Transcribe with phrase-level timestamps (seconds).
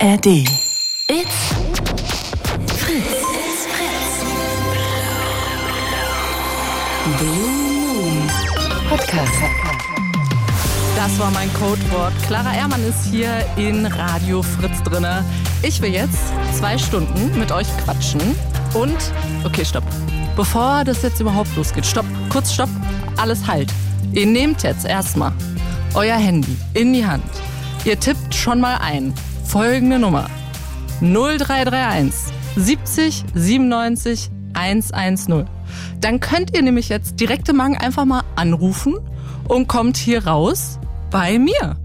[0.00, 0.26] ARD.
[0.26, 1.54] It's
[2.76, 3.04] Fritz.
[3.34, 4.24] It's Fritz.
[7.18, 7.50] Blue
[7.96, 8.30] Moon
[8.88, 9.32] Podcast.
[10.94, 12.12] Das war mein Codewort.
[12.28, 15.24] Clara Ehrmann ist hier in Radio Fritz drinne.
[15.62, 16.18] Ich will jetzt
[16.56, 18.20] zwei Stunden mit euch quatschen
[18.74, 18.98] und
[19.44, 19.84] okay, stopp.
[20.36, 22.70] Bevor das jetzt überhaupt losgeht, stopp, kurz stopp,
[23.16, 23.72] alles halt.
[24.12, 25.32] Ihr nehmt jetzt erstmal
[25.94, 27.24] euer Handy in die Hand.
[27.84, 29.12] Ihr tippt schon mal ein
[29.48, 30.28] folgende Nummer
[31.00, 32.12] 0331
[32.56, 35.46] 70 97 110.
[36.00, 38.96] Dann könnt ihr nämlich jetzt direkt im Magen einfach mal anrufen
[39.48, 40.78] und kommt hier raus
[41.10, 41.76] bei mir.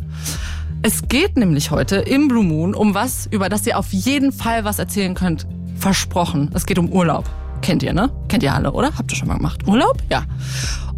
[0.82, 4.66] Es geht nämlich heute im Blue Moon um was, über das ihr auf jeden Fall
[4.66, 5.48] was erzählen könnt.
[5.78, 6.52] Versprochen.
[6.54, 7.30] Es geht um Urlaub.
[7.62, 8.10] Kennt ihr, ne?
[8.28, 8.98] Kennt ihr alle, oder?
[8.98, 9.66] Habt ihr schon mal gemacht?
[9.66, 10.04] Urlaub?
[10.10, 10.26] Ja.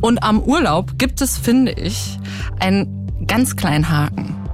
[0.01, 2.17] Und am Urlaub gibt es, finde ich,
[2.59, 4.44] einen ganz kleinen Haken.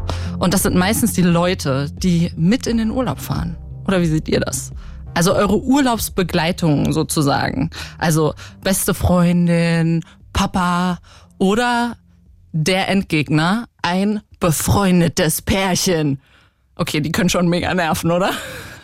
[0.42, 3.58] Und das sind meistens die Leute, die mit in den Urlaub fahren.
[3.86, 4.72] Oder wie seht ihr das?
[5.14, 7.70] Also eure Urlaubsbegleitung sozusagen.
[8.00, 10.98] Also beste Freundin, Papa
[11.38, 11.96] oder
[12.54, 16.20] der Endgegner, ein befreundetes Pärchen.
[16.74, 18.32] Okay, die können schon mega nerven, oder?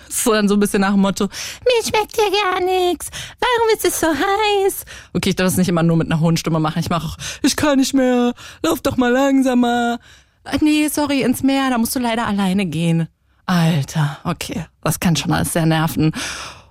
[0.10, 3.10] So dann so ein bisschen nach dem Motto, mir schmeckt hier gar nichts.
[3.42, 4.86] Warum ist es so heiß?
[5.14, 6.80] Okay, ich darf das nicht immer nur mit einer hohen Stimme machen.
[6.80, 10.00] Ich mache auch, ich kann nicht mehr, lauf doch mal langsamer.
[10.52, 13.08] Ah, Nee, sorry, ins Meer, da musst du leider alleine gehen.
[13.46, 16.12] Alter, okay, das kann schon alles sehr nerven.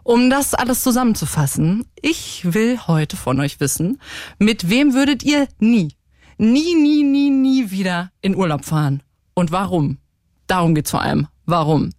[0.02, 4.00] Um das alles zusammenzufassen, ich will heute von euch wissen,
[4.38, 5.94] mit wem würdet ihr nie,
[6.38, 9.02] nie, nie, nie, nie wieder in Urlaub fahren?
[9.34, 9.98] Und warum?
[10.47, 11.27] Darum geht's vor allem.
[11.44, 11.91] Warum?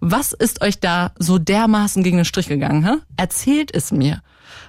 [0.00, 2.86] Was ist euch da so dermaßen gegen den Strich gegangen?
[2.86, 2.96] Hä?
[3.16, 4.22] Erzählt es mir.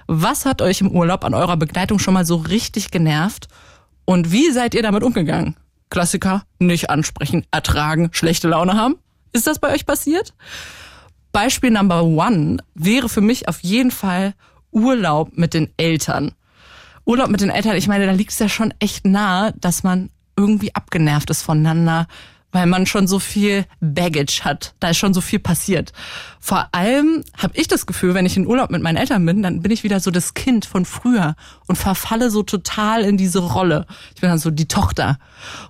[0.06, 3.48] Was hat euch im Urlaub an eurer Begleitung schon mal so richtig genervt?
[4.04, 5.54] Und wie seid ihr damit umgegangen?
[5.90, 8.96] Klassiker, nicht ansprechen, ertragen, schlechte Laune haben?
[9.32, 10.34] Ist das bei euch passiert?
[11.32, 14.34] Beispiel Number One wäre für mich auf jeden Fall
[14.72, 16.32] Urlaub mit den Eltern.
[17.04, 20.10] Urlaub mit den Eltern, ich meine, da liegt es ja schon echt nahe, dass man
[20.36, 22.06] irgendwie abgenervt ist voneinander,
[22.52, 24.74] weil man schon so viel Baggage hat.
[24.80, 25.92] Da ist schon so viel passiert.
[26.42, 29.60] Vor allem habe ich das Gefühl, wenn ich in Urlaub mit meinen Eltern bin, dann
[29.60, 33.86] bin ich wieder so das Kind von früher und verfalle so total in diese Rolle.
[34.14, 35.18] Ich bin dann so die Tochter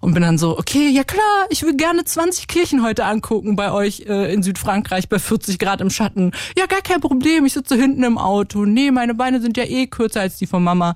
[0.01, 3.73] und bin dann so, okay, ja klar, ich will gerne 20 Kirchen heute angucken bei
[3.73, 6.31] euch äh, in Südfrankreich bei 40 Grad im Schatten.
[6.57, 8.65] Ja, gar kein Problem, ich sitze hinten im Auto.
[8.65, 10.95] Nee, meine Beine sind ja eh kürzer als die von Mama.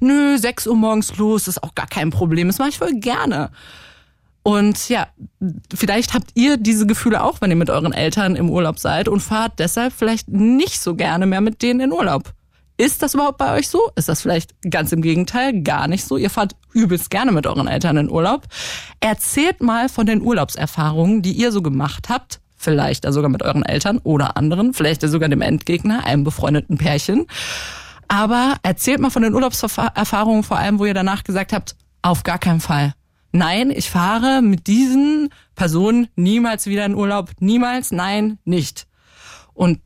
[0.00, 2.46] Nö, 6 Uhr morgens los, ist auch gar kein Problem.
[2.46, 3.50] Das mache ich voll gerne.
[4.46, 5.08] Und ja,
[5.74, 9.18] vielleicht habt ihr diese Gefühle auch, wenn ihr mit euren Eltern im Urlaub seid und
[9.18, 12.32] fahrt deshalb vielleicht nicht so gerne mehr mit denen in Urlaub.
[12.76, 13.90] Ist das überhaupt bei euch so?
[13.96, 16.16] Ist das vielleicht ganz im Gegenteil gar nicht so?
[16.16, 18.44] Ihr fahrt übelst gerne mit euren Eltern in Urlaub.
[19.00, 22.38] Erzählt mal von den Urlaubserfahrungen, die ihr so gemacht habt.
[22.56, 26.78] Vielleicht ja sogar mit euren Eltern oder anderen, vielleicht ja sogar dem Endgegner, einem befreundeten
[26.78, 27.26] Pärchen.
[28.06, 32.38] Aber erzählt mal von den Urlaubserfahrungen, vor allem, wo ihr danach gesagt habt, auf gar
[32.38, 32.94] keinen Fall.
[33.36, 37.32] Nein, ich fahre mit diesen Personen niemals wieder in Urlaub.
[37.38, 38.86] Niemals, nein, nicht.
[39.52, 39.80] Und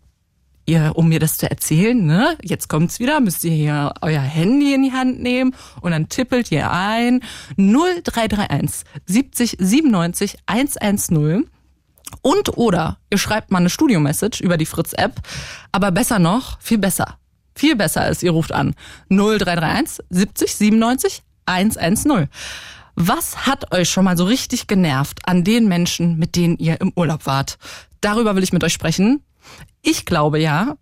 [0.66, 4.72] ihr, um mir das zu erzählen, ne, jetzt kommt's wieder, müsst ihr hier euer Handy
[4.72, 7.22] in die Hand nehmen und dann tippelt ihr ein
[7.56, 11.50] 0331 70 97 110
[12.22, 15.20] und oder ihr schreibt mal eine Studio-Message über die Fritz-App,
[15.72, 17.18] aber besser noch, viel besser.
[17.56, 18.76] Viel besser ist, ihr ruft an
[19.08, 22.28] 0331 70 97 110.
[22.94, 26.92] Was hat euch schon mal so richtig genervt an den Menschen, mit denen ihr im
[26.96, 27.58] Urlaub wart?
[28.00, 29.22] Darüber will ich mit euch sprechen.
[29.82, 30.76] Ich glaube ja,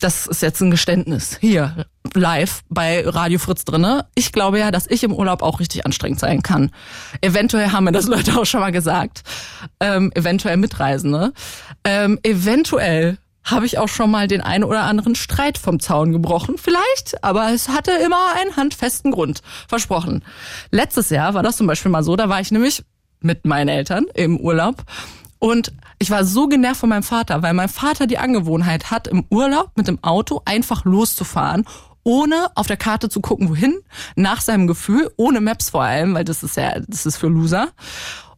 [0.00, 4.06] das ist jetzt ein Geständnis hier live bei Radio Fritz drinne.
[4.14, 6.70] Ich glaube ja, dass ich im Urlaub auch richtig anstrengend sein kann.
[7.20, 9.22] Eventuell haben mir das Leute auch schon mal gesagt.
[9.80, 11.32] Ähm, eventuell Mitreisende.
[11.84, 13.18] Ähm, eventuell
[13.50, 16.56] habe ich auch schon mal den einen oder anderen Streit vom Zaun gebrochen.
[16.58, 19.42] Vielleicht, aber es hatte immer einen handfesten Grund.
[19.68, 20.24] Versprochen.
[20.70, 22.84] Letztes Jahr war das zum Beispiel mal so, da war ich nämlich
[23.20, 24.84] mit meinen Eltern im Urlaub
[25.38, 29.24] und ich war so genervt von meinem Vater, weil mein Vater die Angewohnheit hat, im
[29.30, 31.64] Urlaub mit dem Auto einfach loszufahren,
[32.02, 33.78] ohne auf der Karte zu gucken, wohin,
[34.16, 37.68] nach seinem Gefühl, ohne Maps vor allem, weil das ist ja, das ist für Loser.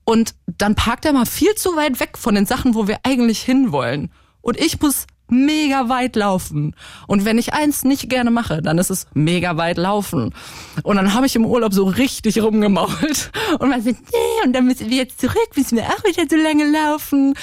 [0.04, 3.40] Und dann parkt er mal viel zu weit weg von den Sachen, wo wir eigentlich
[3.40, 4.10] hinwollen.
[4.40, 6.74] Und ich muss mega weit laufen.
[7.06, 10.34] Und wenn ich eins nicht gerne mache, dann ist es mega weit laufen.
[10.82, 13.30] Und dann habe ich im Urlaub so richtig rumgemault.
[13.58, 16.36] Und man sagt, nee, und dann müssen wir jetzt zurück, müssen wir auch wieder so
[16.36, 17.34] lange laufen.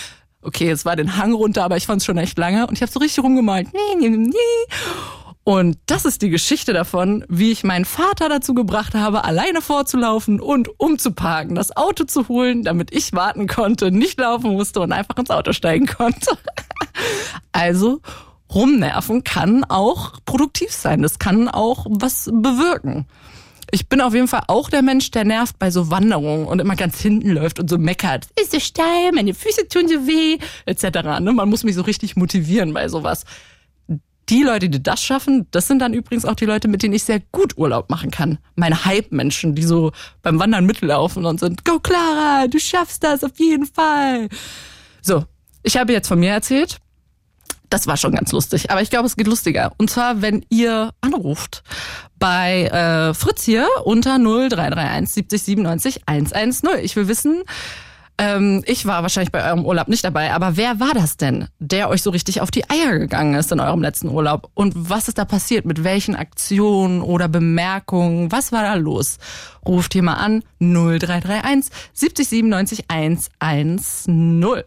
[0.42, 2.68] Okay, es war den Hang runter, aber ich fand es schon echt lange.
[2.68, 3.68] Und ich habe so richtig rumgemalt.
[3.74, 4.34] Nee, nee, nee.
[5.48, 10.42] Und das ist die Geschichte davon, wie ich meinen Vater dazu gebracht habe, alleine vorzulaufen
[10.42, 15.16] und umzuparken, das Auto zu holen, damit ich warten konnte, nicht laufen musste und einfach
[15.16, 16.38] ins Auto steigen konnte.
[17.54, 18.02] also
[18.54, 21.02] rumnerven kann auch produktiv sein.
[21.02, 23.06] Das kann auch was bewirken.
[23.72, 26.76] Ich bin auf jeden Fall auch der Mensch, der nervt bei so Wanderungen und immer
[26.76, 28.28] ganz hinten läuft und so meckert.
[28.38, 31.22] Ist so steil, meine Füße tun so weh, etc.
[31.22, 31.32] Ne?
[31.32, 33.24] Man muss mich so richtig motivieren bei sowas
[34.30, 37.04] die Leute, die das schaffen, das sind dann übrigens auch die Leute, mit denen ich
[37.04, 38.40] sehr gut Urlaub machen kann.
[38.56, 39.92] Meine Hype-Menschen, die so
[40.22, 44.28] beim Wandern mitlaufen und sind, go Clara, du schaffst das auf jeden Fall.
[45.02, 45.26] So,
[45.64, 46.78] ich habe jetzt von mir erzählt.
[47.70, 49.74] Das war schon ganz lustig, aber ich glaube, es geht lustiger.
[49.78, 51.64] Und zwar, wenn ihr anruft
[52.18, 56.70] bei äh, Fritz hier unter 0331 70 97 110.
[56.82, 57.44] Ich will wissen,
[58.20, 61.90] ähm, ich war wahrscheinlich bei eurem Urlaub nicht dabei, aber wer war das denn, der
[61.90, 64.50] euch so richtig auf die Eier gegangen ist in eurem letzten Urlaub?
[64.56, 65.66] Und was ist da passiert?
[65.66, 68.32] Mit welchen Aktionen oder Bemerkungen?
[68.32, 69.20] Was war da los?
[69.66, 74.64] Ruft hier mal an 0331 70 97 110.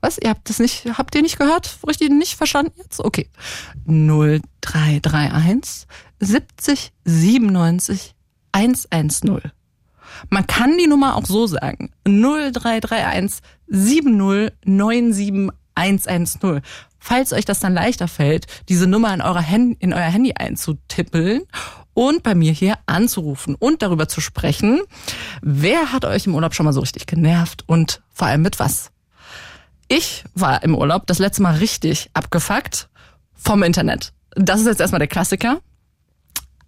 [0.00, 0.18] Was?
[0.18, 1.78] Ihr habt das nicht, habt ihr nicht gehört?
[1.86, 3.00] Richtig nicht verstanden jetzt?
[3.00, 3.28] Okay.
[3.86, 5.88] 0331
[6.20, 8.14] 70 97
[8.52, 9.40] 110.
[10.30, 11.90] Man kann die Nummer auch so sagen.
[12.04, 14.52] 0331 70
[15.74, 16.62] 110.
[16.98, 21.42] Falls euch das dann leichter fällt, diese Nummer in euer Handy einzutippeln
[21.94, 24.80] und bei mir hier anzurufen und darüber zu sprechen,
[25.40, 28.90] wer hat euch im Urlaub schon mal so richtig genervt und vor allem mit was?
[29.88, 32.88] Ich war im Urlaub das letzte Mal richtig abgefuckt
[33.34, 34.12] vom Internet.
[34.34, 35.60] Das ist jetzt erstmal der Klassiker.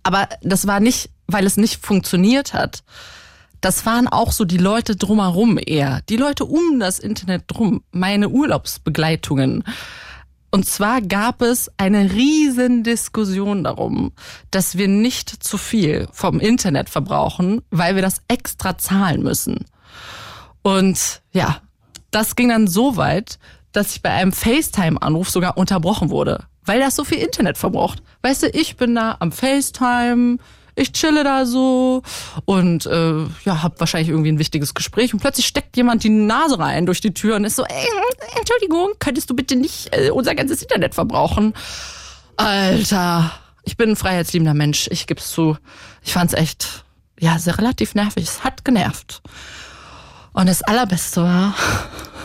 [0.05, 2.85] Aber das war nicht, weil es nicht funktioniert hat,
[3.61, 6.01] das waren auch so die Leute drumherum eher.
[6.09, 7.83] Die Leute um das Internet drum.
[7.93, 9.65] Meine Urlaubsbegleitungen.
[10.51, 14.13] Und zwar gab es eine riesen Diskussion darum,
[14.51, 19.67] dass wir nicht zu viel vom Internet verbrauchen, weil wir das extra zahlen müssen.
[20.63, 21.61] Und ja,
[22.11, 23.39] das ging dann so weit,
[23.73, 28.03] dass ich bei einem FaceTime-Anruf sogar unterbrochen wurde, weil das so viel Internet verbraucht.
[28.23, 30.39] Weißt du, ich bin da am FaceTime,
[30.79, 32.03] ich chille da so
[32.45, 36.59] und äh, ja, hab wahrscheinlich irgendwie ein wichtiges Gespräch und plötzlich steckt jemand die Nase
[36.59, 37.87] rein durch die Tür und ist so, ey,
[38.39, 41.55] Entschuldigung, könntest du bitte nicht äh, unser ganzes Internet verbrauchen?
[42.37, 43.33] Alter,
[43.65, 45.57] ich bin ein freiheitsliebender Mensch, ich geb's zu.
[46.03, 46.85] Ich fand's echt,
[47.19, 48.25] ja, sehr relativ nervig.
[48.25, 49.23] Es hat genervt.
[50.33, 51.55] Und das Allerbeste war,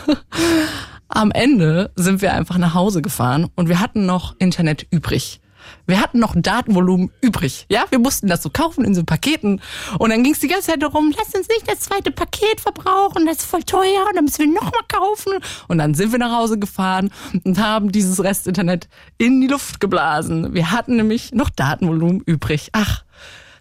[1.08, 5.40] am Ende sind wir einfach nach Hause gefahren und wir hatten noch Internet übrig.
[5.86, 7.66] Wir hatten noch Datenvolumen übrig.
[7.68, 9.60] Ja, wir mussten das so kaufen in so Paketen.
[9.98, 13.26] Und dann ging es die ganze Zeit darum, lass uns nicht das zweite Paket verbrauchen,
[13.26, 15.32] das ist voll teuer und dann müssen wir nochmal kaufen.
[15.68, 17.10] Und dann sind wir nach Hause gefahren
[17.44, 18.88] und haben dieses Restinternet
[19.18, 20.54] in die Luft geblasen.
[20.54, 22.70] Wir hatten nämlich noch Datenvolumen übrig.
[22.72, 23.04] Ach,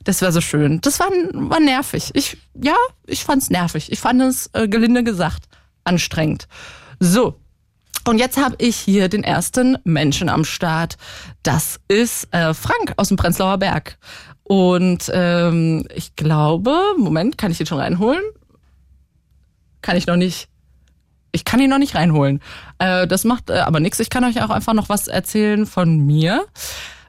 [0.03, 0.81] das war so schön.
[0.81, 2.11] Das war, war nervig.
[2.13, 3.91] Ich, ja, ich fand's nervig.
[3.91, 5.45] Ich fand es, äh, gelinde gesagt,
[5.83, 6.47] anstrengend.
[6.99, 7.39] So,
[8.05, 10.97] und jetzt habe ich hier den ersten Menschen am Start.
[11.41, 13.97] Das ist äh, Frank aus dem Prenzlauer Berg.
[14.43, 18.21] Und ähm, ich glaube, Moment, kann ich ihn schon reinholen?
[19.81, 20.49] Kann ich noch nicht.
[21.31, 22.41] Ich kann ihn noch nicht reinholen.
[22.77, 23.99] Äh, das macht äh, aber nichts.
[23.99, 26.45] Ich kann euch auch einfach noch was erzählen von mir.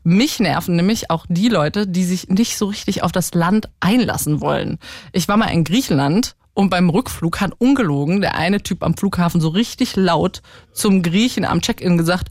[0.05, 4.41] Mich nerven nämlich auch die Leute, die sich nicht so richtig auf das Land einlassen
[4.41, 4.79] wollen.
[5.13, 9.41] Ich war mal in Griechenland und beim Rückflug hat ungelogen der eine Typ am Flughafen
[9.41, 10.41] so richtig laut
[10.73, 12.31] zum Griechen am Check-in gesagt,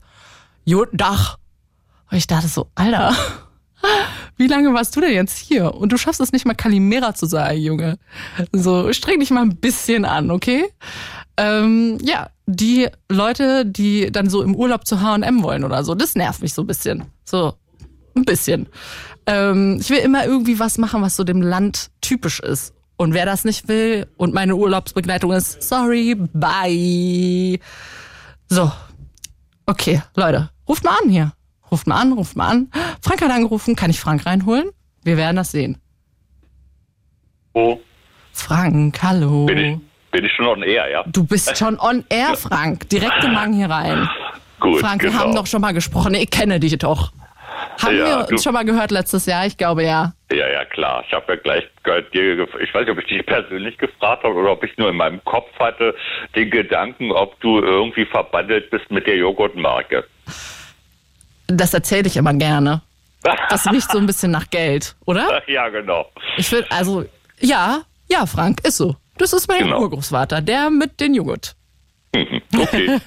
[0.65, 1.37] Guten Dach.
[2.09, 3.13] Und ich dachte so, Alter,
[4.37, 5.73] wie lange warst du denn jetzt hier?
[5.73, 7.97] Und du schaffst es nicht mal Kalimera zu sagen, Junge.
[8.53, 10.65] So, streng dich mal ein bisschen an, okay?
[11.35, 16.15] Ähm, ja, die Leute, die dann so im Urlaub zu H&M wollen oder so, das
[16.15, 17.05] nervt mich so ein bisschen.
[17.25, 17.55] So,
[18.15, 18.67] ein bisschen.
[19.25, 22.73] Ähm, ich will immer irgendwie was machen, was so dem Land typisch ist.
[22.97, 27.59] Und wer das nicht will und meine Urlaubsbegleitung ist, sorry, bye.
[28.47, 28.71] So.
[29.65, 31.33] Okay, Leute, ruft mal an hier.
[31.71, 32.69] Ruft mal an, ruft mal an.
[33.01, 33.75] Frank hat angerufen.
[33.75, 34.69] Kann ich Frank reinholen?
[35.03, 35.77] Wir werden das sehen.
[37.53, 37.79] Oh.
[38.31, 39.45] Frank, hallo.
[39.45, 39.79] Bin ich,
[40.11, 41.03] bin ich schon on air, ja?
[41.07, 42.89] Du bist schon on air, Frank.
[42.89, 44.07] Direkt im Magen hier rein.
[44.59, 45.13] Gut, Frank, genau.
[45.13, 46.13] wir haben doch schon mal gesprochen.
[46.13, 47.11] Ich kenne dich doch.
[47.81, 49.45] Haben Ja, wir uns schon mal gehört letztes Jahr?
[49.45, 50.13] Ich glaube ja.
[50.31, 51.03] Ja, ja, klar.
[51.07, 54.33] Ich habe ja gleich gehört, dir, ich weiß nicht, ob ich dich persönlich gefragt habe
[54.35, 55.95] oder ob ich nur in meinem Kopf hatte
[56.35, 60.03] den Gedanken, ob du irgendwie verbandelt bist mit der Joghurtmarke.
[61.47, 62.81] Das erzähle ich immer gerne.
[63.49, 65.41] Das riecht so ein bisschen nach Geld, oder?
[65.47, 66.05] ja, genau.
[66.37, 67.05] Ich will, also,
[67.39, 68.95] ja, ja, Frank, ist so.
[69.17, 69.81] Das ist mein Genau.
[69.81, 71.55] Urgroßvater, der mit den Joghurt.
[72.55, 72.99] Okay.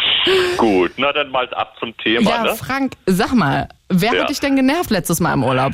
[0.56, 2.54] Gut, na dann mal ab zum Thema, ja, ne?
[2.56, 4.20] Frank, sag mal, Wer Ja.
[4.22, 5.72] hat dich denn genervt letztes Mal im Urlaub?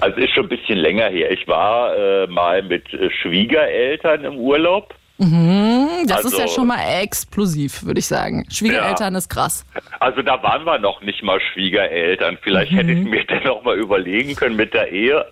[0.00, 1.30] Also ist schon ein bisschen länger her.
[1.32, 4.94] Ich war äh, mal mit äh, Schwiegereltern im Urlaub.
[5.20, 8.46] Hm, Das ist Also- ja schon mal explosiv, würde ich sagen.
[8.52, 9.66] Schwiegereltern ist krass.
[9.98, 12.38] Also da waren wir noch nicht mal Schwiegereltern.
[12.42, 13.02] Vielleicht hätte Mhm.
[13.06, 15.26] ich mir dann noch mal überlegen können mit der Ehe.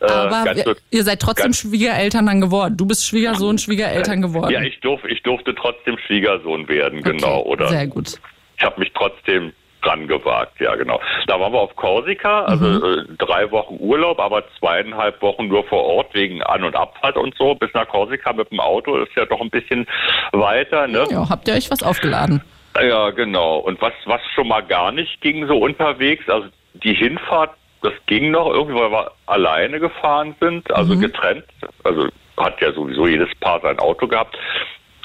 [0.00, 2.76] Äh, Aber so- ihr, seid trotzdem Schwiegereltern dann geworden.
[2.78, 4.50] Du bist Schwiegersohn, Schwiegereltern geworden.
[4.52, 7.40] ja, ich, durf, ich durfte trotzdem Schwiegersohn werden, genau.
[7.40, 8.18] Okay, Oder Sehr gut.
[8.56, 11.00] ich habe mich trotzdem dran gewagt, ja genau.
[11.26, 12.84] Da waren wir auf Korsika, also Mhm.
[13.10, 17.34] äh, drei Wochen Urlaub, aber zweieinhalb Wochen nur vor Ort wegen An- und Abfahrt und
[17.36, 17.54] so.
[17.54, 19.86] Bis nach Korsika mit dem Auto ist ja doch ein bisschen
[20.32, 21.06] weiter, ne?
[21.10, 22.42] Ja, habt ihr euch was aufgeladen?
[22.80, 23.58] Ja, genau.
[23.58, 27.50] Und was, was schon mal gar nicht ging so unterwegs, also die Hinfahrt,
[27.82, 31.44] das ging noch irgendwie, weil wir alleine gefahren sind, also getrennt.
[31.84, 34.36] Also hat ja sowieso jedes Paar sein Auto gehabt,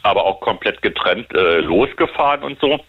[0.04, 2.80] aber auch komplett getrennt äh, losgefahren und so.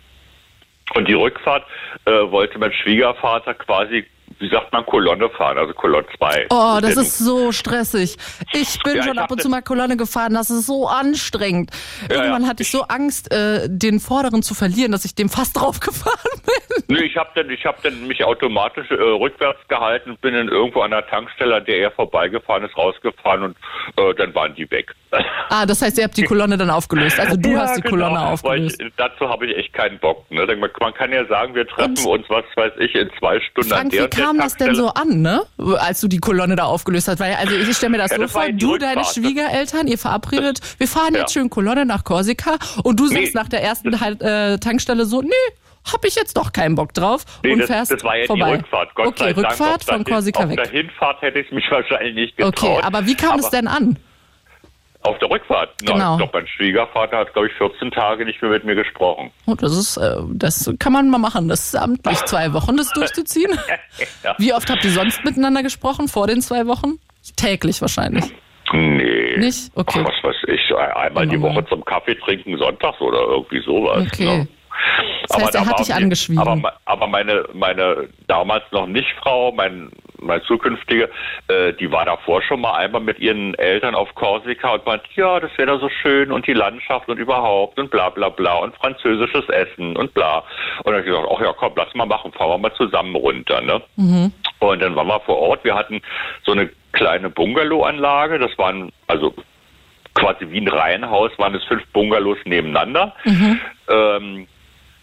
[0.94, 1.64] Und die Rückfahrt
[2.04, 4.06] äh, wollte mein Schwiegervater quasi,
[4.44, 6.46] wie sagt man, Kolonne fahren, also Kolonne 2.
[6.50, 8.16] Oh, das ist so stressig.
[8.52, 10.34] Ich bin Ja, schon ich ab und zu mal Kolonne gefahren.
[10.34, 11.70] Das ist so anstrengend.
[12.10, 12.48] Ja, Irgendwann ja.
[12.48, 16.96] hatte ich so Angst, äh, den Vorderen zu verlieren, dass ich dem fast draufgefahren bin.
[16.96, 20.48] Nö, ich habe dann, ich hab dann mich automatisch äh, rückwärts gehalten und bin dann
[20.48, 23.56] irgendwo an der Tankstelle, an der er vorbeigefahren ist, rausgefahren und
[23.96, 24.94] äh, dann waren die weg.
[25.50, 27.20] Ah, das heißt, ihr habt die Kolonne dann aufgelöst.
[27.20, 28.80] Also du hast die genau, Kolonne aufgelöst.
[28.82, 30.28] Ich, dazu habe ich echt keinen Bock.
[30.30, 30.44] Ne?
[30.56, 33.78] Man, kann ja sagen, wir treffen Und- uns, was weiß ich, in zwei Stunden an
[33.78, 35.42] Frank, und der kam das denn so an, ne?
[35.78, 37.20] Als du die Kolonne da aufgelöst hast?
[37.20, 39.14] Weil, also ich stelle mir das Ja, so das vor, du, deine Rückfahrt.
[39.14, 41.40] Schwiegereltern, ihr verabredet, wir fahren jetzt Ja.
[41.40, 45.22] schön Kolonne nach Korsika und du sagst Nee, nach der ersten halt, äh, Tankstelle so,
[45.22, 45.30] nee,
[45.92, 48.46] hab ich jetzt doch keinen Bock drauf Nee, und das, fährst das war ja vorbei.
[48.52, 48.94] die Rückfahrt.
[48.94, 49.36] Gott okay, Dank.
[49.36, 50.62] Rückfahrt Auf der von Korsika Auf weg.
[50.62, 52.58] der Hinfahrt hätte ich mich wahrscheinlich nicht getraut.
[52.58, 53.98] Okay, aber wie kam es Aber denn an?
[55.04, 55.70] Auf der Rückfahrt?
[55.82, 56.16] Na, Genau.
[56.16, 59.30] glaube, mein Schwiegervater hat, glaube ich, 14 Tage nicht mehr mit mir gesprochen.
[59.46, 61.46] Oh, das ist, äh, das kann man mal machen.
[61.48, 63.52] Das ist amtlich, zwei Wochen das durchzuziehen.
[64.24, 64.34] Ja.
[64.38, 66.98] Wie oft habt ihr sonst miteinander gesprochen vor den zwei Wochen?
[67.36, 68.24] Täglich wahrscheinlich.
[68.72, 69.36] Nee.
[69.36, 69.70] Nicht?
[69.74, 70.00] Okay.
[70.02, 71.40] Ach, was weiß ich, einmal die.
[71.40, 74.06] Woche zum Kaffee trinken sonntags oder irgendwie sowas.
[74.10, 74.24] Okay.
[74.38, 74.48] Ne?
[75.28, 76.42] Das heißt, er da hat dich angeschwiegen.
[76.42, 81.10] Aber, aber meine, meine damals noch nicht Frau, mein, mein zukünftige,
[81.48, 85.40] äh, die war davor schon mal einmal mit ihren Eltern auf Korsika und meinte, ja,
[85.40, 88.74] das wäre da so schön und die Landschaft und überhaupt und bla bla bla und
[88.76, 90.38] französisches Essen und bla.
[90.78, 93.14] Und dann habe ich gesagt, ach ja, komm, lass mal machen, fahren wir mal zusammen
[93.14, 93.60] runter.
[93.60, 93.82] Ne?
[94.60, 96.00] Und dann waren wir vor Ort, wir hatten
[96.44, 99.34] so eine kleine Bungalow-Anlage, das waren also
[100.14, 103.14] quasi wie ein Reihenhaus, waren es fünf Bungalows nebeneinander.
[103.88, 104.46] Ähm,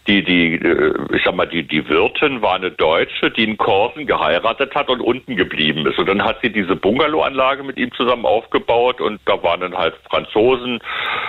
[0.06, 4.06] die, die, äh, ich sag mal, die, die Wirtin war eine Deutsche, die in Korsen
[4.06, 5.98] geheiratet hat und unten geblieben ist.
[5.98, 9.94] Und dann hat sie diese Bungalow-Anlage mit ihm zusammen aufgebaut und da waren dann halt
[10.10, 10.80] Franzosen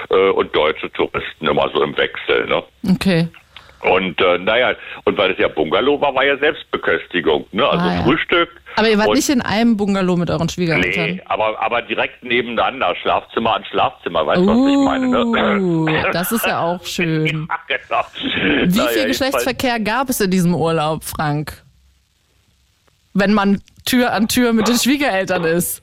[0.09, 2.47] äh, und deutsche Touristen immer so im Wechsel.
[2.47, 2.63] Ne?
[2.95, 3.27] Okay.
[3.81, 7.45] Und äh, naja, und weil es ja Bungalow war, war ja Selbstbeköstigung.
[7.51, 7.67] Ne?
[7.67, 8.03] Also Ah, ja.
[8.03, 8.49] Frühstück.
[8.75, 11.11] Aber ihr wart und, nicht in einem Bungalow mit euren Schwiegereltern.
[11.15, 15.25] Nee, aber, aber direkt nebeneinander, Schlafzimmer an Schlafzimmer, weißt du, was ich meine?
[15.25, 16.09] Uh, Ne?
[16.13, 17.47] das ist ja auch schön.
[17.49, 18.03] Ach, genau.
[18.15, 21.63] Wie viel jedenfalls- Geschlechtsverkehr gab es in diesem Urlaub, Frank?
[23.13, 25.81] Wenn man Tür an Tür mit den Schwiegereltern ist.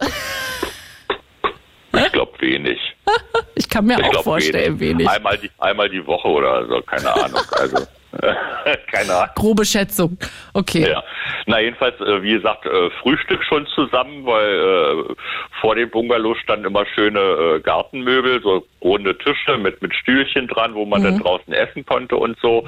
[1.92, 2.78] Ich glaube wenig.
[3.56, 5.06] Ich kann mir Ich auch vorstellen, wenig.
[5.08, 7.40] Einmal die, einmal die Woche oder so, keine Ahnung.
[7.52, 7.86] Also,
[8.90, 9.34] keine Ahnung.
[9.34, 10.18] Grobe Schätzung.
[10.52, 10.88] Okay.
[10.90, 11.02] Ja.
[11.46, 15.14] Na, jedenfalls, äh, wie gesagt, äh, Frühstück schon zusammen, weil äh,
[15.60, 20.84] vor dem Bungalow standen immer schöne Gartenmöbel, so runde Tische mit, mit Stühlchen dran, wo
[20.84, 22.66] man dann draußen essen konnte und so.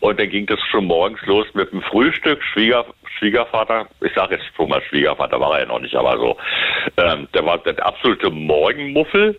[0.00, 2.42] Und dann ging das schon morgens los mit dem Frühstück.
[2.42, 2.84] Schwieger,
[3.18, 6.36] Schwiegervater, ich sage jetzt schon mal Schwiegervater, war er ja noch nicht, aber so,
[6.96, 9.38] ähm, der war der absolute Morgenmuffel.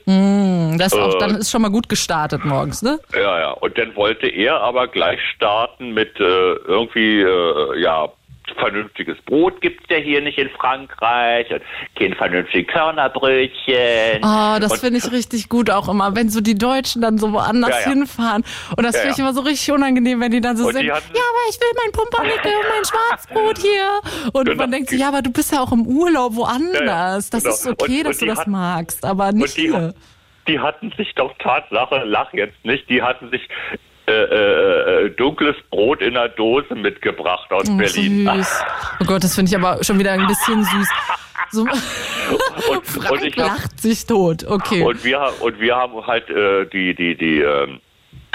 [0.78, 3.00] Das auch, Äh, dann ist schon mal gut gestartet morgens, ne?
[3.14, 3.52] Ja, ja.
[3.52, 8.10] Und dann wollte er aber gleich starten mit äh, irgendwie, äh, ja,
[8.58, 11.62] vernünftiges Brot gibt's ja hier nicht in Frankreich und
[11.98, 14.22] kein vernünftiges Körnerbrötchen.
[14.24, 17.70] Oh, das finde ich richtig gut auch immer, wenn so die Deutschen dann so woanders
[17.72, 17.90] Ja, ja.
[17.90, 18.44] hinfahren.
[18.76, 20.86] Und das Ja, finde ich immer so richtig unangenehm, wenn die dann so Und sind,
[20.86, 21.04] ja, aber
[21.50, 24.00] ich will mein Pumpernickel und mein Schwarzbrot hier.
[24.34, 24.58] Und Genau.
[24.64, 27.30] man denkt sich, ja, aber du bist ja auch im Urlaub woanders.
[27.30, 27.56] Das genau.
[27.56, 29.94] ist okay, Und- dass und du das hatten- magst, aber nicht die, hier.
[30.48, 33.42] die hatten sich doch Tatsache, lach jetzt nicht, die hatten sich
[34.10, 38.30] äh, äh, äh, dunkles Brot in einer Dose mitgebracht aus Oh, Berlin.
[38.36, 38.64] süß.
[39.02, 40.88] Oh Gott, das finde ich aber schon wieder ein bisschen süß.
[41.52, 44.46] So, Und, Frank und ich hab, lacht sich tot.
[44.48, 44.84] Okay.
[44.84, 47.80] Und wir, und wir haben halt äh, die, die, die, ähm,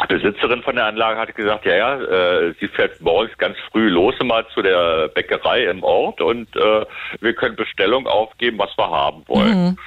[0.09, 4.15] Besitzerin von der Anlage hat gesagt, ja, ja, äh, sie fährt morgens ganz früh los
[4.23, 6.85] mal zu der Bäckerei im Ort und äh,
[7.21, 9.65] wir können Bestellung aufgeben, was wir haben wollen.
[9.65, 9.79] Mhm.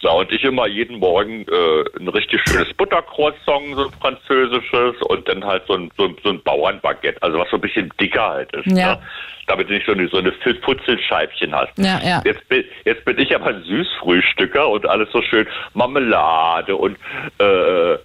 [0.00, 5.26] Ja, und ich immer jeden Morgen äh, ein richtig schönes Buttercroissant, so ein französisches, und
[5.26, 8.28] dann halt so ein, so ein, so ein Bauernbaguette, also was so ein bisschen dicker
[8.28, 8.66] halt ist.
[8.66, 8.96] Ja.
[8.96, 9.02] Ne?
[9.46, 10.32] Damit du nicht so eine, so eine
[10.62, 11.72] Futzelscheibchen hast.
[11.78, 12.20] Ja, ja.
[12.24, 16.98] Jetzt, bin, jetzt bin ich aber ein Süßfrühstücker und alles so schön Marmelade und
[17.38, 17.96] äh,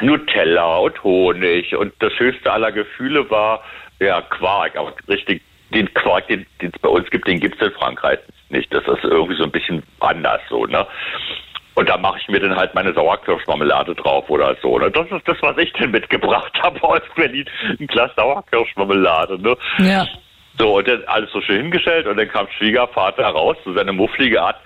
[0.00, 1.74] Nutella und Honig.
[1.74, 3.62] Und das höchste aller Gefühle war,
[4.00, 5.42] ja, Quark, aber richtig,
[5.74, 8.72] den Quark, den es bei uns gibt, den gibt es in Frankreich nicht.
[8.72, 10.86] Das ist irgendwie so ein bisschen anders so, ne?
[11.74, 14.80] Und da mache ich mir dann halt meine Sauerkirschmarmelade drauf oder so.
[14.80, 14.90] Ne?
[14.90, 17.44] Das ist das, was ich denn mitgebracht habe aus Berlin.
[17.78, 19.40] Ein Glas Sauerkirschmarmelade.
[19.40, 19.56] Ne?
[19.78, 20.04] Ja.
[20.58, 24.42] So, und dann alles so schön hingestellt und dann kam Schwiegervater raus, so seine mufflige
[24.42, 24.56] Art,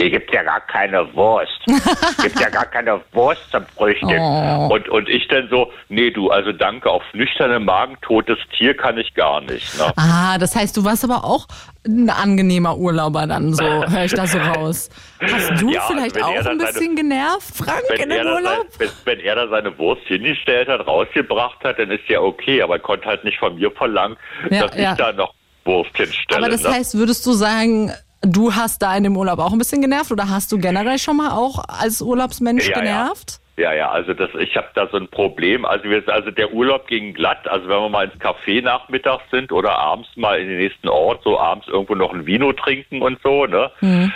[0.00, 1.60] hier gibt ja gar keine Wurst.
[2.22, 4.18] gibt ja gar keine Wurst zum Frühstück.
[4.18, 4.68] Oh.
[4.72, 8.96] Und, und ich dann so, nee, du, also danke, auf nüchternen Magen, totes Tier kann
[8.96, 9.78] ich gar nicht.
[9.78, 9.92] Ne?
[9.96, 11.46] Ah, das heißt, du warst aber auch
[11.86, 14.88] ein angenehmer Urlauber dann so, höre ich da so raus.
[15.20, 18.66] Hast du ja, vielleicht auch ein bisschen seine, genervt, Frank, in dem Urlaub?
[18.70, 22.62] Sein, wenn, wenn, er da seine Wurst hingestellt hat, rausgebracht hat, dann ist ja okay,
[22.62, 24.16] aber er konnte halt nicht von mir verlangen,
[24.50, 24.92] ja, dass ja.
[24.92, 25.34] ich da noch
[25.66, 26.38] Wurst hinstelle.
[26.38, 26.70] Aber das ne?
[26.70, 27.92] heißt, würdest du sagen,
[28.22, 31.16] Du hast da in dem Urlaub auch ein bisschen genervt oder hast du generell schon
[31.16, 33.30] mal auch als Urlaubsmensch ja, genervt?
[33.30, 33.40] Ja.
[33.60, 35.66] Ja, ja, also das, ich habe da so ein Problem.
[35.66, 37.46] Also, wir, also der Urlaub ging glatt.
[37.46, 41.22] Also wenn wir mal ins Café nachmittags sind oder abends mal in den nächsten Ort,
[41.24, 43.70] so abends irgendwo noch ein Vino trinken und so, ne?
[43.82, 44.12] Mhm.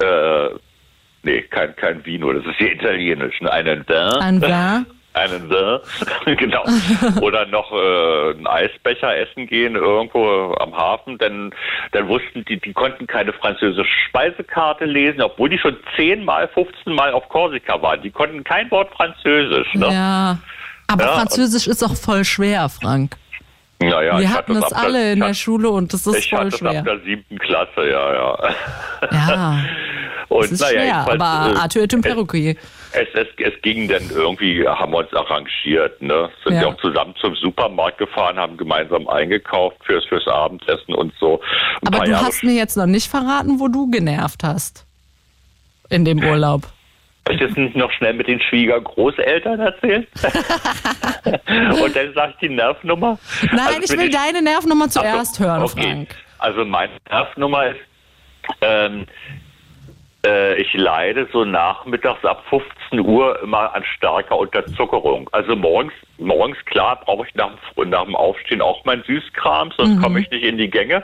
[0.00, 0.48] Äh,
[1.24, 3.52] nee, kein, kein Vino, das ist hier italienisch, ne?
[3.52, 3.96] Einen Vin.
[3.96, 4.86] Ein Vin?
[5.14, 6.64] Einen The, genau.
[7.20, 11.54] Oder noch äh, einen Eisbecher essen gehen irgendwo am Hafen, denn
[11.92, 17.12] dann wussten die, die konnten keine französische Speisekarte lesen, obwohl die schon zehnmal, 15 Mal
[17.12, 18.02] auf Korsika waren.
[18.02, 19.72] Die konnten kein Wort Französisch.
[19.74, 19.88] Ne?
[19.90, 20.38] Ja,
[20.88, 23.16] aber ja, Französisch ist auch voll schwer, Frank.
[23.80, 26.70] Naja, Wir hatten es alle der, in der Schule und das ist voll schwer.
[26.70, 28.54] Ich hatte ab der siebten Klasse, ja, ja.
[29.10, 29.58] Ja.
[30.28, 32.56] Und, das ist naja, schwer, aber äh, Arthur est un perruquier.
[32.94, 36.30] Es, es, es ging dann irgendwie, haben wir uns arrangiert, ne?
[36.44, 36.60] Sind ja.
[36.60, 41.40] wir auch zusammen zum Supermarkt gefahren, haben gemeinsam eingekauft fürs, fürs Abendessen und so.
[41.82, 44.86] Ein aber du Jahre hast mir jetzt noch nicht verraten, wo du genervt hast.
[45.90, 46.62] In dem Urlaub.
[47.30, 50.06] Ich das nicht noch schnell mit den Schwiegergroßeltern erzählen?
[51.82, 53.18] und dann sag ich die Nervnummer.
[53.50, 54.14] Nein, also ich will ich...
[54.14, 55.82] deine Nervnummer zuerst so, hören, okay.
[55.82, 56.16] Frank.
[56.38, 57.80] Also meine Nervnummer ist,
[58.60, 59.06] ähm,
[60.24, 65.28] äh, ich leide so nachmittags ab 15 Uhr immer an starker Unterzuckerung.
[65.32, 67.52] Also morgens, morgens klar brauche ich nach,
[67.86, 70.02] nach dem Aufstehen auch mein Süßkram, sonst mhm.
[70.02, 71.02] komme ich nicht in die Gänge.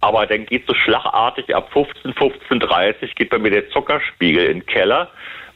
[0.00, 4.66] Aber dann geht so schlagartig ab 15, 15.30 geht bei mir der Zuckerspiegel in den
[4.66, 5.10] Keller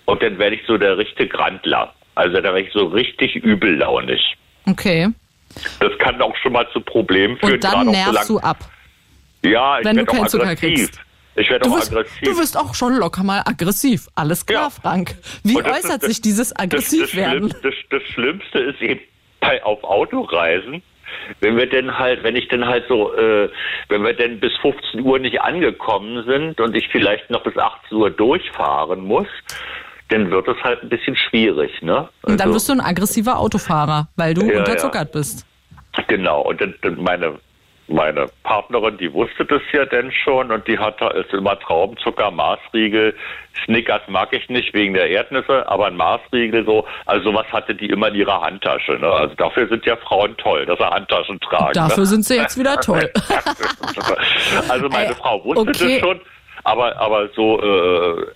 [0.05, 1.95] und dann werde ich so der richtige Grandler.
[2.15, 4.37] Also da werde ich so richtig übellaunig.
[4.67, 5.09] Okay.
[5.81, 7.55] Das kann auch schon mal zu Problemen führen.
[7.55, 8.59] Und dann nervst so du ab.
[9.43, 11.01] Ja, ich wenn du keinen Zucker kriegst.
[11.41, 12.21] Ich werde auch wirst, aggressiv.
[12.23, 14.09] Du wirst auch schon locker mal aggressiv.
[14.15, 14.71] Alles klar, ja.
[14.71, 15.15] Frank.
[15.43, 17.49] Wie äußert das, sich dieses Aggressivwerden?
[17.49, 19.01] Das, das, das, Schlimmste ist eben
[19.41, 20.83] bei, auf Autoreisen,
[21.41, 23.49] wenn wir denn halt, wenn ich denn halt so, äh,
[23.89, 27.97] wenn wir denn bis 15 Uhr nicht angekommen sind und ich vielleicht noch bis 18
[27.97, 29.29] Uhr durchfahren muss,
[30.09, 31.97] dann wird es halt ein bisschen schwierig, ne?
[31.97, 35.21] Also, und dann also wirst du ein aggressiver Autofahrer, weil du ja, unterzuckert ja.
[35.21, 35.47] bist.
[36.09, 37.39] Genau, und dann, dann meine
[37.91, 43.15] meine Partnerin, die wusste das ja denn schon und die hatte ist immer Traubenzucker, Maßriegel.
[43.65, 47.87] Snickers mag ich nicht wegen der Erdnüsse, aber ein Maßriegel so, also sowas hatte die
[47.87, 48.93] immer in ihrer Handtasche.
[48.93, 49.09] Ne?
[49.09, 51.75] Also dafür sind ja Frauen toll, dass sie Handtaschen tragen.
[51.75, 52.07] Dafür ne?
[52.07, 53.11] sind sie jetzt wieder toll.
[54.69, 56.01] also meine Frau wusste okay.
[56.01, 56.21] das schon,
[56.65, 58.27] aber aber so äh,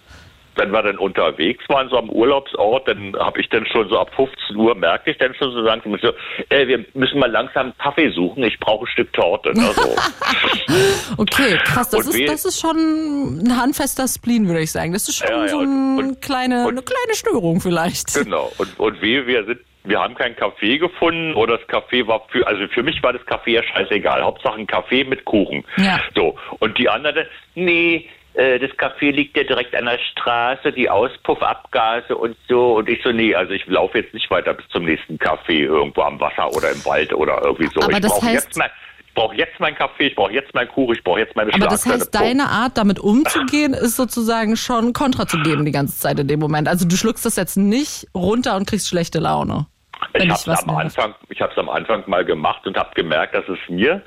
[0.56, 4.10] wenn wir dann unterwegs waren, so am Urlaubsort, dann habe ich dann schon so ab
[4.14, 6.12] 15 Uhr, merke ich dann schon so sagen, so,
[6.48, 9.52] ey, wir müssen mal langsam Kaffee suchen, ich brauche ein Stück Torte.
[9.52, 9.96] Ne, so.
[11.18, 12.76] okay, krass, das ist, das ist schon
[13.44, 14.92] ein handfester Spleen, würde ich sagen.
[14.92, 18.14] Das ist schon ja, ja, so ein und, kleine, und, eine kleine Störung vielleicht.
[18.14, 22.26] Genau, und, und wir, wir sind wir haben kein Kaffee gefunden oder das Kaffee war
[22.30, 24.22] für, also für mich war das Kaffee ja scheißegal.
[24.22, 25.62] Hauptsache ein Kaffee mit Kuchen.
[25.76, 26.00] Ja.
[26.14, 26.36] So.
[26.58, 32.36] Und die andere, nee, das Café liegt ja direkt an der Straße, die Auspuffabgase und
[32.48, 32.74] so.
[32.78, 36.02] Und ich so, nee, also ich laufe jetzt nicht weiter bis zum nächsten Café irgendwo
[36.02, 37.80] am Wasser oder im Wald oder irgendwie so.
[37.80, 38.70] Aber ich brauche jetzt mal
[39.14, 41.68] ich brauche jetzt meinen Kaffee, ich brauche jetzt meinen Kuchen, ich brauche jetzt meine Aber
[41.68, 46.18] das heißt, deine Art, damit umzugehen, ist sozusagen schon kontra zu geben die ganze Zeit
[46.18, 46.66] in dem Moment.
[46.66, 49.68] Also du schluckst das jetzt nicht runter und kriegst schlechte Laune.
[50.12, 50.76] Ich habe es am.
[50.76, 54.02] Anfang, ich habe es am Anfang mal gemacht und habe gemerkt, dass es mir,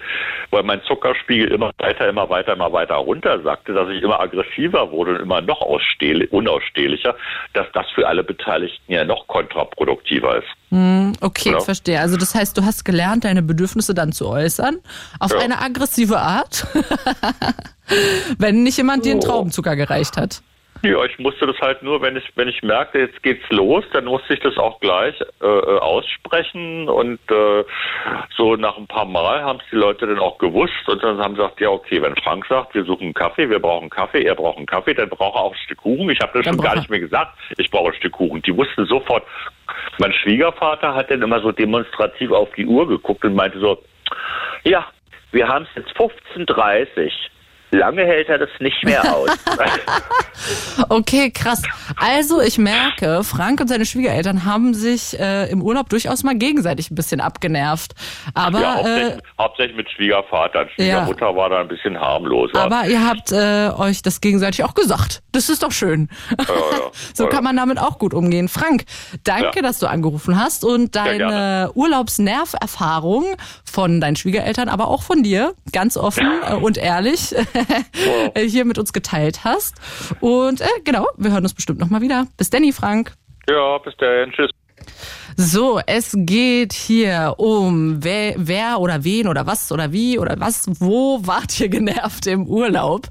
[0.52, 4.92] weil mein Zuckerspiegel immer weiter, immer weiter, immer weiter runter sagte, dass ich immer aggressiver
[4.92, 7.16] wurde und immer noch ausstehl- unausstehlicher,
[7.54, 10.48] dass das für alle Beteiligten ja noch kontraproduktiver ist.
[10.70, 11.60] Hm, okay, Ja.
[11.62, 12.00] verstehe.
[12.00, 14.78] Also das heißt, du hast gelernt, deine Bedürfnisse dann zu äußern,
[15.20, 15.40] auf Ja.
[15.40, 16.68] eine aggressive Art,
[18.38, 19.28] wenn nicht jemand dir einen Oh.
[19.28, 20.42] Traubenzucker gereicht hat.
[20.92, 24.06] Ja, ich musste das halt nur, wenn ich, wenn ich merkte, jetzt geht's los, dann
[24.06, 27.64] musste ich das auch gleich äh, äh, aussprechen und äh,
[28.36, 31.36] so nach ein paar Mal haben es die Leute dann auch gewusst und dann haben
[31.36, 34.24] sie gesagt, ja okay, wenn Frank sagt, wir suchen einen Kaffee, wir brauchen einen Kaffee,
[34.24, 36.10] er braucht einen Kaffee, dann braucht er auch ein Stück Kuchen.
[36.10, 38.42] Ich habe das Dann schon gar nicht mehr gesagt, ich brauche ein Stück Kuchen.
[38.42, 39.24] Die wussten sofort.
[40.00, 43.82] Mein Schwiegervater hat dann immer so demonstrativ auf die Uhr geguckt und meinte so,
[44.64, 44.86] ja,
[45.32, 47.12] wir haben es jetzt 15.30
[47.72, 49.30] Lange hält er das nicht mehr aus.
[50.90, 51.64] Okay, krass.
[52.00, 56.92] Also ich merke, Frank und seine Schwiegereltern haben sich äh, im Urlaub durchaus mal gegenseitig
[56.92, 57.94] ein bisschen abgenervt.
[58.36, 60.70] Aber ja, äh, hauptsächlich, hauptsächlich mit Schwiegervater.
[60.76, 62.62] Schwiegermutter war da ein bisschen harmloser.
[62.62, 65.24] aber ihr habt äh, euch das gegenseitig auch gesagt.
[65.32, 66.08] Das ist doch schön.
[66.38, 66.54] ja, ja.
[67.14, 68.48] So Ja, kann man damit auch gut umgehen.
[68.48, 68.84] Frank,
[69.24, 69.62] danke, Ja.
[69.64, 71.72] dass du angerufen hast und deine.
[71.74, 73.26] Urlaubsnerverfahrung
[73.66, 77.36] von deinen Schwiegereltern, aber auch von dir, ganz offen äh, und ehrlich,
[78.38, 79.76] hier mit uns geteilt hast.
[80.20, 82.28] Und äh, genau, wir hören uns bestimmt nochmal wieder.
[82.38, 83.14] Bis Danny, Frank.
[83.50, 84.32] ja, bis dahin.
[84.32, 84.52] Tschüss.
[85.40, 90.66] So, es geht hier um wer, wer oder wen oder was oder wie oder was,
[90.80, 93.08] wo wart ihr genervt im Urlaub?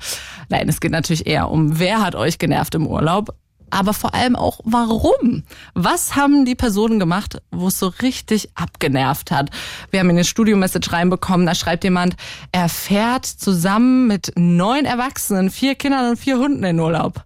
[0.49, 3.29] Nein, es geht natürlich eher um wer hat euch genervt im Urlaub,
[3.71, 5.45] aber vor allem auch warum.
[5.75, 9.51] Was haben die Personen gemacht, wo es so richtig abgenervt hat?
[9.91, 12.17] Wir haben in den Studio-Message reinbekommen, da schreibt jemand,
[12.53, 17.25] er fährt zusammen mit neun Erwachsenen, vier Kindern und vier Hunden in Urlaub.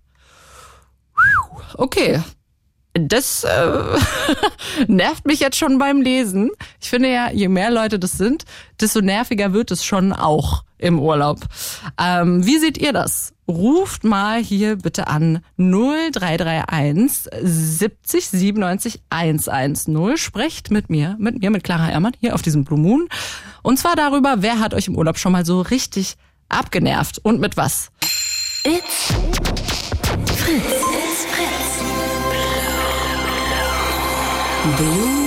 [1.75, 2.21] Okay,
[2.95, 3.99] das äh,
[4.89, 6.51] nervt mich jetzt schon beim Lesen.
[6.81, 8.45] Ich finde ja, je mehr Leute das sind,
[8.81, 11.39] desto nerviger wird es schon auch im Urlaub.
[12.01, 13.33] Ähm, wie seht ihr das?
[13.49, 20.17] Ruft mal hier bitte an 0331 70 97 110.
[20.17, 23.09] Sprecht mit mir, mit mir, mit Clara Ermann hier auf diesem Blue Moon.
[23.63, 26.17] Und zwar darüber, wer hat euch im Urlaub schon mal so richtig
[26.49, 27.91] abgenervt und mit was?
[28.65, 29.13] It's
[30.37, 30.65] Fritz.
[30.65, 31.61] It's Fritz.
[34.77, 35.20] Blue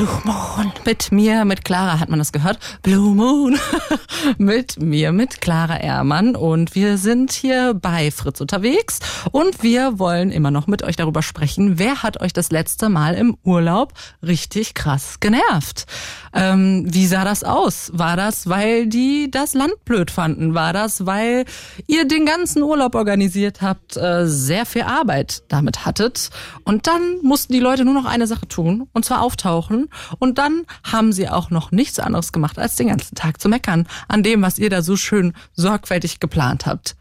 [0.00, 0.72] Blue Moon.
[0.86, 2.58] Mit mir, mit Clara hat man das gehört.
[2.82, 3.58] Blue Moon.
[4.38, 6.36] mit mir, mit Clara Ehrmann.
[6.36, 9.00] Und wir sind hier bei Fritz unterwegs.
[9.30, 13.14] Und wir wollen immer noch mit euch darüber sprechen, wer hat euch das letzte Mal
[13.14, 15.84] im Urlaub richtig krass genervt?
[16.32, 17.90] Ähm, wie sah das aus?
[17.92, 20.54] War das, weil die das Land blöd fanden?
[20.54, 21.44] War das, weil
[21.86, 26.30] ihr den ganzen Urlaub organisiert habt, äh, sehr viel Arbeit damit hattet?
[26.64, 29.89] Und dann mussten die Leute nur noch eine Sache tun, und zwar auftauchen.
[30.18, 33.86] Und dann haben sie auch noch nichts anderes gemacht, als den ganzen Tag zu meckern
[34.08, 36.96] an dem, was ihr da so schön sorgfältig geplant habt.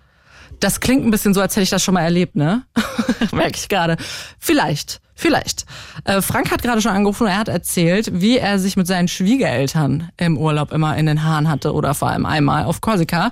[0.59, 2.63] Das klingt ein bisschen so, als hätte ich das schon mal erlebt, ne?
[3.31, 3.97] Merke ich gerade.
[4.39, 5.65] Vielleicht, vielleicht.
[6.05, 9.07] Äh, Frank hat gerade schon angerufen und er hat erzählt, wie er sich mit seinen
[9.07, 13.31] Schwiegereltern im Urlaub immer in den Haaren hatte oder vor allem einmal auf Korsika.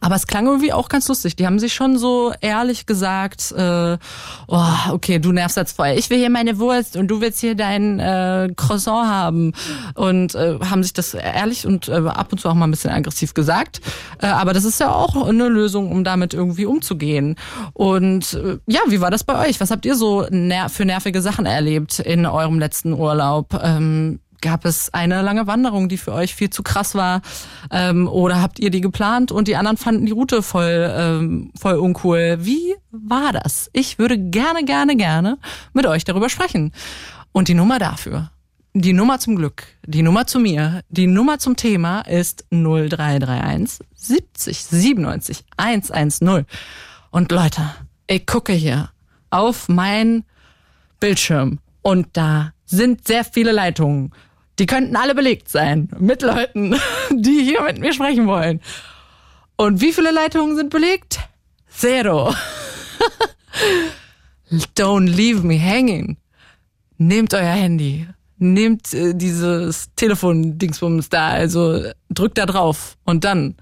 [0.00, 1.36] Aber es klang irgendwie auch ganz lustig.
[1.36, 3.98] Die haben sich schon so ehrlich gesagt, äh,
[4.46, 5.94] oh, okay, du nervst jetzt voll.
[5.96, 9.52] Ich will hier meine Wurst und du willst hier dein äh, Croissant haben.
[9.94, 12.90] Und äh, haben sich das ehrlich und äh, ab und zu auch mal ein bisschen
[12.90, 13.80] aggressiv gesagt.
[14.20, 17.36] Äh, aber das ist ja auch eine Lösung, um damit irgendwie umzugehen.
[17.72, 19.60] Und äh, ja, wie war das bei euch?
[19.60, 23.58] Was habt ihr so ner für nervige Sachen erlebt in eurem letzten Urlaub?
[23.60, 27.22] Ähm, Gab es eine lange Wanderung, die für euch viel zu krass war?
[27.72, 31.74] Ähm, oder habt ihr die geplant und die anderen fanden die Route voll, ähm, voll
[31.74, 32.38] uncool?
[32.40, 33.70] Wie war das?
[33.72, 35.38] Ich würde gerne, gerne, gerne
[35.72, 36.72] mit euch darüber sprechen.
[37.32, 38.30] Und die Nummer dafür,
[38.72, 44.64] die Nummer zum Glück, die Nummer zu mir, die Nummer zum Thema ist 0331 70
[44.64, 46.46] 97 110.
[47.10, 47.62] Und Leute,
[48.06, 48.90] ich gucke hier
[49.30, 50.24] auf mein
[51.00, 54.12] Bildschirm und da sind sehr viele Leitungen.
[54.58, 56.74] Die könnten alle belegt sein mit Leuten,
[57.10, 58.60] die hier mit mir sprechen wollen.
[59.56, 61.20] Und wie viele Leitungen sind belegt?
[61.68, 62.34] Zero.
[64.76, 66.16] Don't leave me hanging.
[66.98, 68.06] Nehmt euer Handy.
[68.38, 73.56] Nehmt äh, dieses Telefon-Dingsbums da, also drückt da drauf und dann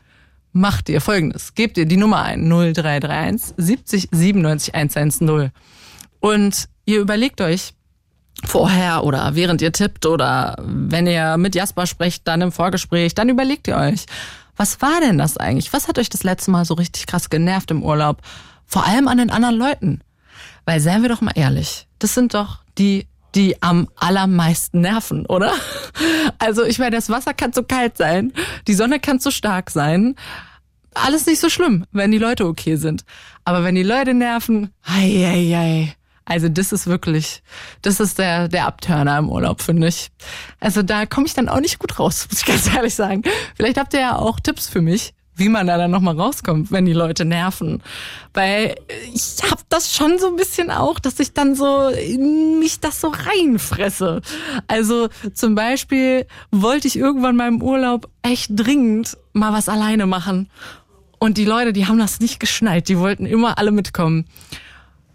[0.53, 1.55] macht ihr folgendes.
[1.55, 5.51] Gebt ihr die Nummer ein, 0331 70 97 110.
[6.21, 7.75] Und ihr überlegt euch
[8.45, 13.29] vorher oder während ihr tippt oder wenn ihr mit Jasper sprecht, dann im Vorgespräch, dann
[13.29, 14.07] überlegt ihr euch,
[14.57, 15.73] was war denn das eigentlich?
[15.73, 18.23] Was hat euch das letzte Mal so richtig krass genervt im Urlaub?
[18.67, 20.01] Vor allem an den anderen Leuten.
[20.65, 25.53] Weil seien wir doch mal ehrlich, das sind doch die die am allermeisten nerven, oder?
[26.39, 28.33] Also ich meine, das Wasser kann so kalt sein,
[28.67, 30.15] die Sonne kann so stark sein.
[30.93, 33.05] Alles nicht so schlimm, wenn die Leute okay sind.
[33.45, 35.95] Aber wenn die Leute nerven, ei, ei, ei.
[36.27, 37.43] Also das ist wirklich,
[37.83, 40.09] das ist der, der Abturner im Urlaub, finde ich.
[40.59, 43.23] Also da komme ich dann auch nicht gut raus, muss ich ganz ehrlich sagen.
[43.57, 46.87] Vielleicht habt ihr ja auch Tipps für mich, wie man da dann nochmal rauskommt, wenn
[46.87, 47.83] die Leute nerven.
[48.33, 48.77] Weil
[49.13, 51.91] ich hab das schon so ein bisschen auch, dass ich dann so
[52.61, 54.23] mich das so reinfresse.
[54.67, 60.49] Also zum Beispiel wollte ich irgendwann im Urlaub echt dringend mal was alleine machen.
[61.19, 64.27] Und die Leute, die haben das nicht geschnallt, die wollten immer alle mitkommen.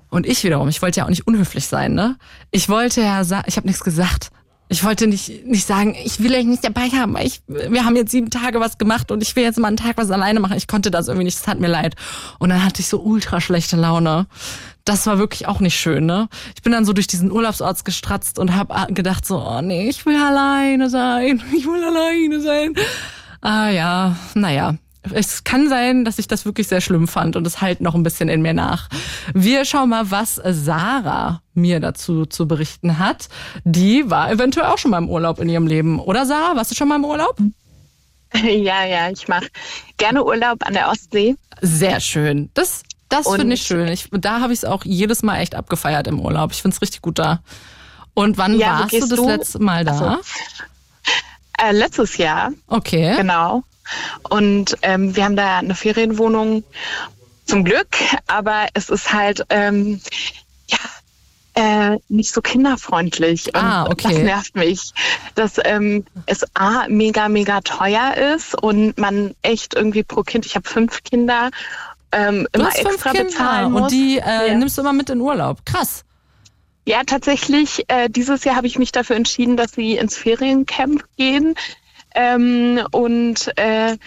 [0.10, 2.18] Und ich wiederum, ich wollte ja auch nicht unhöflich sein, ne?
[2.52, 4.32] Ich wollte ja ich habe nichts gesagt.
[4.72, 7.18] Ich wollte nicht, nicht sagen, ich will euch nicht dabei haben.
[7.18, 9.98] Ich, wir haben jetzt sieben Tage was gemacht und ich will jetzt mal einen Tag
[9.98, 10.58] was alleine machen.
[10.58, 11.96] Ich konnte das irgendwie nicht, das hat mir leid.
[12.38, 14.28] Und dann hatte ich so ultra schlechte Laune.
[14.86, 16.30] Das war wirklich auch nicht schön, ne?
[16.56, 20.06] Ich bin dann so durch diesen Urlaubsort gestratzt und habe gedacht so, oh nee, ich
[20.06, 21.42] will alleine sein.
[21.52, 22.76] Ich will alleine sein.
[23.42, 27.62] Ah ja, naja, es kann sein, dass ich das wirklich sehr schlimm fand und es
[27.62, 28.90] halt noch ein bisschen in mir nach.
[29.34, 33.30] Wir schauen mal, was Sarah mir dazu zu berichten hat.
[33.64, 36.00] Die war eventuell auch schon mal im Urlaub in ihrem Leben.
[36.00, 37.38] Oder Sarah, warst du schon mal im Urlaub?
[38.32, 39.48] Ja, ja, ich mache
[39.98, 41.36] gerne Urlaub an der Ostsee.
[41.62, 42.52] Sehr schön.
[42.54, 43.88] Das, das finde ich schön.
[43.88, 46.52] Ich, da habe ich es auch jedes Mal echt abgefeiert im Urlaub.
[46.52, 47.42] Ich finde es richtig gut da.
[48.14, 49.28] Und wann ja, warst du das du?
[49.28, 49.92] letzte Mal da?
[49.92, 50.18] Also,
[51.58, 52.52] äh, letztes Jahr.
[52.68, 53.16] Okay.
[53.18, 53.64] Genau.
[54.30, 56.64] Und ähm, wir haben da eine Ferienwohnung
[57.46, 57.98] zum Glück,
[58.28, 60.02] aber es ist halt ähm,
[60.68, 60.78] ja
[61.56, 63.48] äh, nicht so kinderfreundlich.
[63.48, 64.14] Und ah, okay.
[64.14, 64.94] Das nervt mich,
[65.36, 70.46] dass ähm, es a mega mega teuer ist und man echt irgendwie pro Kind.
[70.46, 71.50] Ich habe fünf Kinder.
[72.12, 73.82] Ähm, immer extra bezahlen muss.
[73.84, 74.56] Und die äh, ja.
[74.56, 75.64] nimmst du immer mit in Urlaub.
[75.66, 76.06] Krass.
[76.86, 77.84] Ja, tatsächlich.
[77.88, 81.54] Äh, dieses Jahr habe ich mich dafür entschieden, dass sie ins Feriencamp gehen.
[82.16, 83.98] Ähm, und äh,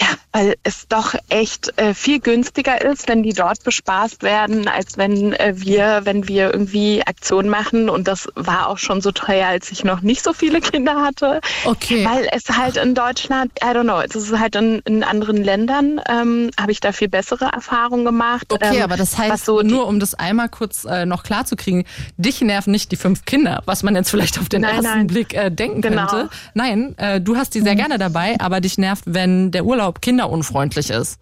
[0.00, 4.96] ja, weil es doch echt äh, viel günstiger ist, wenn die dort bespaßt werden, als
[4.96, 7.88] wenn äh, wir, wenn wir irgendwie Aktionen machen.
[7.88, 11.40] Und das war auch schon so teuer, als ich noch nicht so viele Kinder hatte.
[11.64, 12.06] Okay.
[12.06, 16.00] Weil es halt in Deutschland, I don't know, es ist halt in, in anderen Ländern,
[16.08, 18.52] ähm, habe ich da viel bessere Erfahrungen gemacht.
[18.52, 21.56] Okay, ähm, aber das heißt, so nur um das einmal kurz äh, noch klar zu
[21.56, 21.84] kriegen,
[22.16, 25.06] dich nerven nicht die fünf Kinder, was man jetzt vielleicht auf den nein, ersten nein.
[25.06, 26.06] Blick äh, denken genau.
[26.06, 26.30] könnte.
[26.54, 27.78] Nein, äh, du hast die sehr mhm.
[27.78, 31.18] gerne dabei, aber dich nervt, wenn der Urlaub kinderunfreundlich ist.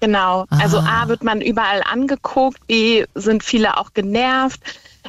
[0.00, 0.46] Genau.
[0.48, 1.02] Also ah.
[1.02, 4.60] A wird man überall angeguckt, B sind viele auch genervt.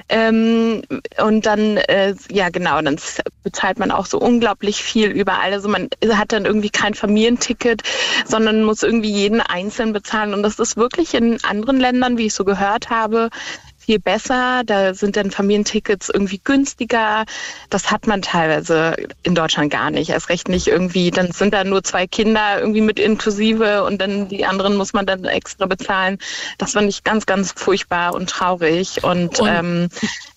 [0.10, 0.82] Ähm,
[1.22, 2.98] und dann, äh, ja genau, dann
[3.44, 5.54] bezahlt man auch so unglaublich viel überall.
[5.54, 7.84] Also man hat dann irgendwie kein Familienticket,
[8.26, 10.34] sondern muss irgendwie jeden einzeln bezahlen.
[10.34, 13.30] Und das ist wirklich in anderen Ländern, wie ich so gehört habe,
[13.82, 14.64] viel besser.
[14.66, 17.26] Da sind dann Familientickets irgendwie günstiger.
[17.70, 20.10] Das hat man teilweise in Deutschland gar nicht.
[20.10, 24.28] Erst recht nicht irgendwie, dann sind da nur zwei Kinder irgendwie mit inklusive und dann
[24.28, 26.18] die anderen muss man dann extra bezahlen.
[26.58, 29.04] Das fand ich ganz, ganz furchtbar und traurig.
[29.04, 29.90] Und, und ähm,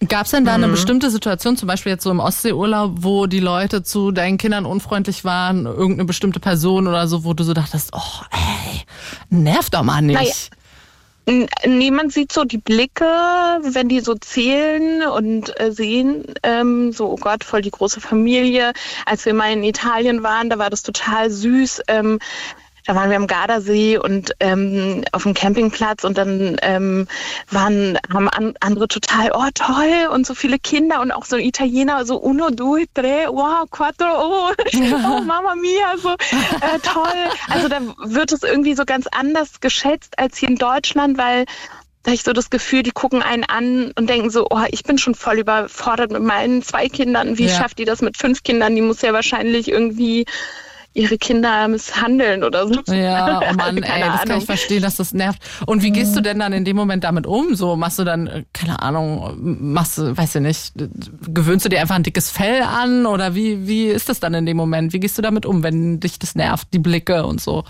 [0.08, 0.72] gab es denn da eine mhm.
[0.72, 5.24] bestimmte Situation, zum Beispiel jetzt so im Ostseeurlaub, wo die Leute zu deinen Kindern unfreundlich
[5.24, 8.82] waren, irgendeine bestimmte Person oder so, wo du so dachtest, oh, ey,
[9.30, 10.16] nervt doch mal nicht.
[10.16, 10.32] Naja.
[11.26, 17.16] Niemand sieht so die Blicke, wenn die so zählen und äh, sehen, ähm, so, oh
[17.16, 18.72] Gott, voll die große Familie.
[19.06, 21.82] Als wir mal in Italien waren, da war das total süß.
[21.88, 22.18] Ähm,
[22.86, 27.08] da waren wir am Gardasee und ähm, auf dem Campingplatz und dann ähm,
[27.50, 32.04] waren haben an, andere total oh toll und so viele Kinder und auch so Italiener
[32.04, 37.04] so uno due tre wow quattro oh, oh Mama mia so äh, toll
[37.48, 41.46] also da wird es irgendwie so ganz anders geschätzt als hier in Deutschland weil
[42.02, 44.82] da habe ich so das Gefühl, die gucken einen an und denken so, oh, ich
[44.82, 47.38] bin schon voll überfordert mit meinen zwei Kindern.
[47.38, 47.56] Wie ja.
[47.56, 48.76] schafft die das mit fünf Kindern?
[48.76, 50.26] Die muss ja wahrscheinlich irgendwie
[50.94, 52.80] ihre Kinder misshandeln oder so.
[52.92, 55.42] Ja, oh Mann, ey, das kann ich verstehen, dass das nervt.
[55.66, 57.54] Und wie gehst du denn dann in dem Moment damit um?
[57.54, 59.36] So machst du dann, äh, keine Ahnung,
[59.72, 60.72] machst du, weiß ich nicht,
[61.28, 64.46] gewöhnst du dir einfach ein dickes Fell an oder wie, wie ist das dann in
[64.46, 64.92] dem Moment?
[64.92, 67.64] Wie gehst du damit um, wenn dich das nervt, die Blicke und so?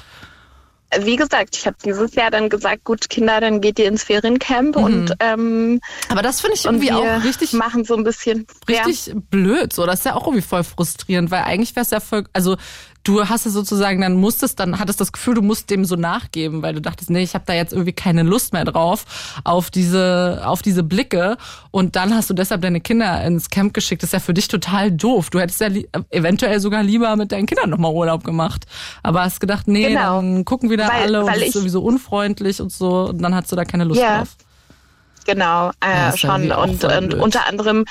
[1.00, 4.76] wie gesagt, ich habe dieses Jahr dann gesagt, gut, Kinder, dann geht ihr ins Feriencamp
[4.76, 4.84] mhm.
[4.84, 9.14] und ähm, aber das finde ich irgendwie auch richtig machen so ein bisschen richtig ja.
[9.30, 12.24] blöd, so das ist ja auch irgendwie voll frustrierend, weil eigentlich wäre es ja voll,
[12.32, 12.56] also
[13.04, 16.62] du hast es sozusagen, dann musstest, dann hattest das Gefühl, du musst dem so nachgeben,
[16.62, 19.04] weil du dachtest, nee, ich habe da jetzt irgendwie keine Lust mehr drauf
[19.44, 21.36] auf diese, auf diese Blicke.
[21.70, 24.02] Und dann hast du deshalb deine Kinder ins Camp geschickt.
[24.02, 25.30] Das ist ja für dich total doof.
[25.30, 25.68] Du hättest ja
[26.10, 28.64] eventuell sogar lieber mit deinen Kindern nochmal Urlaub gemacht.
[29.02, 30.16] Aber hast gedacht, nee, genau.
[30.16, 33.08] dann gucken wieder weil, alle und es ist sowieso unfreundlich und so.
[33.10, 34.18] Und dann hast du da keine Lust ja.
[34.18, 34.36] drauf.
[35.24, 36.52] Genau, äh, ja schon.
[36.52, 37.84] Und, und unter anderem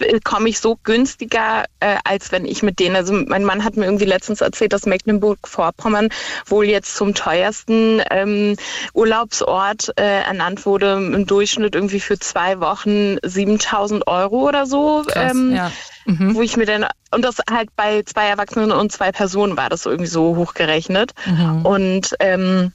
[0.00, 3.76] äh, komme ich so günstiger, äh, als wenn ich mit denen, also mein Mann hat
[3.76, 6.08] mir irgendwie letztens erzählt, dass Mecklenburg-Vorpommern
[6.46, 8.56] wohl jetzt zum teuersten ähm,
[8.92, 15.02] Urlaubsort äh, ernannt wurde, im Durchschnitt irgendwie für zwei Wochen 7000 Euro oder so.
[15.06, 15.70] Krass, ähm, ja.
[16.06, 16.34] Mhm.
[16.34, 19.82] Wo ich mir dann, und das halt bei zwei Erwachsenen und zwei Personen war das
[19.82, 21.12] so irgendwie so hochgerechnet.
[21.26, 21.66] Mhm.
[21.66, 22.72] Und ähm,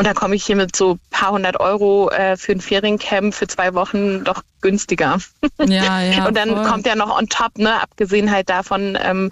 [0.00, 3.46] und da komme ich hier mit so paar hundert Euro äh, für ein Feriencamp für
[3.46, 5.18] zwei Wochen doch günstiger.
[5.58, 6.24] Ja, ja.
[6.28, 6.64] und dann voll.
[6.64, 9.30] kommt ja noch on top, ne, abgesehen halt davon, ähm,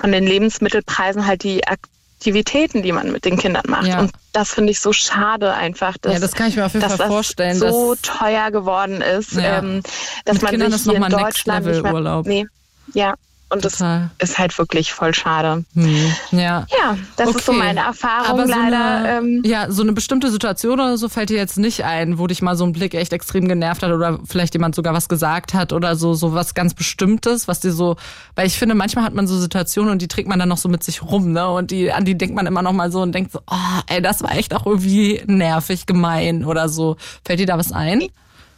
[0.00, 3.88] von den Lebensmittelpreisen halt die Aktivitäten, die man mit den Kindern macht.
[3.88, 4.00] Ja.
[4.00, 6.80] Und das finde ich so schade einfach, dass, ja, das kann ich mir auf jeden
[6.80, 7.58] dass Fall das vorstellen.
[7.58, 9.58] so dass, teuer geworden ist, Ja.
[9.58, 9.82] ähm,
[10.24, 12.26] dass Mit man Kindern sich hier in Deutschland nicht mehr, Urlaub.
[12.26, 12.46] Nee,
[12.94, 13.14] ja.
[13.50, 14.10] Und Total.
[14.18, 15.64] das ist halt wirklich voll schade.
[15.74, 16.66] hm, ja.
[16.70, 17.58] Ja, das ist so Okay.
[17.60, 18.84] meine Erfahrung Aber so leider.
[18.96, 22.26] eine, ähm, ja, so eine bestimmte Situation oder so fällt dir jetzt nicht ein, wo
[22.28, 25.52] dich mal so ein Blick echt extrem genervt hat oder vielleicht jemand sogar was gesagt
[25.52, 27.96] hat oder so, so was ganz Bestimmtes, was dir so,
[28.36, 30.68] weil ich finde, manchmal hat man so Situationen und die trägt man dann noch so
[30.68, 33.12] mit sich rum, ne, und die, an die denkt man immer noch mal so und
[33.12, 36.96] denkt so, oh, ey, das war echt auch irgendwie nervig, gemein oder so.
[37.24, 38.04] Fällt dir da was ein?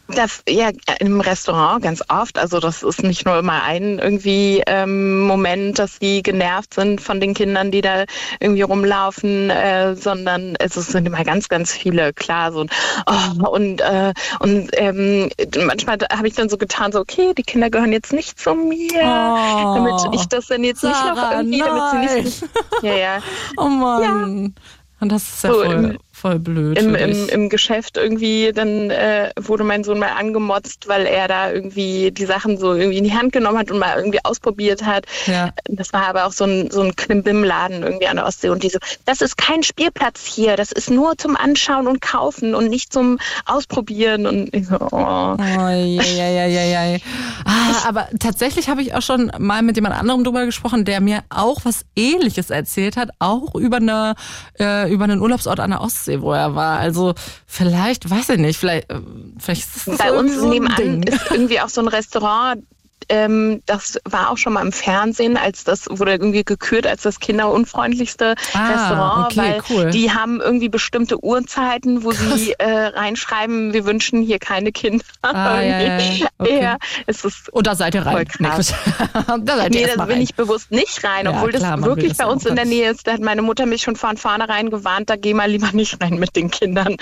[0.09, 2.37] Das, ja, im Restaurant ganz oft.
[2.37, 7.21] Also das ist nicht nur immer ein irgendwie ähm, Moment, dass die genervt sind von
[7.21, 8.03] den Kindern, die da
[8.41, 12.11] irgendwie rumlaufen, äh, sondern es sind immer ganz, ganz viele.
[12.13, 12.65] Klar, so
[13.07, 15.29] oh, und äh, und ähm,
[15.65, 18.91] manchmal habe ich dann so getan, so okay, die Kinder gehören jetzt nicht zu mir,
[19.01, 19.75] Oh.
[19.75, 22.23] damit ich das dann jetzt nicht noch Sarah, irgendwie, damit sie nein.
[22.25, 22.43] nicht,
[22.81, 23.19] ja, ja.
[23.57, 24.53] Oh Mann.
[24.99, 26.79] Und das ist ja So voll, voll blöd.
[26.79, 31.51] im, im, im Geschäft irgendwie, dann äh, wurde mein Sohn mal angemotzt, weil er da
[31.51, 35.05] irgendwie die Sachen so irgendwie in die Hand genommen hat und mal irgendwie ausprobiert hat.
[35.25, 35.51] Ja.
[35.65, 38.69] Das war aber auch so ein, so ein Klimbim-Laden irgendwie an der Ostsee und die
[38.69, 42.93] so, das ist kein Spielplatz hier, das ist nur zum Anschauen und Kaufen und nicht
[42.93, 45.35] zum Ausprobieren und ich so, oh.
[45.35, 46.97] Oh, ja, ja, ja.
[47.43, 51.23] Ah, aber tatsächlich habe ich auch schon mal mit jemand anderem drüber gesprochen, der mir
[51.27, 54.15] auch was Ähnliches erzählt hat, auch über eine
[54.57, 56.79] äh, über einen Urlaubsort an der Ostsee, wo er war.
[56.79, 57.13] Also
[57.45, 58.99] vielleicht, weiß ich nicht, vielleicht, äh,
[59.39, 61.03] vielleicht ist das Bei so uns so nebenan Ding.
[61.03, 62.63] ist irgendwie auch so ein Restaurant.
[63.09, 67.19] Ähm, das war auch schon mal im Fernsehen, als das wurde irgendwie gekürt als das
[67.19, 69.91] kinderunfreundlichste Ah, Restaurant, okay, weil cool.
[69.91, 75.03] die haben irgendwie bestimmte Uhrzeiten, wo sie äh, reinschreiben, wir wünschen hier keine Kinder.
[75.21, 76.27] Ah, ja, ja, ja.
[76.43, 76.75] Okay.
[77.07, 78.27] es ist Und da seid ihr rein.
[78.27, 78.73] Krass.
[78.73, 82.09] Nee, da seid ihr Nee, da bin ich bewusst nicht rein, obwohl klar, das wirklich
[82.09, 83.07] das bei uns in der Nähe ist.
[83.07, 86.15] Da hat meine Mutter mich schon von vornherein gewarnt, da geh mal lieber nicht rein
[86.15, 86.97] mit den Kindern.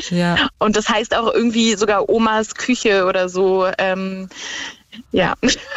[0.60, 3.68] Und das heißt auch irgendwie sogar Omas Küche oder so.
[3.78, 4.30] Ähm,
[5.12, 5.34] ja.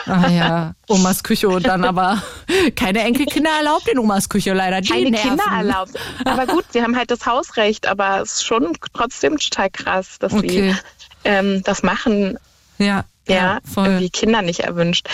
[0.07, 2.23] Ah ja, Omas Küche und dann aber
[2.77, 4.81] keine Enkelkinder erlaubt in Omas Küche leider.
[4.81, 5.29] Die keine nerven.
[5.31, 5.93] Kinder erlaubt.
[6.25, 10.33] Aber gut, sie haben halt das Hausrecht, aber es ist schon trotzdem total krass, dass
[10.33, 10.73] Okay.
[10.73, 10.77] sie
[11.25, 12.39] ähm, das machen.
[12.79, 13.87] Ja, Ja, voll.
[13.87, 15.09] irgendwie Kinder nicht erwünscht.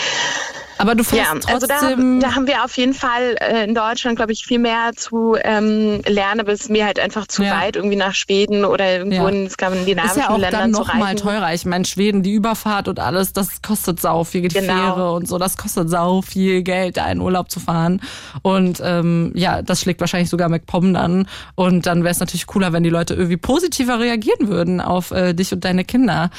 [0.81, 2.19] Aber du fährst Ja, also da, trotzdem.
[2.19, 6.01] da haben wir auf jeden Fall äh, in Deutschland, glaube ich, viel mehr zu ähm,
[6.07, 7.59] lernen, aber es ist mir halt einfach zu Ja.
[7.61, 9.29] weit, irgendwie nach Schweden oder irgendwo Ja.
[9.29, 11.53] in skandinavischen ist ja auch Ländern dann zu noch mal teurer.
[11.53, 14.41] Ich meine, Schweden, die Überfahrt und alles, das kostet sau viel.
[14.41, 14.73] Die Genau.
[14.73, 18.01] Fähre und so, das kostet sau viel Geld, da in Urlaub zu fahren.
[18.41, 21.27] Und ähm, ja, das schlägt wahrscheinlich sogar McPom dann.
[21.55, 25.33] Und dann wäre es natürlich cooler, wenn die Leute irgendwie positiver reagieren würden auf äh,
[25.33, 26.29] dich und deine Kinder.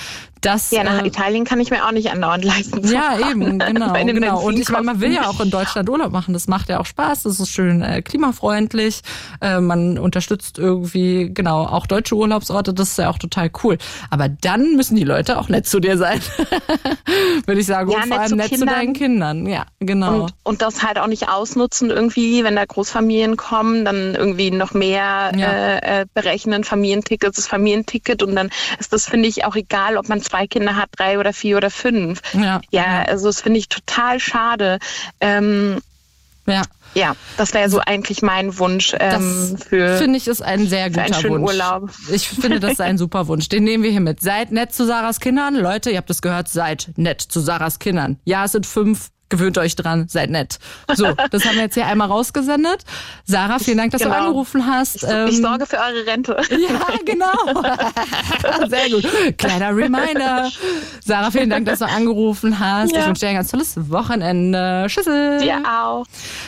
[0.43, 2.85] Das, Ja, nach äh, Italien kann ich mir auch nicht andauernd leisten.
[2.85, 3.31] zu Ja, fahren.
[3.43, 4.41] eben, genau, genau.
[4.43, 6.35] Und ich meine, man will ja auch in Deutschland Urlaub machen.
[6.35, 7.23] Das macht ja auch Spaß.
[7.23, 9.01] Das ist schön äh, klimafreundlich.
[9.41, 12.75] Äh, man unterstützt irgendwie, genau, auch deutsche Urlaubsorte.
[12.75, 13.79] Das ist ja auch total cool.
[14.11, 16.21] Aber dann müssen die Leute auch nett zu dir sein.
[17.47, 17.91] Würde ich sagen.
[17.91, 18.69] Ja, und vor allem zu nett zu Kindern.
[18.75, 19.47] deinen Kindern.
[19.47, 20.23] Ja, genau.
[20.25, 24.75] Und, und das halt auch nicht ausnutzen irgendwie, wenn da Großfamilien kommen, dann irgendwie noch
[24.75, 25.51] mehr Ja.
[25.53, 30.09] äh, äh, berechnen, Familienticket, das Familienticket und dann ist das, finde ich, auch egal, ob
[30.09, 32.21] man zwei Kinder hat, drei oder vier oder fünf.
[32.33, 34.79] ja, Ja, also das finde ich total schade.
[35.21, 35.79] Ähm,
[36.47, 36.63] ja.
[36.95, 39.11] ja, das wäre so eigentlich mein Wunsch ähm,
[39.53, 41.53] Das für, finde ich ist ein sehr guter einen schönen Wunsch.
[41.53, 41.91] Urlaub.
[42.11, 43.49] Ich finde, das ist ein super Wunsch.
[43.49, 44.21] Den nehmen wir hier mit.
[44.21, 45.55] Seid nett zu Sarahs Kindern.
[45.55, 48.19] Leute, ihr habt es gehört, seid nett zu Sarahs Kindern.
[48.25, 49.11] Ja, es sind fünf.
[49.33, 50.59] Gewöhnt euch dran, seid nett.
[50.95, 52.83] So, das haben wir jetzt hier einmal rausgesendet.
[53.25, 54.15] Sarah, vielen Dank, dass Genau.
[54.15, 54.97] du angerufen hast.
[54.97, 56.37] ich Ähm, sorge für eure Rente.
[56.51, 57.63] ja, genau.
[58.69, 59.39] Sehr gut.
[59.39, 60.51] Kleiner Reminder.
[61.05, 62.93] Sarah, vielen Dank, dass du angerufen hast.
[62.93, 63.01] Ja.
[63.01, 64.85] Ich wünsche dir ein ganz tolles Wochenende.
[64.89, 65.41] Tschüssel.
[65.41, 66.05] Dir auch.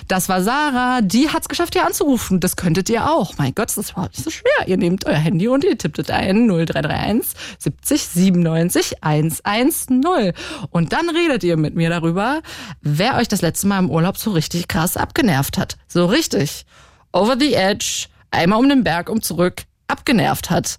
[0.09, 1.01] Das war Sarah.
[1.01, 2.41] Die hat es geschafft, hier anzurufen.
[2.41, 3.33] Das könntet ihr auch.
[3.39, 4.67] Mein Gott, das ist überhaupt nicht so schwer.
[4.67, 10.35] Ihr nehmt euer Handy und ihr tippt es ein 0331 70 97 110.
[10.71, 12.41] Und dann redet ihr mit mir darüber,
[12.81, 15.77] wer euch das letzte Mal im Urlaub so richtig krass abgenervt hat.
[15.89, 16.67] So richtig.
[17.13, 20.79] Over the edge, einmal um den Berg, um zurück, abgenervt hat.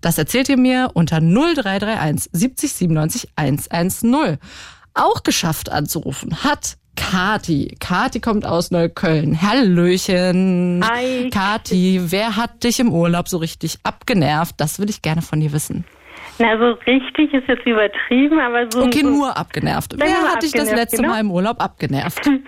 [0.00, 4.38] Das erzählt ihr mir unter 0331 70 97 110.
[4.94, 7.76] Auch geschafft anzurufen hat Kati.
[7.78, 9.40] Kati kommt aus Neukölln.
[9.40, 10.84] Hallöchen.
[10.84, 11.30] Hi.
[11.30, 14.54] Kati, wer hat dich im Urlaub so richtig abgenervt?
[14.58, 15.84] Das will ich gerne von dir wissen.
[16.38, 18.84] Na, so richtig ist jetzt übertrieben, aber so.
[18.84, 19.94] Okay, so, nur abgenervt.
[19.96, 21.08] Wer hat dich das abgenervt, letzte genau.
[21.08, 22.30] Mal im Urlaub abgenervt?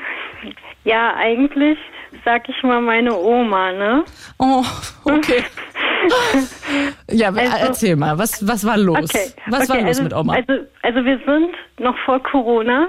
[0.83, 1.77] Ja, eigentlich
[2.25, 4.05] sag ich mal meine Oma, ne?
[4.39, 4.65] Oh,
[5.05, 5.45] okay.
[7.11, 8.99] Ja, Also- erzähl mal, was, was war los?
[8.99, 9.31] Okay.
[9.49, 10.35] Was okay, war los also, mit Oma?
[10.35, 12.89] Also, also wir sind noch vor Corona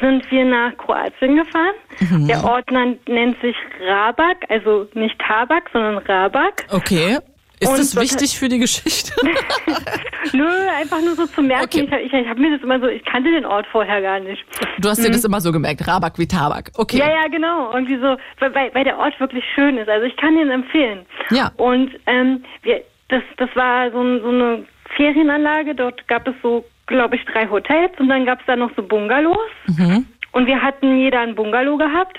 [0.00, 1.74] sind wir nach Kroatien gefahren.
[2.00, 2.26] Mhm.
[2.26, 3.54] Der Ort nennt sich
[3.86, 6.66] Rabak, also nicht Tabak, sondern Rabak.
[6.70, 7.18] Okay.
[7.60, 9.12] Ist Und das wichtig für die Geschichte?
[10.32, 10.48] Nö,
[10.78, 11.64] einfach nur so zu merken.
[11.64, 11.88] Okay.
[12.00, 14.44] Ich, ich, ich habe mir das immer so, ich kannte den Ort vorher gar nicht.
[14.78, 16.70] Du hast dir das immer so gemerkt, Rabak wie Tabak.
[16.76, 16.96] Okay.
[16.96, 17.02] Mhm.
[17.02, 17.72] Ja, ja, genau.
[17.72, 19.88] Irgendwie so, weil, weil, der Ort wirklich schön ist.
[19.88, 21.06] Also ich kann den empfehlen.
[21.30, 21.50] Ja.
[21.56, 24.64] Und ähm, wir, das, das war so, so eine
[24.96, 25.74] Ferienanlage.
[25.74, 28.82] Dort gab es so, glaube ich, drei Hotels und dann gab es da noch so
[28.82, 29.38] Bungalows.
[29.66, 30.06] Mhm.
[30.32, 32.18] Und wir hatten jeder ein Bungalow gehabt.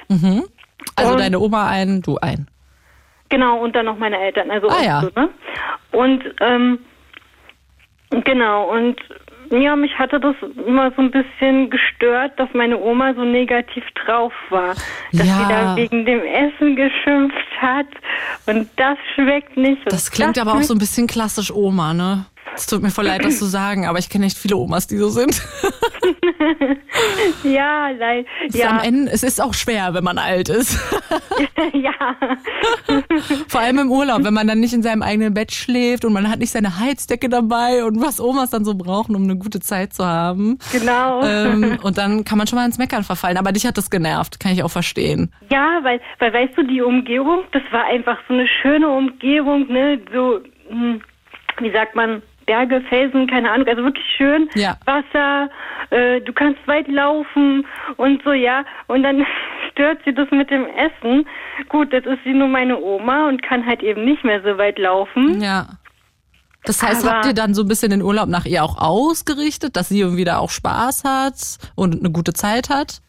[0.95, 2.48] Also Und- deine Oma ein, du ein.
[3.29, 4.49] Genau, und dann noch meine Eltern.
[4.51, 5.01] Also Ah, ja.
[5.01, 5.29] so, ne?
[5.91, 6.79] Und ähm,
[8.23, 8.97] genau, und
[9.51, 10.35] ja, mich hatte das
[10.67, 14.75] immer so ein bisschen gestört, dass meine Oma so negativ drauf war.
[15.11, 15.37] Dass Ja.
[15.37, 17.87] sie da wegen dem Essen geschimpft hat
[18.45, 19.81] und das schmeckt nicht.
[19.91, 22.25] Das klingt aber auch so ein bisschen klassisch Oma, ne?
[22.55, 24.97] Es tut mir voll leid, das zu sagen, aber ich kenne echt viele Omas, die
[24.97, 25.41] so sind.
[27.43, 27.89] Ja.
[27.91, 30.79] Es ist Am Ja, Ende, es ist auch schwer, wenn man alt ist.
[31.73, 32.15] ja.
[33.47, 36.29] Vor allem im Urlaub, wenn man dann nicht in seinem eigenen Bett schläft und man
[36.29, 39.93] hat nicht seine Heizdecke dabei und was Omas dann so brauchen, um eine gute Zeit
[39.93, 40.59] zu haben.
[40.71, 41.23] Genau.
[41.23, 43.37] Ähm, und dann kann man schon mal ins Meckern verfallen.
[43.37, 45.31] Aber dich hat das genervt, kann ich auch verstehen.
[45.49, 49.99] Ja, weil, weil weißt du, die Umgebung, das war einfach so eine schöne Umgebung, ne,
[50.13, 50.39] so,
[50.69, 51.01] hm,
[51.59, 54.49] wie sagt man, Berge, Felsen, keine Ahnung, also wirklich schön.
[54.55, 54.75] Ja.
[54.85, 55.49] Wasser,
[55.91, 57.63] äh, du kannst weit laufen
[57.97, 58.65] und so, ja.
[58.87, 59.23] Und dann
[59.71, 61.27] stört sie das mit dem Essen.
[61.69, 64.79] Gut, jetzt ist sie nur meine Oma und kann halt eben nicht mehr so weit
[64.79, 65.39] laufen.
[65.39, 65.67] Ja.
[66.65, 69.75] Das heißt, Aber- habt ihr dann so ein bisschen den Urlaub nach ihr auch ausgerichtet,
[69.75, 71.35] dass sie da auch Spaß hat
[71.75, 73.01] und eine gute Zeit hat?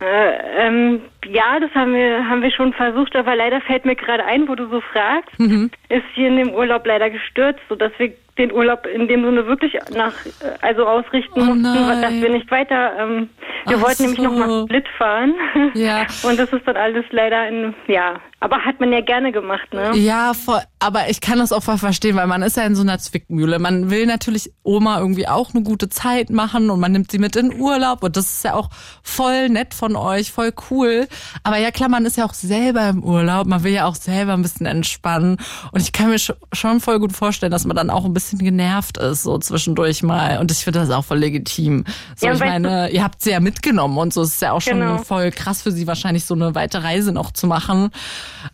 [0.00, 4.24] Äh, ähm, ja, das haben wir, haben wir schon versucht, aber leider fällt mir gerade
[4.24, 5.70] ein, wo du so fragst, Mhm.
[5.88, 9.74] ist hier in dem Urlaub leider gestürzt, sodass wir den Urlaub in dem Sinne wirklich
[9.94, 10.30] nach, äh,
[10.60, 13.28] also ausrichten Oh mussten, dass wir nicht weiter, ähm,
[13.66, 14.24] wir Ach wollten nämlich so.
[14.24, 15.34] noch mal Split fahren.
[15.74, 16.06] Ja.
[16.22, 19.92] Und das ist dann alles leider in, ja, aber hat man ja gerne gemacht, ne?
[19.96, 22.82] Ja, voll, aber ich kann das auch voll verstehen, weil man ist ja in so
[22.82, 23.60] einer Zwickmühle.
[23.60, 27.36] Man will natürlich Oma irgendwie auch eine gute Zeit machen und man nimmt sie mit
[27.36, 28.68] in Urlaub und das ist ja auch
[29.04, 31.06] voll nett von euch, voll cool.
[31.44, 34.32] Aber ja klar, man ist ja auch selber im Urlaub, man will ja auch selber
[34.32, 35.36] ein bisschen entspannen
[35.70, 38.40] und ich kann mir sch- schon voll gut vorstellen, dass man dann auch ein bisschen
[38.40, 41.84] genervt ist, so zwischendurch mal und ich finde das auch voll legitim.
[42.16, 44.60] So, Ja, ich meine, ihr habt sie ja mitgenommen und so, es ist ja auch
[44.60, 44.98] schon Genau.
[44.98, 47.90] voll krass für sie wahrscheinlich so eine weite Reise noch zu machen.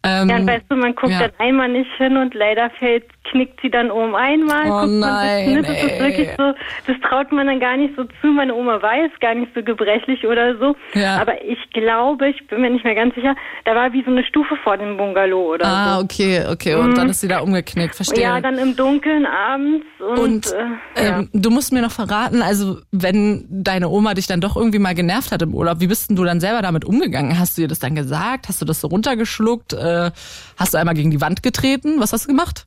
[0.02, 1.20] Ähm, Ja, und weißt du, man guckt ja.
[1.20, 4.66] dann einmal nicht hin und leider fällt, knickt sie dann um einmal.
[4.66, 5.62] Oh guckt man nein, das, ne?
[5.62, 6.52] das ist wirklich so,
[6.86, 8.28] das traut man dann gar nicht so zu.
[8.28, 10.74] Meine Oma war jetzt gar nicht so gebrechlich oder so.
[10.94, 11.18] Ja.
[11.20, 14.24] Aber ich glaube, ich bin mir nicht mehr ganz sicher, da war wie so eine
[14.24, 16.04] Stufe vor dem Bungalow oder Ah, so.
[16.04, 16.74] okay, okay.
[16.74, 18.18] Und dann ist sie da umgeknickt, verstehe.
[18.18, 18.22] Mhm.
[18.34, 20.52] Ja, dann im Dunkeln abends und, und
[20.96, 21.18] äh, ja.
[21.18, 24.94] ähm, du musst mir noch verraten, also wenn deine Oma dich dann doch irgendwie mal
[24.94, 27.38] genervt hat im Urlaub, wie bist denn du dann selber damit umgegangen?
[27.38, 28.48] Hast du ihr das dann gesagt?
[28.48, 29.72] Hast du das so runtergeschluckt?
[29.72, 30.10] Äh,
[30.56, 31.96] hast du einmal gegen die Wand getreten?
[31.98, 32.66] Was hast du gemacht?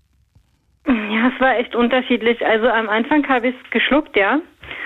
[0.88, 2.44] Ja, es war echt unterschiedlich.
[2.46, 4.40] Also am Anfang habe ich es geschluckt, ja.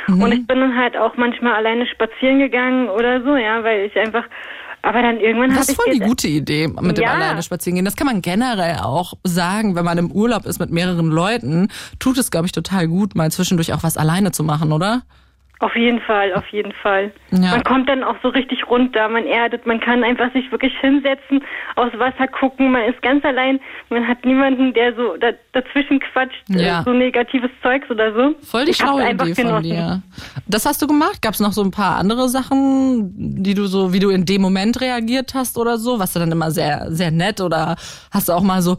[0.07, 0.21] Mhm.
[0.21, 3.97] Und ich bin dann halt auch manchmal alleine spazieren gegangen oder so, ja, weil ich
[3.97, 4.25] einfach.
[4.81, 7.13] Aber dann irgendwann habe Das ich ist voll die gute Idee mit dem Ja.
[7.13, 7.85] alleine spazieren gehen.
[7.85, 12.19] Das kann man generell auch sagen, wenn man im Urlaub ist mit mehreren Leuten, tut
[12.19, 15.01] es, glaube ich, total gut, mal zwischendurch auch was alleine zu machen, oder?
[15.59, 17.13] Auf jeden Fall, auf jeden Fall.
[17.31, 17.51] Ja.
[17.51, 21.41] Man kommt dann auch so richtig runter, man erdet, man kann einfach sich wirklich hinsetzen,
[21.77, 26.43] aus Wasser gucken, man ist ganz allein, man hat niemanden, der so da, dazwischen quatscht,
[26.49, 26.81] Ja.
[26.81, 28.35] äh, so negatives Zeugs oder so.
[28.45, 29.63] Voll die Ich schlaue Idee von genossen.
[29.63, 30.01] dir.
[30.45, 31.21] Das hast du gemacht?
[31.21, 34.41] Gab es noch so ein paar andere Sachen, die du so, wie du in dem
[34.41, 35.99] Moment reagiert hast oder so?
[35.99, 37.77] Warst du dann immer sehr, sehr nett oder
[38.11, 38.75] hast du auch mal so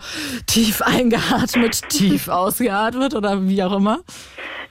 [0.46, 4.00] tief eingeatmet, tief ausgeatmet oder wie auch immer?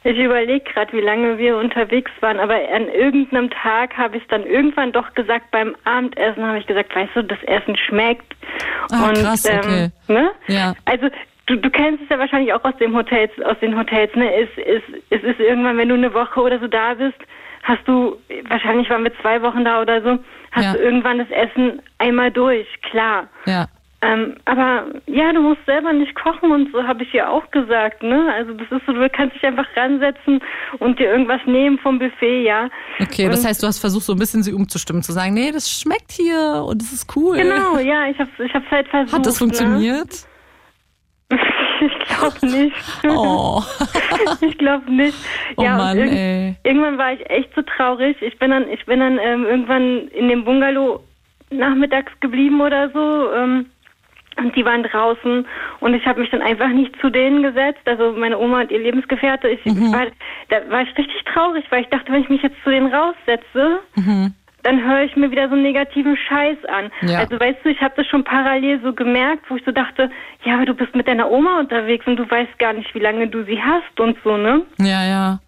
[0.08, 4.44] Ich überlege gerade, wie lange wir unterwegs waren, aber an irgendeinem Tag habe ich dann
[4.46, 8.36] irgendwann doch gesagt, beim Abendessen habe ich gesagt, weißt du, das Essen schmeckt.
[8.92, 9.90] Ah, krass, okay.
[10.08, 10.30] ne?
[10.46, 10.76] Ja.
[10.86, 11.08] Also
[11.48, 14.32] du, du kennst es ja wahrscheinlich auch aus dem Hotels, aus den Hotels, ne?
[14.32, 17.18] Es, es, es ist irgendwann, wenn du eine Woche oder so da bist,
[17.64, 18.16] hast du,
[18.48, 20.20] wahrscheinlich waren wir zwei Wochen da oder so,
[20.52, 20.74] hast Ja.
[20.74, 23.28] du irgendwann das Essen einmal durch, klar.
[23.48, 23.66] Ja.
[24.02, 28.04] Ähm, aber ja, du musst selber nicht kochen und so habe ich ihr auch gesagt,
[28.04, 28.32] ne?
[28.34, 30.42] Also das ist so, du kannst dich einfach ransetzen
[30.80, 32.70] und dir irgendwas nehmen vom Buffet, ja.
[33.02, 35.72] Okay, das heißt, du hast versucht, so ein bisschen sie umzustimmen, zu sagen, nee, das
[35.72, 37.38] schmeckt hier und das ist cool.
[37.38, 39.14] Genau, ja, ich habe ich hab's halt versucht.
[39.14, 40.28] Hat das funktioniert?
[41.32, 41.38] Ne?
[41.82, 42.76] ich glaube nicht.
[43.08, 43.64] Oh.
[44.42, 45.18] ich glaube nicht.
[45.58, 46.56] Oh ja, Mann, und irg ey.
[46.64, 48.18] irgendwann war ich echt so traurig.
[48.22, 51.04] Ich bin dann, ich bin dann ähm, irgendwann in dem Bungalow
[51.50, 53.34] nachmittags geblieben oder so.
[53.34, 53.68] Ähm,
[54.38, 55.46] und die waren draußen
[55.80, 57.82] und ich habe mich dann einfach nicht zu denen gesetzt.
[57.86, 59.48] Also meine Oma und ihr Lebensgefährte.
[59.50, 59.94] Ich Mhm.
[59.94, 60.06] war,
[60.50, 63.80] da war ich richtig traurig, weil ich dachte, wenn ich mich jetzt zu denen raussetze,
[64.64, 66.92] dann höre ich mir wieder so einen negativen Scheiß an.
[67.08, 67.20] Ja.
[67.20, 70.10] Also weißt du, ich habe das schon parallel so gemerkt, wo ich so dachte,
[70.44, 73.28] ja, aber du bist mit deiner Oma unterwegs und du weißt gar nicht, wie lange
[73.28, 74.64] du sie hast und so, ne?
[74.80, 75.40] Ja, ja.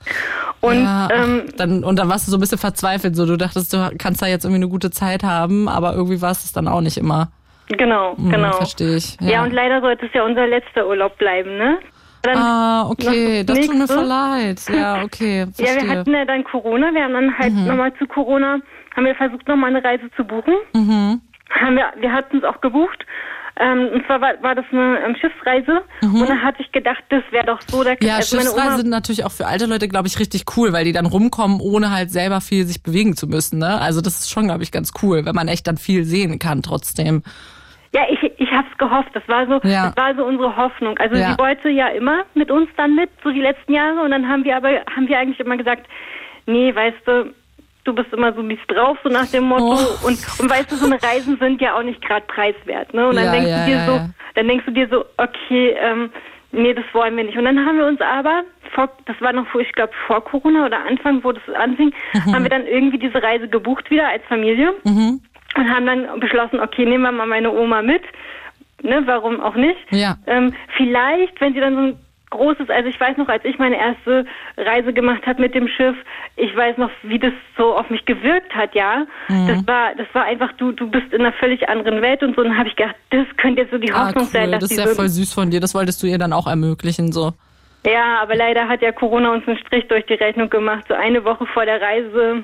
[0.61, 3.15] Und ja, ähm, dann, und dann warst du so ein bisschen verzweifelt.
[3.15, 6.31] So, du dachtest, du kannst da jetzt irgendwie eine gute Zeit haben, aber irgendwie war
[6.31, 7.31] es das dann auch nicht immer.
[7.68, 8.53] Genau, Hm, genau.
[8.53, 9.18] Verstehe ich.
[9.22, 9.43] Ja.
[9.43, 11.78] und leider sollte es ja unser letzter Urlaub bleiben, ne?
[12.24, 14.59] Dann Ah, okay, das tut mir voll leid.
[14.74, 15.89] Ja, okay, Ja, verstehe.
[15.89, 16.93] wir hatten ja dann Corona.
[16.93, 18.57] Wir haben dann halt nochmal zu Corona,
[18.95, 20.55] haben wir versucht, nochmal eine Reise zu buchen.
[20.74, 21.22] Mhm.
[21.51, 23.05] Haben wir, wir hatten es auch gebucht.
[23.59, 25.82] Ähm, und zwar war, war das eine ähm, Schiffsreise.
[26.01, 27.84] Und da hatte ich gedacht, das wäre doch so.
[27.84, 30.86] Da, ja, also Schiffsreisen sind natürlich auch für alte Leute, glaube ich, richtig cool, weil
[30.86, 33.57] die dann rumkommen, ohne halt selber viel sich bewegen zu müssen.
[33.59, 33.80] Ne?
[33.82, 36.61] Also das ist schon, glaube ich, ganz cool, wenn man echt dann viel sehen kann
[36.61, 37.24] trotzdem.
[37.97, 39.09] Ja, ich, ich hab's gehofft.
[39.13, 39.87] Das war so, Ja.
[39.87, 40.97] das war so unsere Hoffnung.
[40.99, 41.31] Also Ja.
[41.31, 44.01] sie wollte ja immer mit uns dann mit, so die letzten Jahre.
[44.01, 45.87] Und dann haben wir aber, haben wir eigentlich immer gesagt,
[46.45, 47.33] nee, weißt du,
[47.85, 49.73] du bist immer so mies drauf, so nach dem Motto.
[49.73, 50.07] Oh.
[50.07, 53.07] Und, und weißt du, so eine Reisen sind ja auch nicht gerade preiswert, ne?
[53.07, 54.01] Und dann Ja, denkst du dir so,
[54.35, 56.11] dann denkst du dir so, okay, ähm,
[56.51, 57.37] nee, das wollen wir nicht.
[57.37, 58.43] Und dann haben wir uns aber,
[58.75, 62.33] vor, das war noch, vor, ich glaube, vor Corona oder Anfang, wo das anfing, Mhm.
[62.33, 64.73] haben wir dann irgendwie diese Reise gebucht wieder als Familie
[65.57, 68.03] und haben dann beschlossen, okay, nehmen wir mal meine Oma mit.
[68.83, 69.77] Ne, warum auch nicht?
[69.89, 70.17] Ja.
[70.27, 71.95] Ähm, vielleicht, wenn sie dann so ein
[72.29, 74.25] großes, also ich weiß noch, als ich meine erste
[74.57, 75.95] Reise gemacht habe mit dem Schiff,
[76.35, 79.05] ich weiß noch, wie das so auf mich gewirkt hat, ja.
[79.29, 79.47] Mhm.
[79.47, 82.41] Das war, das war einfach, du, du bist in einer völlig anderen Welt und so.
[82.41, 84.29] Und dann habe ich gedacht, das könnte jetzt so die Ah, Hoffnung cool.
[84.31, 85.59] sein, dass Das ist ja so, voll süß von dir.
[85.59, 87.31] Das wolltest du ihr dann auch ermöglichen, so.
[87.85, 90.83] ja, aber leider hat ja Corona uns einen Strich durch die Rechnung gemacht.
[90.87, 92.43] So eine Woche vor der Reise.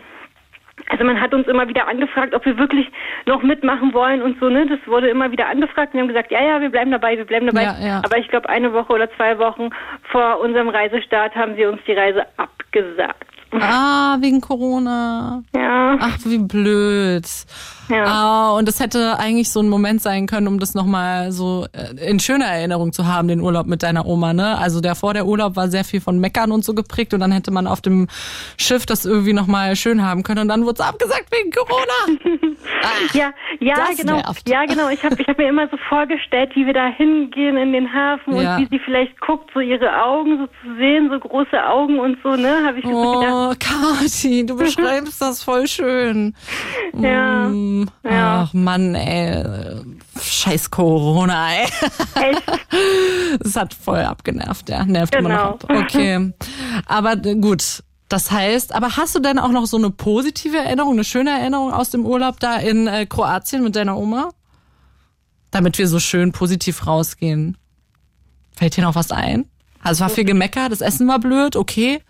[0.90, 2.92] Also man hat uns immer wieder angefragt, ob wir wirklich
[3.26, 4.66] noch mitmachen wollen und so, ne?
[4.68, 5.94] Das wurde immer wieder angefragt.
[5.94, 7.64] Wir haben gesagt, ja, ja, wir bleiben dabei, wir bleiben dabei.
[7.64, 8.02] Ja, ja.
[8.04, 9.70] Aber ich glaube, eine Woche oder zwei Wochen
[10.12, 13.28] vor unserem Reisestart haben sie uns die Reise abgesagt.
[13.62, 15.44] Ah, wegen Corona.
[15.56, 17.26] Ja, Ach, wie blöd.
[17.90, 18.06] Ja.
[18.06, 22.10] Ah, und das hätte eigentlich so ein Moment sein können, um das nochmal so äh,
[22.10, 24.58] in schöner Erinnerung zu haben, den Urlaub mit deiner Oma, ne?
[24.58, 27.32] Also der vor der Urlaub war sehr viel von Meckern und so geprägt und dann
[27.32, 28.08] hätte man auf dem
[28.58, 32.20] Schiff das irgendwie nochmal schön haben können und dann wurde es abgesagt wegen Corona.
[33.14, 34.16] ja, ja, Das genau.
[34.18, 34.48] nervt.
[34.50, 34.90] Ja, genau.
[34.90, 38.36] Ich habe ich hab mir immer so vorgestellt, wie wir da hingehen in den Hafen
[38.38, 38.56] Ja.
[38.58, 42.18] und wie sie vielleicht guckt, so ihre Augen so zu sehen, so große Augen und
[42.24, 42.66] so, ne?
[42.66, 43.34] Habe ich so gedacht.
[43.34, 46.34] Oh, Kati, du beschreibst das voll schön.
[46.94, 47.50] Ja.
[47.50, 47.73] Mm,
[48.04, 48.46] Ja.
[48.48, 49.44] Ach Mann, ey.
[50.22, 51.64] Scheiß Corona, ey.
[52.16, 52.44] Echt?
[53.40, 54.84] Das hat voll abgenervt, ja.
[54.86, 55.44] Nervt immer Genau.
[55.52, 55.64] noch.
[55.64, 55.66] ab.
[55.70, 56.34] Okay.
[56.86, 57.84] Aber äh, gut.
[58.10, 61.72] Das heißt, aber hast du denn auch noch so eine positive Erinnerung, eine schöne Erinnerung
[61.74, 64.30] aus dem Urlaub da in äh, Kroatien mit deiner Oma?
[65.52, 67.58] Damit wir so schön positiv rausgehen.
[68.56, 69.46] Fällt dir noch was ein?
[69.82, 72.02] Also es war viel Gemecker, das Essen war blöd, okay.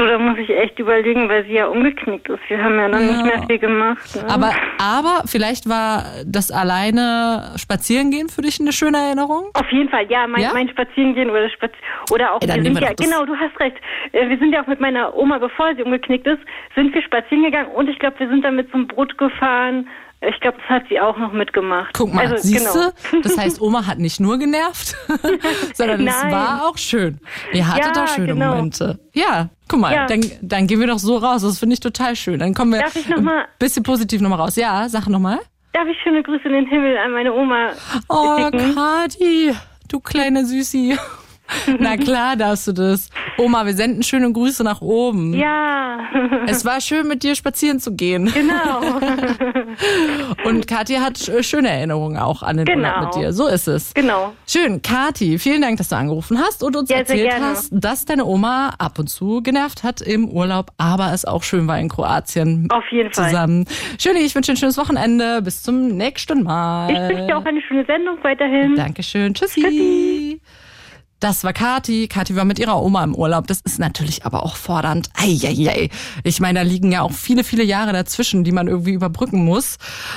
[0.00, 2.40] Du, da muss ich echt überlegen, weil sie ja umgeknickt ist.
[2.48, 3.12] Wir haben ja dann Ja.
[3.12, 4.16] nicht mehr viel gemacht.
[4.16, 4.24] Ne?
[4.30, 9.50] Aber, aber vielleicht war das alleine Spazierengehen für dich eine schöne Erinnerung?
[9.52, 10.52] Auf jeden Fall, ja, mein, Ja?
[10.54, 11.72] mein Spazierengehen oder Spaz
[12.10, 13.76] oder auch Ey, dann wir sind wir ja, genau, du hast recht.
[14.12, 16.40] Äh, Wir sind ja auch mit meiner Oma, bevor sie umgeknickt ist,
[16.74, 19.86] sind wir spazieren gegangen und ich glaube, wir sind damit zum Brot gefahren.
[20.22, 21.94] Ich glaube, das hat sie auch noch mitgemacht.
[21.94, 22.90] Guck mal, also, siehst genau.
[23.12, 23.20] du?
[23.22, 24.94] Das heißt, Oma hat nicht nur genervt,
[25.74, 26.32] sondern es Nein.
[26.32, 27.20] war auch schön.
[27.54, 28.50] Ihr hattet Ja, auch schöne genau.
[28.54, 28.98] Momente.
[29.14, 30.06] Ja, guck mal, Ja.
[30.06, 31.40] dann, dann gehen wir doch so raus.
[31.40, 32.38] Das finde ich total schön.
[32.38, 34.56] Dann kommen wir ein bisschen positiv nochmal raus.
[34.56, 35.38] Ja, sag nochmal.
[35.72, 37.70] Darf ich schöne Grüße in den Himmel an meine Oma
[38.08, 38.74] Oh, schicken?
[38.74, 39.54] Kati,
[39.88, 40.98] du kleine Süßi.
[41.78, 43.08] Na klar darfst du das.
[43.40, 45.34] Oma, wir senden schöne Grüße nach oben.
[45.34, 45.98] Ja,
[46.46, 48.30] Es war schön, mit dir spazieren zu gehen.
[48.32, 48.80] genau.
[50.44, 52.88] Und Kathi hat schöne Erinnerungen auch an den Genau.
[52.88, 53.32] Urlaub mit dir.
[53.32, 53.94] So ist es.
[53.94, 54.32] genau.
[54.46, 58.24] Schön, Kathi, vielen Dank, dass du angerufen hast und uns Ja, erzählt hast, dass deine
[58.24, 62.68] Oma ab und zu genervt hat im Urlaub, aber es auch schön war in Kroatien.
[62.70, 63.30] Auf jeden Fall.
[63.30, 63.64] Zusammen.
[63.98, 65.42] Schöni, ich wünsche dir ein schönes Wochenende.
[65.42, 66.90] Bis zum nächsten Mal.
[66.92, 68.74] Ich wünsche dir auch eine schöne Sendung weiterhin.
[68.76, 69.34] Dankeschön.
[69.34, 69.60] Tschüssi.
[69.62, 70.40] Tschüssi.
[71.20, 72.08] Das war Kati.
[72.08, 73.46] Kati war mit ihrer Oma im Urlaub.
[73.46, 75.10] Das ist natürlich aber auch fordernd.
[75.14, 75.90] Eieiei.
[76.24, 79.76] Ich meine, da liegen ja auch viele, viele Jahre dazwischen, die man irgendwie überbrücken muss.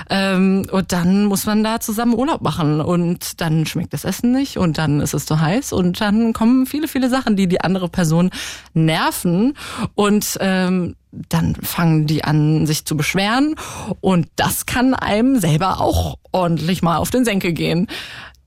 [0.10, 2.80] Ähm, und dann muss man da zusammen Urlaub machen.
[2.80, 4.58] Und dann schmeckt das Essen nicht.
[4.58, 5.74] Und dann ist es zu heiß.
[5.74, 8.30] Und dann kommen viele, viele Sachen, die die andere Person
[8.74, 9.56] nerven.
[9.96, 13.56] Und ähm, dann fangen die an, sich zu beschweren.
[14.00, 17.88] Und das kann einem selber auch ordentlich mal auf den Senkel gehen.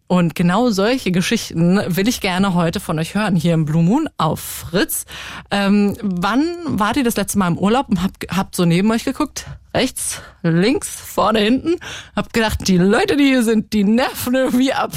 [0.09, 4.09] Und genau solche Geschichten will ich gerne heute von euch hören, hier im Blue Moon
[4.19, 5.05] auf Fritz.
[5.51, 9.05] Ähm, wann wart ihr das letzte Mal im Urlaub und habt, habt so neben euch
[9.05, 9.47] geguckt?
[9.75, 11.77] Rechts, links, vorne, hinten?
[12.15, 14.93] Habt gedacht, die Leute, die hier sind, die nerven irgendwie ab.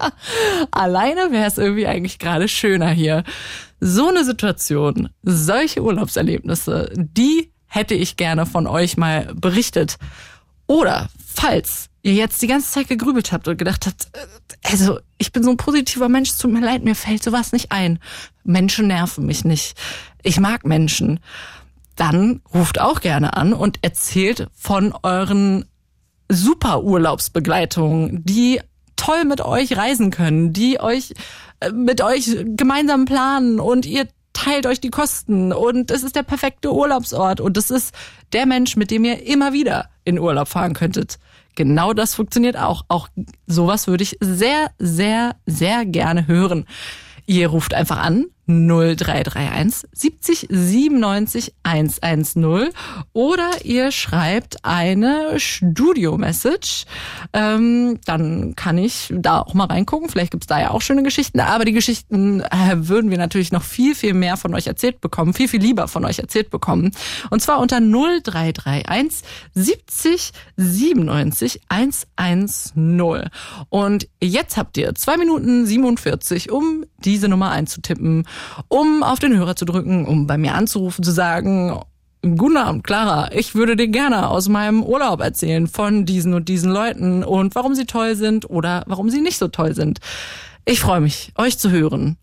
[0.70, 3.24] Alleine wäre es irgendwie eigentlich gerade schöner hier.
[3.80, 9.98] So eine Situation, solche Urlaubserlebnisse, die hätte ich gerne von euch mal berichtet.
[10.66, 15.32] Oder falls ihr jetzt die ganze Zeit gegrübelt habt und gedacht habt, äh, also ich
[15.32, 17.98] bin so ein positiver Mensch, tut mir leid, mir fällt sowas nicht ein.
[18.44, 19.76] Menschen nerven mich nicht.
[20.22, 21.18] Ich mag Menschen.
[21.96, 25.64] Dann ruft auch gerne an und erzählt von euren
[26.28, 28.60] super Urlaubsbegleitungen, die
[28.96, 31.14] toll mit euch reisen können, die euch
[31.60, 36.22] äh, mit euch gemeinsam planen und ihr teilt euch die Kosten und es ist der
[36.22, 37.94] perfekte Urlaubsort und es ist
[38.32, 41.18] der Mensch, mit dem ihr immer wieder in Urlaub fahren könntet.
[41.54, 42.84] Genau das funktioniert auch.
[42.88, 43.08] Auch
[43.46, 46.66] sowas würde ich sehr, sehr, sehr gerne hören.
[47.26, 52.70] Ihr ruft einfach an 0331 70 97 110
[53.12, 56.84] oder ihr schreibt eine Studio-Message.
[57.32, 60.08] Ähm, dann kann ich da auch mal reingucken.
[60.08, 61.40] Vielleicht gibt's da ja auch schöne Geschichten.
[61.40, 65.32] Aber die Geschichten äh, würden wir natürlich noch viel, viel mehr von euch erzählt bekommen.
[65.32, 66.90] Viel, viel lieber von euch erzählt bekommen.
[67.30, 69.22] Und zwar unter 0331
[69.54, 73.30] 70 97 110.
[73.68, 78.26] Und jetzt habt ihr zwei Minuten 47, um diese Nummer einzutippen
[78.68, 81.80] um auf den Hörer zu drücken, um bei mir anzurufen, zu sagen,
[82.36, 83.30] Guten Abend, Clara.
[83.32, 87.74] Ich würde dir gerne aus meinem Urlaub erzählen von diesen und diesen Leuten und warum
[87.74, 89.98] sie toll sind oder warum sie nicht so toll sind.
[90.64, 92.16] Ich freue mich, euch zu hören.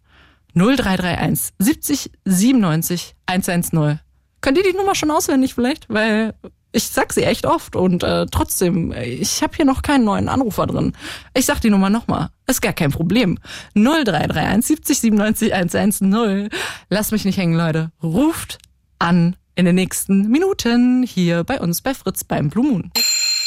[0.56, 4.00] 0331 70 97 110.
[4.42, 5.88] Könnt ihr die Nummer schon auswendig vielleicht?
[5.88, 6.34] Weil
[6.72, 10.66] ich sag sie echt oft und äh, trotzdem, ich habe hier noch keinen neuen Anrufer
[10.66, 10.94] drin.
[11.36, 12.30] Ich sag die Nummer nochmal.
[12.52, 13.40] Ist gar kein Problem.
[13.76, 16.50] 0331 70 97 110.
[16.90, 17.92] Lasst mich nicht hängen, Leute.
[18.04, 18.58] Ruft
[19.00, 22.92] an in den nächsten Minuten hier bei uns bei Fritz beim Blue Moon.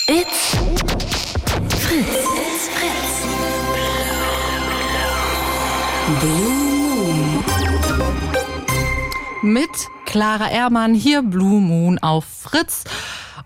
[0.07, 0.57] It's
[1.69, 2.03] Fritz.
[2.03, 3.27] It's Fritz.
[6.21, 7.45] Blue Moon.
[9.43, 9.69] mit
[10.07, 12.85] Clara Ehrmann, hier Blue Moon auf Fritz.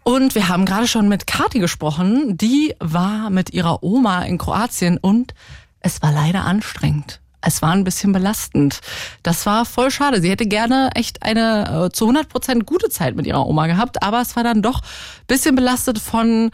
[0.08, 2.38] Und wir haben gerade schon mit Kati gesprochen.
[2.38, 5.34] Die war mit ihrer Oma in Kroatien und
[5.80, 7.20] es war leider anstrengend.
[7.42, 8.80] Es war ein bisschen belastend.
[9.22, 10.22] Das war voll schade.
[10.22, 14.02] Sie hätte gerne echt eine äh, zu 100 Prozent gute Zeit mit ihrer Oma gehabt,
[14.02, 14.80] aber es war dann doch
[15.26, 16.52] bisschen belastet von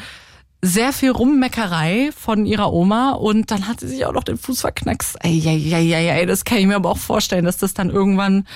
[0.60, 4.62] sehr viel Rummeckerei von ihrer Oma und dann hat sie sich auch noch den Fuß
[4.62, 5.24] verknackst.
[5.24, 8.48] Eieieiei, das kann ich mir aber auch vorstellen, dass das dann irgendwann,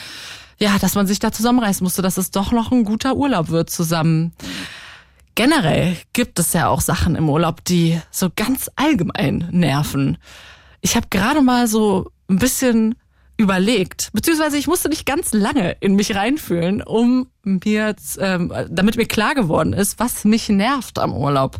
[0.58, 3.70] ja, dass man sich da zusammenreißen musste, dass es doch noch ein guter Urlaub wird
[3.70, 4.32] zusammen.
[5.38, 10.18] Generell gibt es ja auch Sachen im Urlaub, die so ganz allgemein nerven.
[10.80, 12.96] Ich habe gerade mal so ein bisschen
[13.36, 19.06] überlegt, beziehungsweise ich musste nicht ganz lange in mich reinfühlen, um mir, ähm, damit mir
[19.06, 21.58] klar geworden ist, was mich nervt am Urlaub.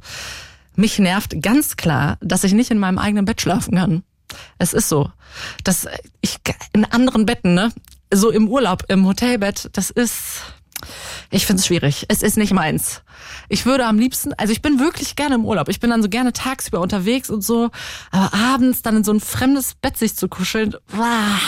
[0.75, 4.03] Mich nervt ganz klar, dass ich nicht in meinem eigenen Bett schlafen kann.
[4.59, 5.09] Es ist so,
[5.63, 5.87] dass
[6.21, 6.39] ich
[6.73, 7.73] in anderen Betten, ne,
[8.13, 10.43] so im Urlaub, im Hotelbett, das ist,
[11.31, 12.07] ich finde es schwierig.
[12.09, 13.03] Es ist nicht meins.
[13.49, 15.69] Ich würde am liebsten, also ich bin wirklich gerne im Urlaub.
[15.69, 17.71] Ich bin dann so gerne tagsüber unterwegs und so,
[18.11, 21.41] aber abends dann in so ein fremdes Bett sich zu kuscheln, wah,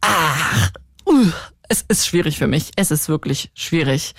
[0.00, 0.70] ach,
[1.06, 1.30] uh,
[1.68, 2.70] es ist schwierig für mich.
[2.76, 4.14] Es ist wirklich schwierig.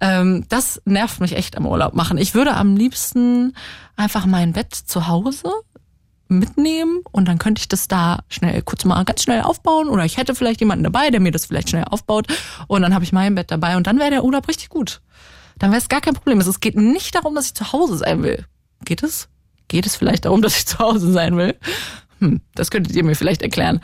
[0.00, 2.18] Ähm, das nervt mich echt am Urlaub machen.
[2.18, 3.54] Ich würde am liebsten
[3.96, 5.52] einfach mein Bett zu Hause
[6.28, 10.16] mitnehmen und dann könnte ich das da schnell kurz mal ganz schnell aufbauen oder ich
[10.16, 12.26] hätte vielleicht jemanden dabei, der mir das vielleicht schnell aufbaut
[12.66, 15.00] und dann habe ich mein Bett dabei und dann wäre der Urlaub richtig gut.
[15.58, 16.38] Dann wäre es gar kein Problem.
[16.38, 18.44] Es geht nicht darum, dass ich zu Hause sein will.
[18.84, 19.28] Geht es?
[19.66, 21.56] Geht es vielleicht darum, dass ich zu Hause sein will?
[22.20, 23.80] Hm, das könntet ihr mir vielleicht erklären.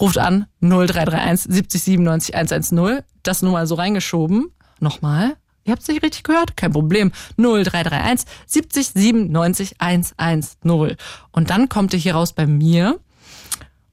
[0.00, 3.00] Ruft an 0331 70 97 110.
[3.22, 4.50] Das nur mal so reingeschoben.
[4.80, 5.36] Nochmal.
[5.64, 6.56] Ihr habt es nicht richtig gehört?
[6.56, 7.12] Kein Problem.
[7.36, 10.96] 0331 70 97 110.
[11.30, 12.98] Und dann kommt ihr hier raus bei mir.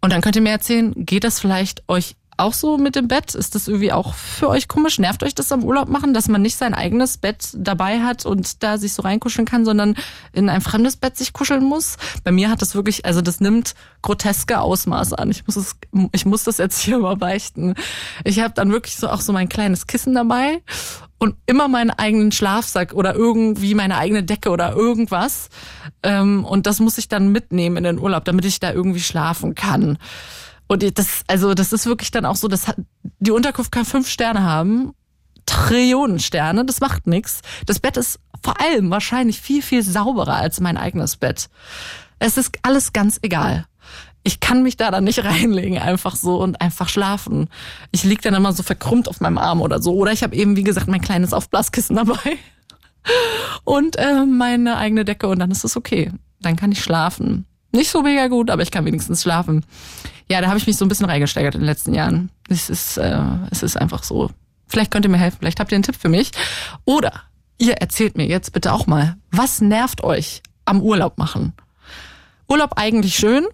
[0.01, 3.35] Und dann könnt ihr mir erzählen, geht das vielleicht euch auch so mit dem Bett?
[3.35, 4.99] Ist das irgendwie auch für euch komisch?
[4.99, 8.63] Nervt euch das am Urlaub machen, dass man nicht sein eigenes Bett dabei hat und
[8.63, 9.95] da sich so reinkuscheln kann, sondern
[10.33, 11.97] in ein fremdes Bett sich kuscheln muss?
[12.23, 15.29] Bei mir hat das wirklich, also das nimmt groteske Ausmaße an.
[15.29, 15.75] Ich muss es,
[16.11, 17.75] ich muss das jetzt hier mal beichten.
[18.23, 20.61] Ich habe dann wirklich so auch so mein kleines Kissen dabei
[21.19, 25.49] und immer meinen eigenen Schlafsack oder irgendwie meine eigene Decke oder irgendwas.
[26.01, 29.53] Ähm, und das muss ich dann mitnehmen in den Urlaub, damit ich da irgendwie schlafen
[29.53, 29.97] kann.
[30.69, 32.67] Und das, also das ist wirklich dann auch so, dass
[33.19, 34.93] die Unterkunft kann fünf Sterne haben,
[35.45, 37.41] Trillionen Sterne, das macht nichts.
[37.65, 41.49] Das Bett ist vor allem wahrscheinlich viel, viel sauberer als mein eigenes Bett.
[42.19, 43.65] Es ist alles ganz egal
[44.23, 47.49] ich kann mich da dann nicht reinlegen, einfach so und einfach schlafen.
[47.91, 49.93] Ich lieg dann immer so verkrümmt auf meinem Arm oder so.
[49.93, 52.37] Oder ich habe eben, wie gesagt, mein kleines Aufblaskissen dabei
[53.63, 56.11] und äh, meine eigene Decke und dann ist es okay.
[56.41, 57.45] Dann kann ich schlafen.
[57.71, 59.65] Nicht so mega gut, aber ich kann wenigstens schlafen.
[60.31, 62.31] Ja, da habe ich mich so ein bisschen reingesteigert in den letzten Jahren.
[62.49, 63.21] Es ist, äh,
[63.51, 64.29] es ist einfach so.
[64.67, 66.31] Vielleicht könnt ihr mir helfen, vielleicht habt ihr einen Tipp für mich.
[66.85, 67.13] Oder
[67.57, 71.53] ihr erzählt mir jetzt bitte auch mal, was nervt euch am Urlaub machen?
[72.47, 73.47] Urlaub eigentlich schön,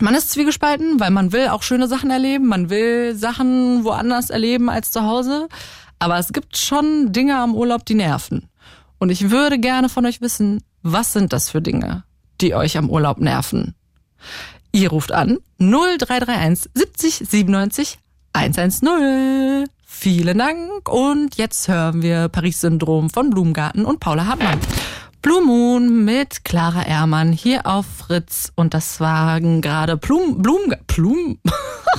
[0.00, 4.68] man ist zwiegespalten, weil man will auch schöne Sachen erleben, man will Sachen woanders erleben
[4.68, 5.48] als zu Hause.
[5.98, 8.48] Aber es gibt schon Dinge am Urlaub, die nerven.
[8.98, 12.04] Und ich würde gerne von euch wissen, was sind das für Dinge,
[12.40, 13.74] die euch am Urlaub nerven?
[14.76, 17.98] Ihr ruft an 0331 70 97
[18.34, 19.64] 110.
[19.86, 24.60] Vielen Dank und jetzt hören wir Paris-Syndrom von Blumengarten und Paula Hartmann.
[25.22, 31.38] Blue Moon mit Clara Ehrmann hier auf Fritz und das waren gerade Blum, Blum, Blum,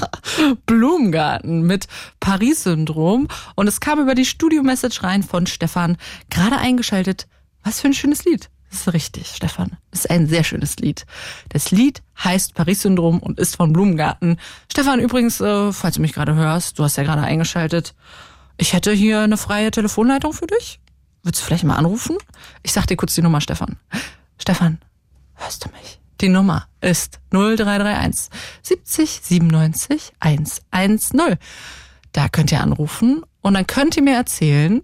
[0.68, 1.88] Blumengarten mit
[2.20, 5.98] Paris-Syndrom und es kam über die Studio-Message rein von Stefan,
[6.30, 7.28] gerade eingeschaltet.
[7.64, 8.52] Was für ein schönes Lied.
[8.70, 9.78] Das ist richtig, Stefan.
[9.92, 11.06] Das ist ein sehr schönes Lied.
[11.50, 14.38] Das Lied heißt Paris-Syndrom und ist von Blumengarten.
[14.72, 17.96] Stefan, übrigens, äh, falls du mich gerade hörst, du hast ja gerade eingeschaltet,
[18.58, 20.80] ich hätte hier eine freie Telefonleitung für dich.
[21.24, 22.18] Würdest du vielleicht mal anrufen?
[22.64, 23.78] Ich sag dir kurz die Nummer, Stefan.
[24.38, 24.80] Stefan,
[25.36, 26.00] hörst du mich?
[26.22, 28.30] Die Nummer ist 0331
[28.64, 31.38] 70 97 110.
[32.12, 34.82] Da könnt ihr anrufen und dann könnt ihr mir erzählen,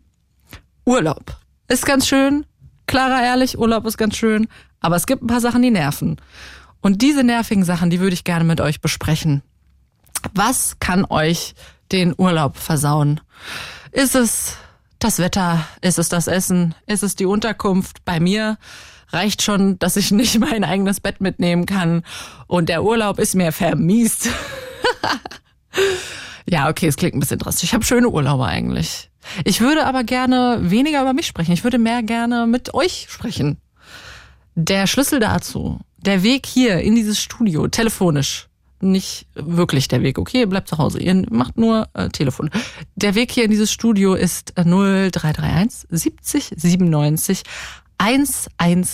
[0.85, 2.45] Urlaub ist ganz schön,
[2.93, 4.47] klarer ehrlich, Urlaub ist ganz schön,
[4.79, 6.17] aber es gibt ein paar Sachen, die nerven.
[6.79, 9.41] Und diese nervigen Sachen, die würde ich gerne mit euch besprechen.
[10.35, 11.55] Was kann euch
[11.91, 13.19] den Urlaub versauen?
[13.91, 14.57] Ist es
[14.99, 15.65] das Wetter?
[15.81, 16.75] Ist es das Essen?
[16.85, 18.05] Ist es die Unterkunft?
[18.05, 18.59] Bei mir
[19.09, 22.03] reicht schon, dass ich nicht mein eigenes Bett mitnehmen kann
[22.45, 24.29] und der Urlaub ist mir vermiest.
[26.45, 27.69] ja, okay, es klingt ein bisschen drastisch.
[27.69, 29.09] Ich habe schöne Urlaube eigentlich.
[29.43, 31.51] Ich würde aber gerne weniger über mich sprechen.
[31.51, 33.57] Ich würde mehr gerne mit euch sprechen.
[34.55, 38.47] Der Schlüssel dazu, der Weg hier in dieses Studio, telefonisch,
[38.81, 40.19] nicht wirklich der Weg.
[40.19, 40.99] Okay, ihr bleibt zu Hause.
[40.99, 42.49] Ihr macht nur äh, Telefon.
[42.95, 47.43] Der Weg hier in dieses Studio ist 0331 70 97
[47.97, 48.85] 110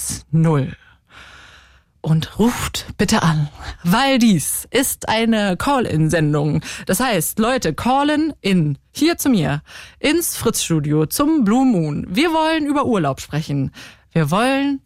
[2.02, 3.50] und ruft bitte an,
[3.84, 6.62] weil dies ist eine Call-in-Sendung.
[6.86, 9.62] Das heißt, Leute, callen in hier zu mir
[10.00, 12.08] ins Fritz-Studio zum Blue Moon.
[12.10, 13.72] Wir wollen über Urlaub sprechen.
[14.12, 14.82] Wir wollen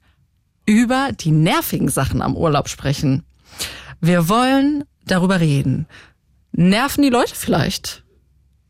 [0.65, 3.23] über die nervigen Sachen am Urlaub sprechen.
[4.01, 5.87] Wir wollen darüber reden.
[6.51, 8.03] Nerven die Leute vielleicht?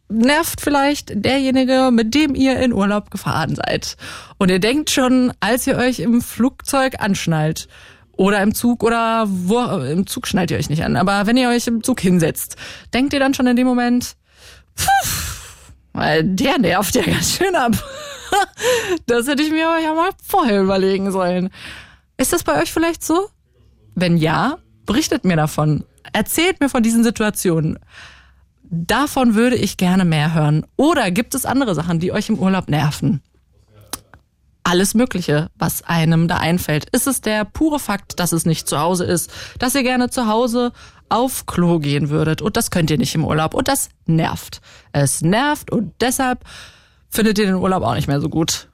[0.09, 3.97] Nervt vielleicht derjenige, mit dem ihr in Urlaub gefahren seid.
[4.37, 7.67] Und ihr denkt schon, als ihr euch im Flugzeug anschnallt,
[8.15, 11.49] oder im Zug oder wo, im Zug schnallt ihr euch nicht an, aber wenn ihr
[11.49, 12.55] euch im Zug hinsetzt,
[12.93, 14.15] denkt ihr dann schon in dem Moment,
[14.77, 15.33] pff,
[15.95, 17.71] der nervt ja ganz schön ab.
[19.05, 21.49] das hätte ich mir aber ja mal vorher überlegen sollen.
[22.17, 23.29] Ist das bei euch vielleicht so?
[23.95, 25.83] Wenn ja, berichtet mir davon.
[26.13, 27.79] Erzählt mir von diesen Situationen.
[28.63, 30.65] Davon würde ich gerne mehr hören.
[30.77, 33.21] Oder gibt es andere Sachen, die euch im Urlaub nerven?
[34.63, 36.89] Alles Mögliche, was einem da einfällt.
[36.91, 40.27] Ist es der pure Fakt, dass es nicht zu Hause ist, dass ihr gerne zu
[40.27, 40.71] Hause
[41.09, 44.61] auf Klo gehen würdet und das könnt ihr nicht im Urlaub und das nervt.
[44.93, 46.43] Es nervt und deshalb
[47.09, 48.69] findet ihr den Urlaub auch nicht mehr so gut.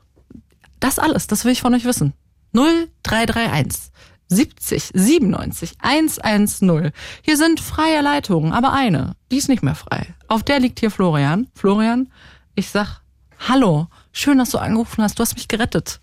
[0.79, 2.13] Das alles, das will ich von euch wissen.
[2.53, 3.91] 0331
[4.29, 6.91] 70 97 110.
[7.23, 10.13] Hier sind freie Leitungen, aber eine, die ist nicht mehr frei.
[10.27, 11.47] Auf der liegt hier Florian.
[11.55, 12.11] Florian,
[12.55, 13.01] ich sag
[13.47, 15.20] Hallo, schön, dass du angerufen hast.
[15.20, 15.99] Du hast mich gerettet.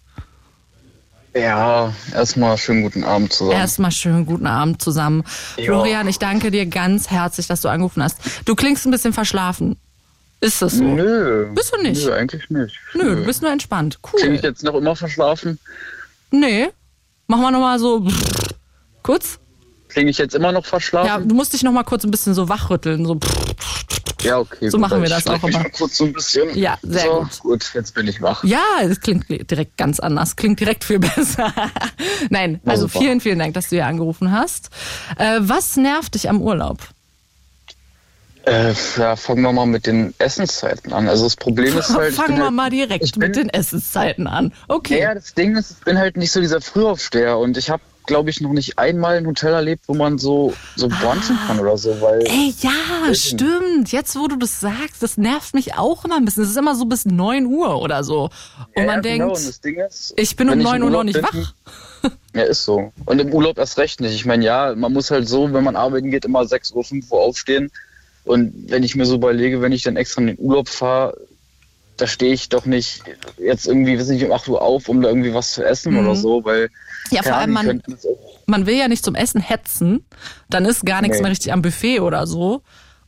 [1.35, 3.59] Ja, erstmal schönen guten Abend zusammen.
[3.59, 5.23] Erstmal schönen guten Abend zusammen.
[5.57, 5.65] Ja.
[5.65, 8.19] Florian, ich danke dir ganz herzlich, dass du angerufen hast.
[8.47, 9.77] Du klingst ein bisschen verschlafen.
[10.41, 10.85] Ist das so?
[10.85, 11.51] Nö.
[11.55, 12.07] Bist du nicht?
[12.07, 12.79] Nö, eigentlich nicht.
[12.95, 13.17] Nö, Nö.
[13.17, 13.99] du bist nur entspannt.
[14.03, 14.21] Cool.
[14.21, 15.59] Klinge ich jetzt noch immer verschlafen?
[16.31, 16.71] Nee,
[17.29, 18.07] Machen wir nochmal so
[19.03, 19.39] kurz.
[19.97, 21.27] Klinge ich jetzt immer noch Ja, verschlafen?
[21.27, 23.07] du musst dich noch mal kurz ein bisschen so wachrütteln.
[23.07, 23.19] So.
[24.21, 24.69] Ja, okay.
[24.69, 25.65] So gut, machen wir das auch immer.
[25.71, 26.55] kurz so ein bisschen.
[26.55, 27.39] Ja, sehr so, gut.
[27.41, 28.45] Gut, jetzt bin ich wach.
[28.45, 30.37] Ja, das klingt direkt ganz anders.
[30.37, 31.51] Klingt direkt viel besser.
[32.29, 32.99] Nein, also super.
[32.99, 34.69] vielen, vielen Dank, dass du hier angerufen hast.
[35.17, 36.77] Äh, was nervt dich am Urlaub?
[38.45, 41.09] Äh, ja, fangen wir mal mit den Essenszeiten an.
[41.09, 42.15] Also das Problem ist halt.
[42.17, 44.53] Fangen wir halt, mal direkt bin- mit den Essenszeiten an.
[44.69, 45.01] Okay.
[45.01, 48.31] Ja, das Ding ist, ich bin halt nicht so dieser Frühaufsteher und ich habe, glaube
[48.31, 52.01] ich, noch nicht einmal ein Hotel erlebt, wo man so, so brunchen kann oder so,
[52.01, 52.21] weil.
[52.27, 53.93] Ey, ja, stimmt.
[53.93, 56.45] Jetzt, wo du das sagst, das nervt mich auch immer ein bisschen.
[56.45, 58.31] Es ist immer so bis 9 Uhr oder so.
[58.75, 61.05] Und ja, man genau, denkt, Ding ist, ich bin um wenn 9 im Uhr noch
[61.05, 61.53] nicht bin, wach.
[62.35, 62.93] Ja, ist so.
[63.05, 64.15] Und im Urlaub erst recht nicht.
[64.15, 67.11] Ich meine, ja, man muss halt so, wenn man arbeiten geht, immer 6 Uhr, 5
[67.11, 67.71] Uhr aufstehen.
[68.25, 71.17] Und wenn ich mir so überlege, wenn ich dann extra in den Urlaub fahre,
[71.97, 73.03] da stehe ich doch nicht
[73.39, 76.01] jetzt irgendwie, weiß nicht, um 8 Uhr auf, um da irgendwie was zu essen Mhm.
[76.01, 76.71] oder so, weil.
[77.11, 77.83] Ja, vor allem, man,
[78.47, 80.05] man will ja nicht zum Essen hetzen.
[80.51, 81.23] Dann ist gar nichts Nee.
[81.23, 82.63] mehr richtig am Buffet oder so.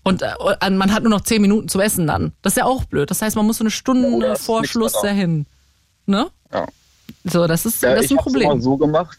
[0.05, 2.33] Und äh, man hat nur noch 10 Minuten zum Essen dann.
[2.43, 3.11] Das ist ja auch blöd.
[3.11, 5.45] Das heißt, man muss so eine Stunde ist vor Schluss dahin.
[6.07, 6.29] Ne?
[6.53, 6.67] Ja.
[7.25, 8.51] So, das ist, Ja, das ist ich ein Problem.
[8.53, 9.19] immer so gemacht.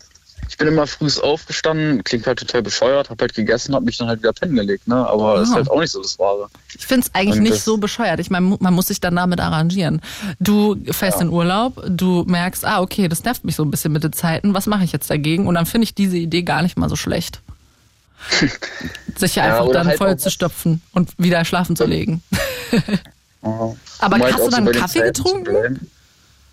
[0.49, 4.07] Ich bin immer früh aufgestanden, klingt halt total bescheuert, hab halt gegessen, hab mich dann
[4.07, 5.07] halt wieder pennen gelegt, ne?
[5.07, 5.43] Aber Ja.
[5.43, 6.49] ist halt auch nicht so das Wahre.
[6.75, 8.19] Ich finde es eigentlich Und nicht so bescheuert.
[8.19, 10.01] Ich meine, man muss sich dann damit arrangieren.
[10.39, 14.03] Du fährst in Urlaub, du merkst, ah, okay, das nervt mich so ein bisschen mit
[14.03, 14.53] den Zeiten.
[14.55, 15.45] Was mache ich jetzt dagegen?
[15.47, 17.41] Und dann finde ich diese Idee gar nicht mal so schlecht.
[19.17, 22.21] Sich ja Ja, einfach dann halt voll auch zu stopfen und wieder schlafen zu legen.
[23.41, 25.89] Aber Um halt hast du auch so dann Kaffee getrunken?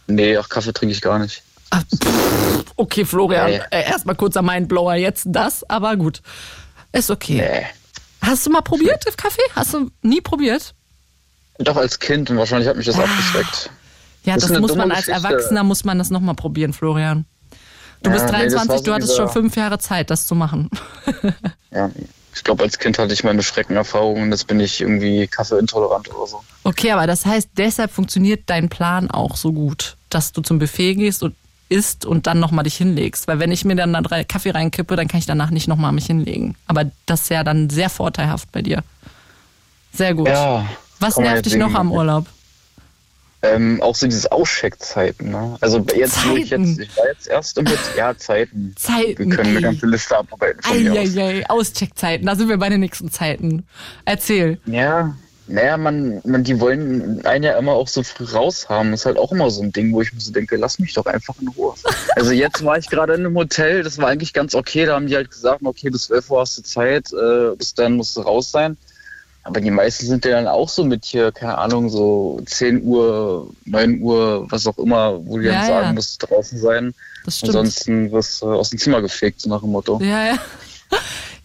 [0.06, 1.42] Nee, ach, Kaffee trinke ich gar nicht.
[1.70, 1.82] Ah,
[2.76, 3.60] Okay, Florian, Nee.
[3.70, 6.20] äh, erstmal kurzer Mindblower jetzt das, aber gut.
[6.92, 7.38] Ist okay.
[7.40, 7.66] Nee.
[8.28, 9.40] Hast du mal probiert, Kaffee?
[9.54, 10.74] Hast du nie probiert?
[11.58, 13.70] Doch als Kind und wahrscheinlich hat mich das abgeschreckt.
[14.24, 15.26] Ja, Das das, muss man als Geschichte.
[15.26, 17.24] Erwachsener, muss man das nochmal probieren, Florian.
[18.02, 20.26] Du Ja, bist nee, das 23, war so du hattest schon fünf Jahre Zeit, das
[20.26, 20.70] zu machen.
[21.70, 21.90] Ja.
[22.34, 26.26] Ich glaube, als Kind hatte ich meine Schreckenerfahrungen und jetzt bin ich irgendwie kaffeeintolerant oder
[26.26, 26.42] so.
[26.64, 30.94] Okay, aber das heißt, deshalb funktioniert dein Plan auch so gut, dass du zum Buffet
[30.96, 31.34] gehst und
[31.68, 33.28] isst und dann nochmal dich hinlegst.
[33.28, 35.92] Weil wenn ich mir dann da drei Kaffee reinkippe, dann kann ich danach nicht nochmal
[35.92, 36.56] mich hinlegen.
[36.66, 38.82] Aber das ist ja dann sehr vorteilhaft bei dir.
[39.92, 40.28] Sehr gut.
[40.28, 40.66] Ja.
[41.00, 42.26] Was nervt dich noch am Urlaub?
[43.42, 45.56] Ähm, auch so diese Ausscheckzeiten, ne?
[45.60, 46.64] Also jetzt, wo ich Zeiten.
[46.64, 48.74] jetzt, ich war jetzt erst im ja, Zeiten.
[48.76, 50.98] Zeiten, Wir können eine ganze Liste abarbeiten von mir aus.
[50.98, 53.66] Eieiei, Auscheckzeiten, da sind wir bei den nächsten Zeiten.
[54.04, 54.58] Erzähl.
[54.66, 55.14] Ja,
[55.48, 58.90] naja, man, man, die wollen einen ja immer auch so früh raushaben.
[58.90, 60.94] Das ist halt auch immer so ein Ding, wo ich mir so denke, lass mich
[60.94, 61.74] doch einfach in Ruhe.
[62.16, 64.86] Also jetzt war ich gerade in einem Hotel, das war eigentlich ganz okay.
[64.86, 67.92] Da haben die halt gesagt, okay, bis 12 Uhr hast du Zeit, äh, bis dann
[67.92, 68.76] musst du raus sein.
[69.42, 73.48] Aber die meisten sind ja dann auch so mit hier, keine Ahnung, so 10 Uhr,
[73.66, 75.92] 9 Uhr, was auch immer, wo die Ja, dann sagen, ja.
[75.92, 76.94] musst du draußen sein.
[77.24, 80.00] Ansonsten wirst du aus dem Zimmer gefegt, so nach dem Motto.
[80.02, 80.38] Ja, ja.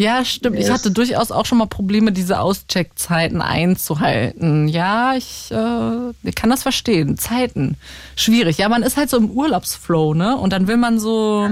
[0.02, 0.58] Ja, stimmt.
[0.58, 4.68] Ich hatte durchaus auch schon mal Probleme, diese Auscheckzeiten einzuhalten.
[4.68, 7.20] Ja, ich äh, kann das verstehen.
[7.20, 7.78] Zeiten.
[8.16, 8.58] Schwierig.
[8.58, 10.38] Ja, man ist halt so im Urlaubsflow, ne?
[10.38, 11.48] Und dann will man so.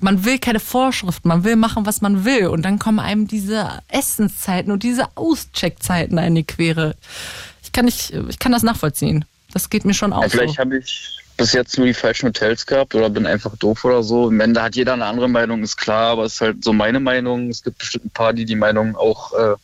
[0.00, 2.46] Man will keine Vorschriften, man will machen, was man will.
[2.46, 6.96] Und dann kommen einem diese Essenszeiten und diese Auscheckzeiten in die Quere.
[7.62, 9.26] Ich kann nicht, ich kann das nachvollziehen.
[9.52, 10.60] Das geht mir schon auch Ja, vielleicht so.
[10.60, 14.28] habe ich bis jetzt nur die falschen Hotels gehabt oder bin einfach doof oder so.
[14.28, 17.00] Am Ende hat jeder eine andere Meinung, ist klar, aber es ist halt so meine
[17.00, 17.48] Meinung.
[17.50, 19.54] Es gibt bestimmt ein paar, die die Meinung auch äh,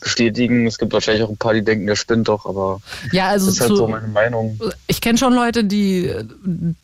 [0.00, 0.66] bestätigen.
[0.66, 2.80] Es gibt wahrscheinlich auch ein paar, die denken, der spinnt doch, aber
[3.12, 4.58] Ja, also das ist halt zu, so meine Meinung.
[4.86, 6.24] Ich kenne schon Leute, die äh,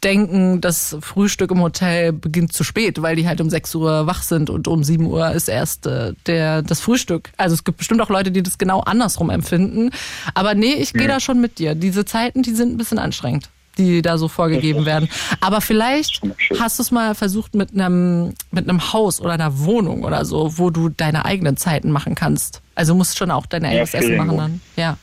[0.02, 4.22] denken, das Frühstück im Hotel beginnt zu spät, weil die halt um 6 Uhr wach
[4.22, 7.30] sind und um 7 Uhr ist erst äh, der, das Frühstück.
[7.36, 9.90] Also es gibt bestimmt auch Leute, die das genau andersrum empfinden.
[10.34, 11.74] Aber nee, ich gehe da schon mit dir.
[11.74, 15.08] Diese Zeiten, die sind ein bisschen anstrengend, die da so vorgegeben werden.
[15.40, 16.20] Aber vielleicht
[16.58, 20.58] hast du es mal versucht mit einem mit einem Haus oder einer Wohnung oder so,
[20.58, 22.60] wo du deine eigenen Zeiten machen kannst.
[22.74, 24.60] Also musst schon auch dein eigenes Essen machen dann.
[24.76, 24.96] Ja.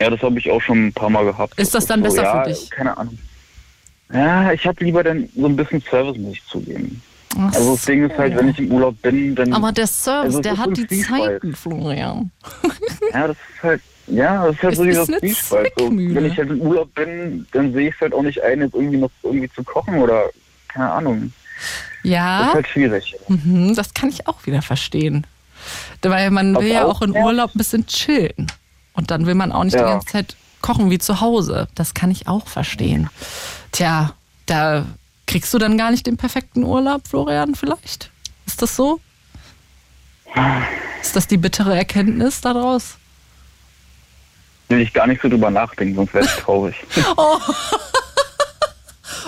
[0.00, 1.58] Ja, das habe ich auch schon ein paar Mal gehabt.
[1.58, 2.70] Ist das dann so, besser ja, für dich?
[2.70, 3.18] Keine Ahnung.
[4.12, 7.02] Ja, ich habe lieber dann so ein bisschen Service, muss ich zugeben.
[7.36, 9.52] Ach Also das Ding ist halt, wenn ich im Urlaub bin, dann...
[9.52, 10.86] Aber der Service, Also der hat die.
[11.02, 12.30] Zeiten, Florian.
[13.12, 15.72] Ja, das ist halt, ja, das ist halt Es so dieser Zwiespalt.
[15.78, 18.60] So, wenn ich halt im Urlaub bin, dann sehe ich es halt auch nicht ein,
[18.60, 20.24] jetzt irgendwie noch irgendwie zu kochen oder
[20.68, 21.32] keine Ahnung.
[22.02, 23.14] Das Ja, ist halt schwierig.
[23.28, 25.26] mhm, das kann ich auch wieder verstehen.
[26.02, 27.16] Weil man will ja auch nervt.
[27.16, 28.46] Urlaub ein bisschen chillen.
[28.94, 29.88] Und dann will man auch nicht die Ja.
[29.88, 31.68] ganze Zeit kochen wie zu Hause.
[31.74, 33.10] Das kann ich auch verstehen.
[33.72, 34.12] Tja,
[34.46, 34.86] da
[35.26, 38.10] kriegst du dann gar nicht den perfekten Urlaub, Florian, vielleicht?
[38.46, 39.00] Ist das so?
[41.02, 42.96] Ist das die bittere Erkenntnis daraus?
[44.68, 46.76] Will ich gar nicht so drüber nachdenken, sonst wäre ich traurig.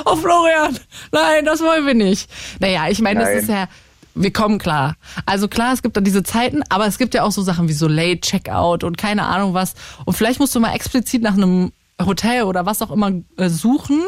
[0.04, 0.78] Oh, Florian,
[1.12, 2.30] nein, das wollen wir nicht.
[2.58, 3.68] Naja, ich meine, das ist ja,
[4.14, 4.96] wir kommen klar.
[5.26, 7.72] Also klar, es gibt da diese Zeiten, aber es gibt ja auch so Sachen wie
[7.72, 9.74] so Late Checkout und keine Ahnung was.
[10.04, 11.72] Und vielleicht musst du mal explizit nach einem
[12.04, 14.00] Hotel oder was auch immer äh, suchen,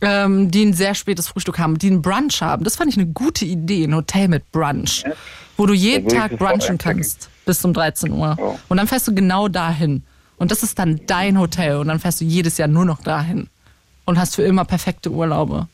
[0.00, 2.64] ähm, die ein sehr spätes Frühstück haben, die einen Brunch haben.
[2.64, 5.04] Das fand ich eine gute Idee, ein Hotel mit Brunch,
[5.56, 8.36] wo du jeden Tag brunchen kannst bis um 13 Uhr.
[8.38, 8.54] Ja.
[8.68, 10.04] Und dann fährst du genau dahin.
[10.38, 13.48] Und das ist dann dein Hotel und dann fährst du jedes Jahr nur noch dahin
[14.04, 15.66] und hast für immer perfekte Urlaube.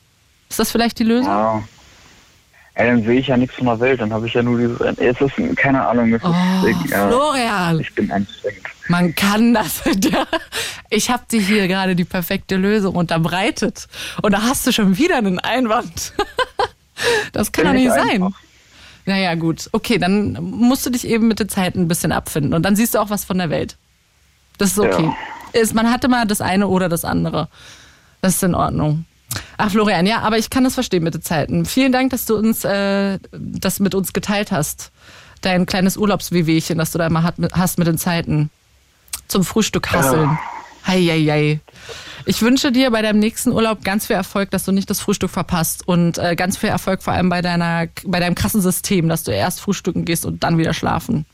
[0.49, 1.31] Ist das vielleicht die Lösung?
[1.31, 1.63] Ja.
[2.77, 4.81] Ey, dann sehe ich ja nichts von der Welt, dann habe ich ja nur dieses.
[4.81, 8.65] Es ist, keine Ahnung, es ist, Oh, ja, Florian, ich bin anstrengend.
[8.89, 9.83] man kann das.
[10.91, 13.89] Ich habe dir hier gerade die perfekte Lösung unterbreitet.
[14.23, 16.13] Und da hast du schon wieder einen Einwand.
[17.33, 18.23] Das kann doch nicht ich sein.
[18.23, 18.39] einfach.
[19.07, 19.69] Naja, gut.
[19.73, 22.55] Okay, dann musst du dich eben mit der Zeit ein bisschen abfinden.
[22.55, 23.77] Und dann siehst du auch was von der Welt.
[24.59, 25.11] Das ist okay.
[25.53, 27.49] Ist, man hatte mal das eine oder das andere.
[28.21, 29.05] Das ist in Ordnung.
[29.57, 31.65] Ach, Florian, ja, aber ich kann das verstehen mit den Zeiten.
[31.65, 34.91] Vielen Dank, dass du uns äh, das mit uns geteilt hast.
[35.43, 38.51] Dein kleines Urlaubswehwehchen, das du da immer hat, hast mit den Zeiten.
[39.29, 40.39] Zum Frühstück hasseln.
[40.87, 41.61] Hei, hei, hei.
[42.27, 45.31] Ich wünsche dir bei deinem nächsten Urlaub ganz viel Erfolg, dass du nicht das Frühstück
[45.31, 49.25] verpasst und äh, ganz viel Erfolg vor allem bei deiner, bei deinem krassen System, dass
[49.25, 51.27] du erst frühstücken gehst und dann wieder schlafen.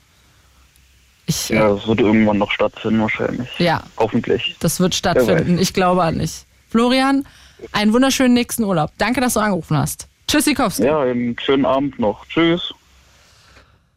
[1.30, 3.48] Ich, Ja, das wird irgendwann noch stattfinden, wahrscheinlich.
[3.58, 4.56] ja, Hoffentlich.
[4.58, 5.58] das wird stattfinden.
[5.58, 6.44] Ich glaube an dich.
[6.70, 7.24] Florian,
[7.72, 8.90] einen wunderschönen nächsten Urlaub.
[8.98, 10.08] Danke, dass du angerufen hast.
[10.26, 10.84] Tschüssikowski.
[10.84, 12.26] Ja, einen schönen Abend noch.
[12.26, 12.72] Tschüss.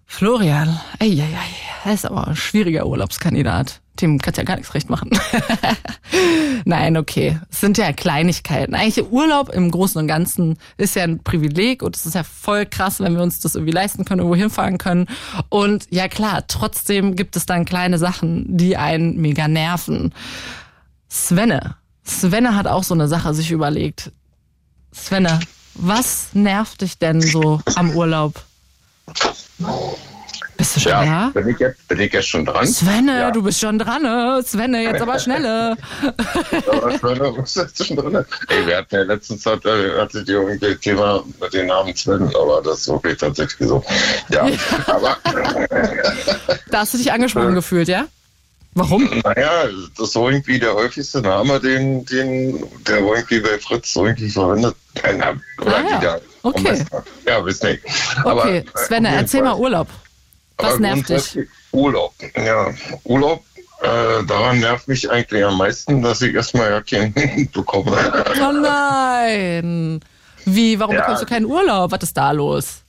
[0.05, 1.25] Florian, eieiei,
[1.86, 3.79] er ist aber ein schwieriger Urlaubskandidat.
[4.01, 5.11] Dem kannst ja gar nichts recht machen.
[6.65, 7.39] Nein, okay.
[7.51, 8.73] Es sind ja Kleinigkeiten.
[8.73, 12.65] Eigentlich Urlaub im Großen und Ganzen ist ja ein Privileg und es ist ja voll
[12.65, 15.07] krass, wenn wir uns das irgendwie leisten können, irgendwo hinfahren können.
[15.49, 20.13] Und ja klar, trotzdem gibt es dann kleine Sachen, die einen mega nerven.
[21.09, 21.75] Svenne.
[22.05, 24.11] Svenne hat auch so eine Sache sich überlegt.
[24.93, 25.39] Svenne,
[25.75, 28.43] was nervt dich denn so am Urlaub?
[30.64, 31.03] Bist du schon Ja,
[31.34, 31.41] da?
[31.41, 32.66] bin ich, jetzt, bin ich jetzt schon dran?
[32.66, 33.32] Svenne, Ja.
[33.32, 34.41] du bist schon dran, ne?
[34.47, 35.76] Svenne, jetzt aber schnelle.
[36.01, 38.26] Ja, ich bin da schon drin.
[38.47, 42.32] Ey, wir hatten ja letztens hat, äh, hattet ihr irgendwie Thema mit dem Namen Sven,
[42.34, 43.84] aber das ist wirklich tatsächlich so.
[44.30, 44.47] Ja,
[44.88, 45.18] aber
[46.72, 48.05] Da hast du dich angesprochen gefühlt, ja?
[48.76, 49.03] Warum?
[49.26, 49.66] naja,
[49.97, 54.30] das ist so irgendwie der häufigste Name, den, den der irgendwie bei Fritz so irgendwie
[54.30, 54.76] verwendet.
[55.03, 56.18] Äh, na, Oder Ah, ja.
[56.43, 56.86] Okay.
[57.26, 57.82] Ja, wisst nicht.
[58.24, 59.49] Aber, Okay, äh, Svenne, erzähl Fall.
[59.51, 59.88] mal Urlaub.
[60.58, 61.39] Was Aber nervt dich?
[61.72, 62.14] Urlaub.
[62.36, 62.68] Ja,
[63.04, 63.43] Urlaub.
[63.82, 67.14] Äh, daran nervt mich eigentlich am meisten, dass ich erstmal ja keinen
[67.54, 67.97] bekomme.
[68.41, 69.99] Oh nein.
[70.45, 71.01] Wie, warum Ja.
[71.01, 71.91] bekommst du keinen Urlaub?
[71.91, 72.82] Was ist da los?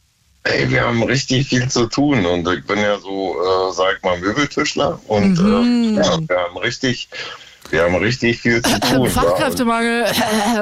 [0.44, 4.18] Ey, wir haben richtig viel zu tun und ich bin ja so, äh, sag mal,
[4.18, 5.96] Möbeltischler und Mhm.
[5.98, 7.08] äh, ja, wir haben richtig,
[7.70, 9.08] wir haben richtig viel zu tun.
[9.08, 10.04] Fachkräftemangel.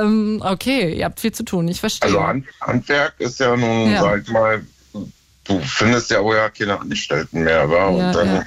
[0.01, 2.09] Ähm, okay, ihr habt viel zu tun, ich verstehe.
[2.09, 4.03] Also Hand, Handwerk ist ja nun, Ja.
[4.03, 4.63] sag mal,
[5.45, 7.87] du findest ja auch ja keine Angestellten mehr, wa?
[7.87, 8.45] Und Ja, dann, ja.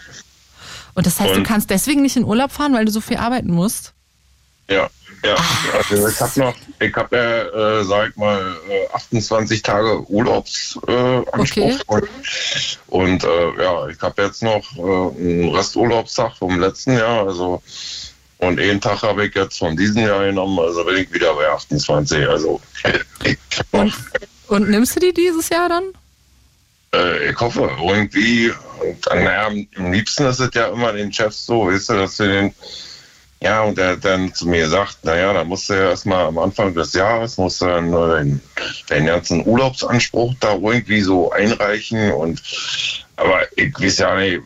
[0.94, 3.18] Und das heißt, du Und- kannst deswegen nicht in Urlaub fahren, weil du so viel
[3.18, 3.92] arbeiten musst?
[4.70, 4.90] Ja,
[5.24, 5.36] ja.
[5.78, 10.88] Also ich habe noch, ich habe ja, äh, sag ich mal, äh, 28 Tage Urlaubsanspruch
[10.90, 11.80] äh, Anspruch.
[11.88, 12.08] und,
[12.88, 17.62] und äh, ja, ich habe jetzt noch äh, einen Resturlaubstag vom letzten Jahr, also
[18.40, 21.48] und einen Tag habe ich jetzt von diesem Jahr genommen, also bin ich wieder bei
[21.48, 22.28] 28.
[22.28, 22.60] Also
[23.72, 23.94] Und,
[24.48, 25.84] und nimmst du die dieses Jahr dann?
[26.96, 31.46] Äh, ich hoffe irgendwie, und, äh, naja, am liebsten ist es ja immer den Chefs
[31.46, 32.54] so, weißt du, dass du den
[33.42, 36.74] ja, und der dann zu mir sagt, naja, da musst du ja erstmal am Anfang
[36.74, 38.42] des Jahres, musst du dann deinen,
[38.88, 42.42] deinen ganzen Urlaubsanspruch da irgendwie so einreichen und
[43.18, 44.42] aber ich weiß ja nicht,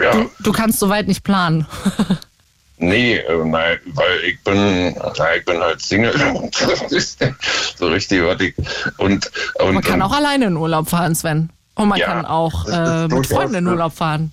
[0.00, 1.66] ja, Du, du kannst soweit nicht planen.
[2.78, 6.54] nee, äh, nein, weil ich bin, na, ich bin halt Single und
[7.76, 8.54] so richtig, ich,
[8.98, 11.50] und, und Man kann und, auch alleine in Urlaub fahren, Sven.
[11.76, 13.66] Und man Ja, kann auch äh, mit Freunden in?
[13.68, 14.32] Urlaub fahren.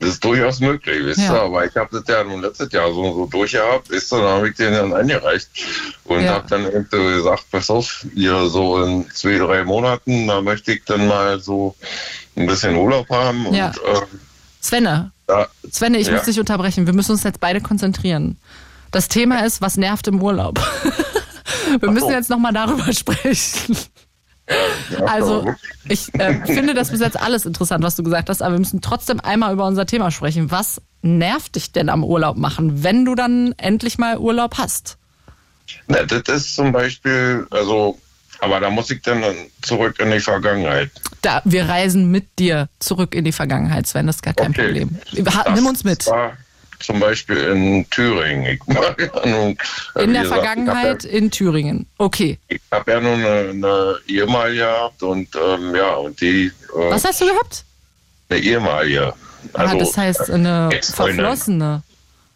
[0.00, 1.34] Das ist durchaus möglich, wisst Ja.
[1.34, 4.30] ihr, aber ich habe das ja nun letztes Jahr so, so durchgehabt, wisst ihr, dann
[4.30, 5.48] habe ich den dann eingereicht
[6.04, 6.32] und Ja.
[6.34, 10.84] habe dann irgendwie gesagt, pass auf, ihr so in zwei, drei Monaten, da möchte ich
[10.86, 11.76] dann mal so
[12.36, 13.68] ein bisschen Urlaub haben und Ja.
[13.68, 14.00] äh,
[14.60, 16.14] Svenne, da, Svenne, ich Ja.
[16.14, 16.86] muss dich unterbrechen.
[16.86, 18.36] Wir müssen uns jetzt beide konzentrieren.
[18.90, 20.60] Das Thema ist, was nervt im Urlaub?
[21.80, 23.76] Wir müssen jetzt nochmal darüber sprechen.
[25.06, 25.46] Also,
[25.88, 28.80] ich äh, finde das bis jetzt alles interessant, was du gesagt hast, aber wir müssen
[28.82, 30.50] trotzdem einmal über unser Thema sprechen.
[30.50, 34.98] Was nervt dich denn am Urlaub machen, wenn du dann endlich mal Urlaub hast?
[35.86, 37.98] na, das ist zum Beispiel, also,
[38.42, 39.22] aber da muss ich dann
[39.62, 40.90] zurück in die Vergangenheit.
[41.22, 44.66] Da, wir reisen mit dir zurück in die Vergangenheit, Sven, das ist gar kein Okay.
[44.66, 44.98] Problem.
[45.32, 46.04] Ha, nimm uns mit.
[46.08, 46.36] War,
[46.80, 48.58] zum Beispiel in Thüringen.
[49.22, 49.56] Ahnung,
[49.94, 51.86] äh, In der gesagt, Vergangenheit in Thüringen.
[51.98, 52.40] Okay.
[52.48, 56.46] Ich habe ja, ja nur eine, eine ehemalige gehabt und ähm, ja, und die.
[56.46, 57.64] Äh, Was hast du gehabt?
[58.28, 59.14] Eine ehemalige.
[59.52, 60.70] Also, ah, das heißt eine.
[60.82, 61.84] Verflossene.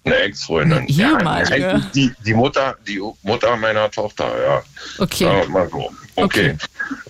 [0.06, 0.86] Eine Ex-Freundin.
[0.86, 1.58] Ehemalige?
[1.58, 4.62] Ja, die, die Mutter, die Mutter meiner Tochter, ja.
[4.98, 5.46] Okay.
[5.48, 5.90] Mal so.
[6.14, 6.56] Okay.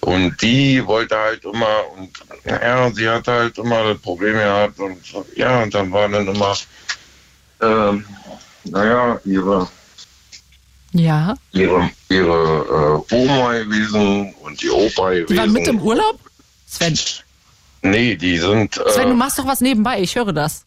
[0.00, 2.10] Und die wollte halt immer, und
[2.44, 4.96] naja, sie hatte halt immer das Problem gehabt und
[5.36, 6.56] ja, und dann war dann immer,
[7.60, 8.04] ähm,
[8.64, 9.68] naja, ihre,
[10.92, 11.34] Ja.
[11.52, 15.26] ihre, ihre äh, Oma gewesen und die Opa gewesen.
[15.28, 16.18] Die waren mit im Urlaub?
[16.66, 16.98] Sven.
[17.82, 20.64] Nee, die sind, Sven, du äh, machst doch was nebenbei, ich höre das.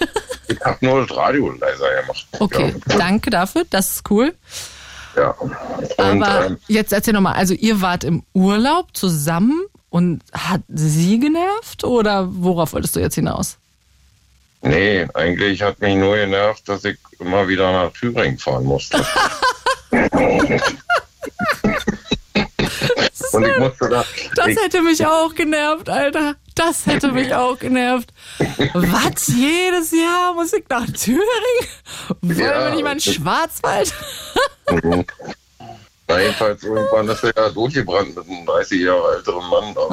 [0.48, 2.26] ich hab nur das Radio leiser gemacht.
[2.38, 4.34] Okay, danke dafür, das ist cool.
[5.16, 5.30] Ja.
[5.30, 11.18] Und, Aber ähm, jetzt erzähl nochmal, also ihr wart im Urlaub zusammen und hat sie
[11.18, 13.58] genervt oder worauf wolltest du jetzt hinaus?
[14.60, 19.04] Nee, eigentlich hat mich nur genervt, dass ich immer wieder nach Thüringen fahren musste.
[23.32, 24.04] Und ich musste da.
[24.34, 26.34] Das ich, hätte mich auch genervt, Alter.
[26.58, 28.12] Das hätte mich auch genervt.
[28.74, 29.28] Was?
[29.28, 31.22] Jedes Jahr muss ich nach Thüringen?
[32.20, 33.92] Wollen Ja, wir nicht mal in Schwarzwald?
[34.70, 35.04] Mhm.
[36.08, 39.70] Na, jedenfalls irgendwann ist er ja durchgebrannt mit einem 30 Jahre älteren Mann.
[39.76, 39.90] Aber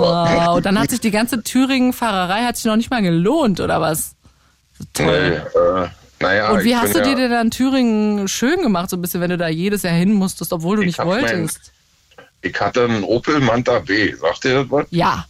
[0.55, 4.16] Wow, dann hat sich die ganze Thüringen-Fahrerei hat sich noch nicht mal gelohnt, oder was?
[4.80, 5.45] nee, Toll.
[5.84, 8.95] äh, naja, Und wie hast du bin dir ja, denn dann Thüringen schön gemacht, so
[8.97, 11.22] ein bisschen, wenn du da jedes Jahr hin musstest, obwohl du Ich nicht hab mein-
[11.22, 11.72] wolltest?
[12.41, 14.86] Ich hatte einen Opel Manta B, sagt ihr das was?
[14.91, 15.26] Ja.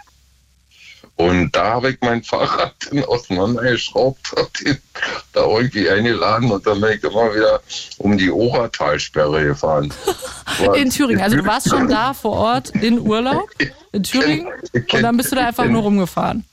[1.18, 4.78] Und da habe ich mein Fahrrad dann auseinandergeschraubt, hab den
[5.32, 7.62] da irgendwie eingeladen und dann bin ich immer wieder
[7.98, 9.94] um die Ochertalsperre gefahren.
[10.76, 11.22] In Thüringen.
[11.22, 13.50] Also du warst schon da vor Ort in Urlaub
[13.92, 16.46] in Thüringen und dann bist du da einfach nur rumgefahren.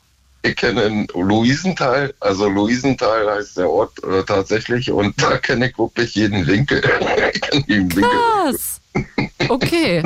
[0.42, 5.78] Ich kenne in Luisenthal, also Luisenthal heißt der Ort äh, tatsächlich und da kenne ich
[5.78, 6.82] wirklich jeden Winkel.
[6.82, 8.80] Was?
[9.48, 10.02] Okay.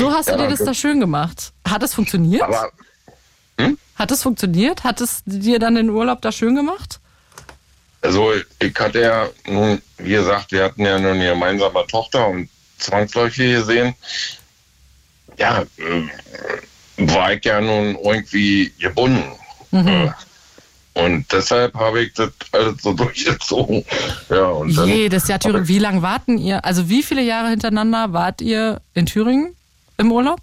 [0.00, 1.52] So hast du dir das da schön gemacht.
[1.68, 2.42] Hat es funktioniert?
[2.42, 2.70] Aber
[4.00, 4.82] Hat es funktioniert?
[4.82, 6.98] Hat es dir dann den Urlaub da schön gemacht?
[8.02, 12.48] also ich hatte ja nun, wie gesagt, wir hatten ja nun eine gemeinsame Tochter und
[12.78, 13.94] zwangsläufig gesehen,
[15.36, 19.22] ja, äh, war ich ja nun irgendwie gebunden.
[19.72, 20.08] Äh,
[20.94, 23.84] Und deshalb habe ich das alles so durchgezogen.
[24.30, 25.68] Ja, und dann, Jedes Jahr Thüringen.
[25.68, 26.64] Wie lange warten ihr?
[26.64, 29.54] Also wie viele Jahre hintereinander wart ihr in Thüringen
[29.98, 30.40] im Urlaub?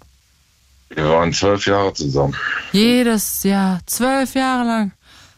[0.90, 2.34] Wir waren zwölf Jahre zusammen.
[2.72, 3.80] Jedes Jahr.
[3.86, 4.92] Zwölf Jahre lang.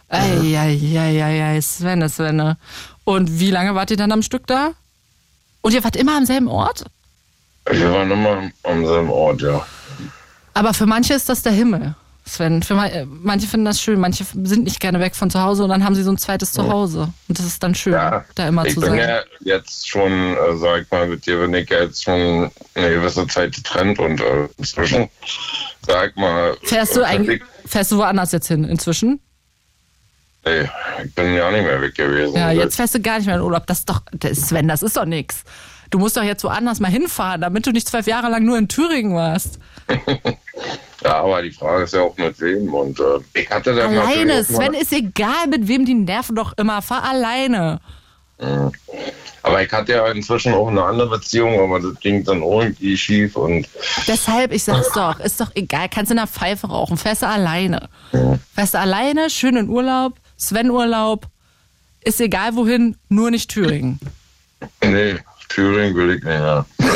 [0.09, 2.57] Eieieiei, Svenne, Svenne.
[3.05, 4.73] Und wie lange wart ihr dann am Stück da?
[5.61, 6.85] Und ihr wart immer am selben Ort?
[7.71, 9.65] Wir waren immer am selben Ort, ja.
[10.55, 11.95] Aber für manche ist das der Himmel,
[12.27, 12.63] Sven.
[12.63, 15.71] Für äh, manche finden das schön, manche sind nicht gerne weg von zu Hause und
[15.71, 17.13] dann haben sie so ein zweites Zuhause.
[17.29, 18.99] Und das ist dann schön, Ja, da immer ich zu bin sein.
[18.99, 22.91] ja jetzt schon, äh, sag ich mal, mit dir bin ich ja jetzt schon eine
[22.91, 25.09] gewisse Zeit getrennt und äh, inzwischen,
[25.87, 26.57] sag ich mal.
[26.63, 29.21] Fährst du äh, eigentlich, fährst du woanders jetzt hin inzwischen?
[30.45, 30.69] Nee,
[31.05, 32.35] ich bin ja nicht mehr weg gewesen.
[32.37, 33.67] Ja, jetzt fährst du gar nicht mehr in Urlaub.
[33.67, 35.43] Das ist doch, das ist, Sven, das ist doch nix.
[35.91, 38.69] Du musst doch jetzt woanders mal hinfahren, damit du nicht zwölf Jahre lang nur in
[38.69, 39.59] Thüringen warst.
[41.03, 42.73] Ja, aber die Frage ist ja auch mit wem.
[42.75, 46.83] Und äh, ich hatte dann Alleine, Sven, ist egal, mit wem die nerven doch immer.
[46.83, 47.81] Fahr alleine.
[49.43, 53.37] Aber ich hatte ja inzwischen auch eine andere Beziehung, aber das ging dann irgendwie schief
[53.37, 53.69] und
[54.07, 57.89] Deshalb, ich sag's doch, ist doch egal, kannst in der Pfeife rauchen, fährst du alleine.
[58.55, 61.27] Fährst du alleine, schön in Urlaub, Sven-Urlaub,
[62.03, 64.01] ist egal wohin, nur nicht Thüringen.
[64.83, 65.17] nee,
[65.51, 66.65] Thüringen will ich nicht mehr.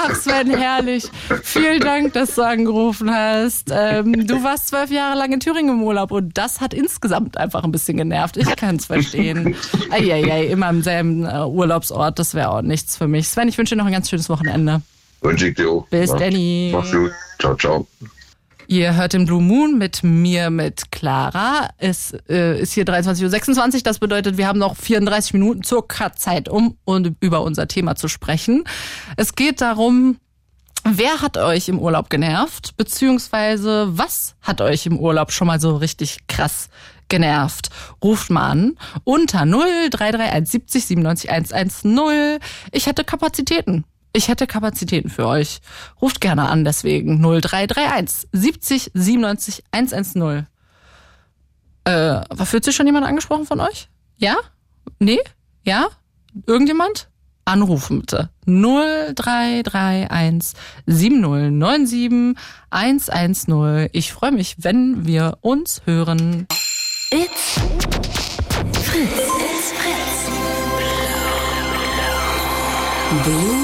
[0.00, 1.10] Ach Sven, herrlich.
[1.42, 3.70] Vielen Dank, dass du angerufen hast.
[3.72, 7.64] Ähm, du warst zwölf Jahre lang in Thüringen im Urlaub und das hat insgesamt einfach
[7.64, 8.36] ein bisschen genervt.
[8.36, 9.56] Ich kann es verstehen.
[9.90, 13.28] Eieiei, immer im selben äh, Urlaubsort, das wäre auch nichts für mich.
[13.28, 14.82] Sven, ich wünsche dir noch ein ganz schönes Wochenende.
[15.22, 15.86] Wünsche ich dir auch.
[15.88, 16.16] Bis Ja.
[16.16, 16.70] Danny.
[16.72, 17.10] Mach's gut.
[17.40, 17.86] Ciao, ciao.
[18.70, 21.70] Ihr hört den Blue Moon mit mir, mit Clara.
[21.78, 23.80] Es äh, ist hier 23.26 Uhr.
[23.82, 28.08] Das bedeutet, wir haben noch 34 Minuten circa Zeit, um und über unser Thema zu
[28.08, 28.64] sprechen.
[29.16, 30.18] Es geht darum,
[30.84, 32.76] wer hat euch im Urlaub genervt?
[32.76, 36.68] Beziehungsweise was hat euch im Urlaub schon mal so richtig krass
[37.08, 37.70] genervt?
[38.04, 42.38] Ruft mal an unter 0331 70 97 110.
[42.72, 43.86] Ich hätte Kapazitäten.
[44.12, 45.58] Ich hätte Kapazitäten für euch.
[46.00, 50.46] Ruft gerne an, deswegen 0331 70 97 110.
[51.84, 53.88] Äh, fühlt sich schon jemand angesprochen von euch?
[54.16, 54.36] Ja?
[54.98, 55.20] Nee?
[55.64, 55.88] Ja?
[56.46, 57.08] Irgendjemand?
[57.44, 58.30] Anrufen bitte.
[58.46, 62.36] 0331 7097
[62.70, 63.88] 110.
[63.92, 66.46] Ich freue mich, wenn wir uns hören.
[67.10, 67.54] It's
[68.82, 69.28] Fritz.
[69.38, 70.28] It's Fritz.
[73.24, 73.57] Blue.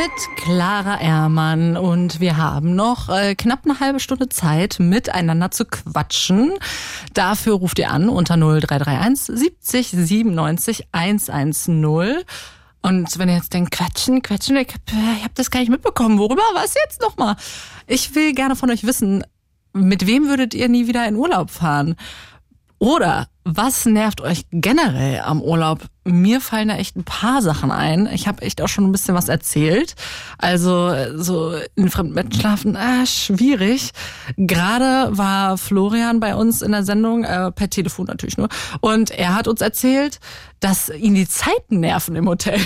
[0.00, 5.66] Mit Clara Ehrmann und wir haben noch äh, knapp eine halbe Stunde Zeit, miteinander zu
[5.66, 6.54] quatschen.
[7.12, 11.84] Dafür ruft ihr an unter 0331 70 97 110.
[12.80, 14.80] Und wenn ihr jetzt denkt, quatschen, quatschen, ich hab,
[15.18, 16.18] ich hab das gar nicht mitbekommen.
[16.18, 16.44] Worüber?
[16.54, 17.36] Was jetzt nochmal?
[17.86, 19.22] Ich will gerne von euch wissen,
[19.74, 21.94] mit wem würdet ihr nie wieder in Urlaub fahren?
[22.78, 25.80] Oder was nervt euch generell am Urlaub?
[26.04, 28.08] Mir fallen da echt ein paar Sachen ein.
[28.12, 29.94] Ich habe echt auch schon ein bisschen was erzählt.
[30.38, 33.90] Also so in fremden Betten schlafen, ah, schwierig.
[34.36, 38.48] Gerade war Florian bei uns in der Sendung, äh, per Telefon natürlich nur.
[38.80, 40.20] Und er hat uns erzählt,
[40.60, 42.60] dass ihn die Zeiten nerven im Hotel.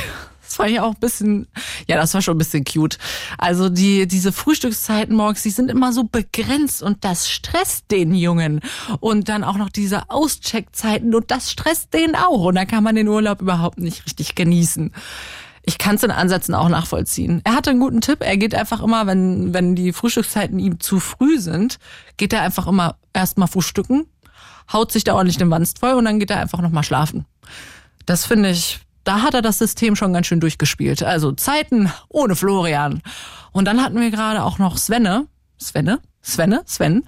[0.54, 1.48] Das war ja auch ein bisschen,
[1.88, 2.96] ja, das war schon ein bisschen cute.
[3.38, 8.60] Also die, diese Frühstückszeiten morgens, die sind immer so begrenzt und das stresst den Jungen.
[9.00, 12.44] Und dann auch noch diese Auscheckzeiten und das stresst den auch.
[12.44, 14.92] Und da kann man den Urlaub überhaupt nicht richtig genießen.
[15.64, 17.40] Ich kann es in Ansätzen auch nachvollziehen.
[17.42, 18.18] Er hatte einen guten Tipp.
[18.20, 21.80] Er geht einfach immer, wenn, wenn die Frühstückszeiten ihm zu früh sind,
[22.16, 24.06] geht er einfach immer erstmal frühstücken,
[24.72, 27.26] haut sich da ordentlich den Wanst voll und dann geht er einfach nochmal schlafen.
[28.06, 31.02] Das finde ich, da hat er das System schon ganz schön durchgespielt.
[31.02, 33.02] Also Zeiten ohne Florian.
[33.52, 35.26] Und dann hatten wir gerade auch noch Svenne.
[35.60, 36.00] Svenne?
[36.22, 36.62] Svenne?
[36.64, 37.04] Sven?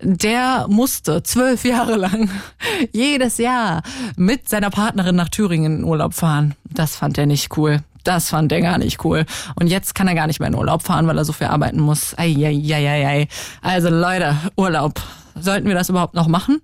[0.00, 2.30] Der musste zwölf Jahre lang
[2.92, 3.82] jedes Jahr
[4.16, 6.54] mit seiner Partnerin nach Thüringen in Urlaub fahren.
[6.64, 7.80] Das fand er nicht cool.
[8.04, 9.26] Das fand er gar nicht cool.
[9.56, 11.80] Und jetzt kann er gar nicht mehr in Urlaub fahren, weil er so viel arbeiten
[11.80, 12.16] muss.
[12.16, 13.28] Eieieiei.
[13.60, 15.02] Also Leute, Urlaub.
[15.34, 16.62] Sollten wir das überhaupt noch machen?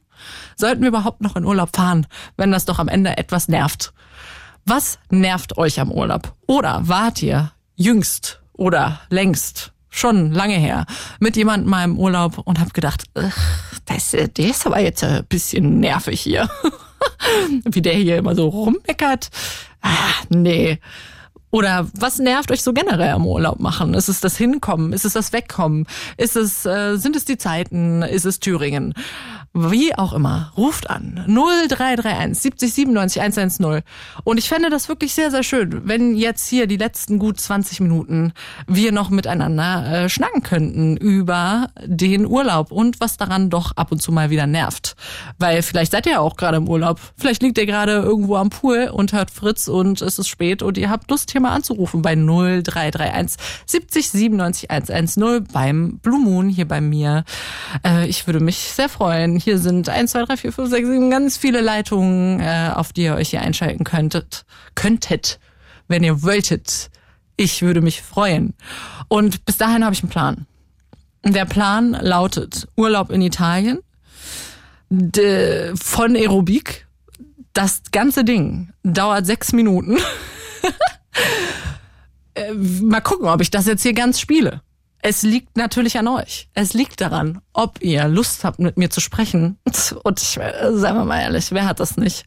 [0.57, 2.07] Sollten wir überhaupt noch in Urlaub fahren,
[2.37, 3.93] wenn das doch am Ende etwas nervt?
[4.69, 6.35] Was nervt euch am Urlaub?
[6.49, 10.87] Oder wart ihr jüngst oder längst schon lange her
[11.21, 13.05] mit jemandem mal im Urlaub und habt gedacht,
[13.85, 16.51] das, der ist aber jetzt ein bisschen nervig hier.
[17.65, 19.31] Wie der hier immer so rummeckert.
[19.83, 20.81] Ah, nee.
[21.51, 23.95] Oder was nervt euch so generell am Urlaub machen?
[23.95, 24.93] Ist es das Hinkommen?
[24.93, 25.87] Ist es das Wegkommen?
[26.17, 28.03] Ist es, äh, sind es die Zeiten?
[28.03, 28.95] Ist es Thüringen?
[29.59, 33.83] Wie auch immer, ruft an 0331 70 97 110.
[34.23, 37.81] Und ich fände das wirklich sehr, sehr schön, wenn jetzt hier die letzten gut 20
[37.81, 38.35] Minuten
[38.67, 44.03] wir noch miteinander äh, schnacken könnten über den Urlaub und was daran doch ab und
[44.03, 44.95] zu mal wieder nervt.
[45.39, 47.01] Weil vielleicht seid ihr ja auch gerade im Urlaub.
[47.17, 50.77] Vielleicht liegt ihr gerade irgendwo am Pool und hört Fritz und es ist spät und
[50.77, 53.37] ihr habt Lust hier mal anzurufen bei 0331
[53.67, 57.25] 70 97 110 beim Blue Moon hier bei mir.
[57.85, 61.11] Äh, ich würde mich sehr freuen hier sind 1, 2, 3, 4, 5, 6, 7
[61.11, 64.47] ganz viele Leitungen, äh, auf die ihr euch hier einschalten könntet.
[64.75, 65.39] Könntet,
[65.89, 66.91] wenn ihr wolltet.
[67.37, 68.55] Ich würde mich freuen.
[69.09, 70.47] Und bis dahin habe ich einen Plan.
[71.23, 73.81] Der Plan lautet Urlaub in Italien,
[74.89, 76.87] de, von Aerobik.
[77.53, 79.99] Das ganze Ding dauert sechs Minuten.
[82.35, 84.61] äh, mal gucken, ob ich das jetzt hier ganz spiele.
[85.09, 86.49] Es liegt natürlich an euch.
[86.55, 89.57] Es liegt daran, ob ihr Lust habt, mit mir zu sprechen.
[90.03, 92.27] Und ich, sagen wir mal ehrlich, wer hat das nicht?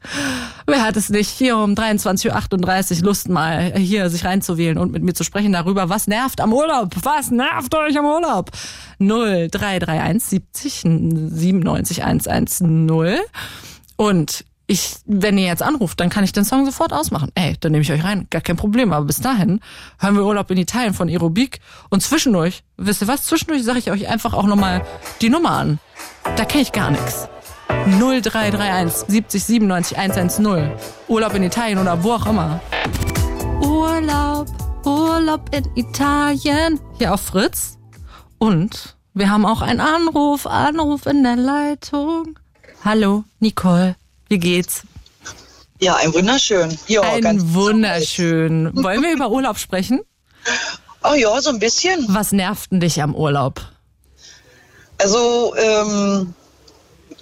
[0.66, 5.04] Wer hat es nicht, hier um 23.38 Uhr Lust mal hier sich reinzuwählen und mit
[5.04, 6.96] mir zu sprechen darüber, was nervt am Urlaub?
[7.04, 8.52] Was nervt euch am Urlaub?
[9.00, 13.20] 0331 70 97 110.
[13.98, 17.32] Und ich, wenn ihr jetzt anruft, dann kann ich den Song sofort ausmachen.
[17.34, 18.94] Ey, dann nehme ich euch rein, gar kein Problem.
[18.94, 19.62] Aber bis dahin
[19.98, 21.60] hören wir Urlaub in Italien von Aerobik
[21.90, 24.86] und zwischendurch, wisst ihr was, zwischendurch sage ich euch einfach auch nochmal
[25.22, 25.80] die Nummer an.
[26.36, 27.28] Da kenne ich gar nichts.
[27.68, 30.72] 0331 70 97 110.
[31.08, 32.62] Urlaub in Italien oder wo auch immer.
[33.64, 34.48] Urlaub,
[34.86, 36.80] Urlaub in Italien.
[37.00, 37.80] Hier auf Fritz.
[38.38, 42.38] Und wir haben auch einen Anruf, Anruf in der Leitung.
[42.86, 43.96] Hallo, Nicole.
[44.30, 44.84] Wie geht's?
[45.80, 46.78] Ja, ein wunderschön.
[46.88, 48.72] Ja, ein wunderschön.
[48.84, 50.02] Wollen wir über Urlaub sprechen?
[51.04, 52.06] Oh ja, so ein bisschen.
[52.10, 53.62] Was nervt denn dich am Urlaub?
[55.00, 56.34] Also, ähm,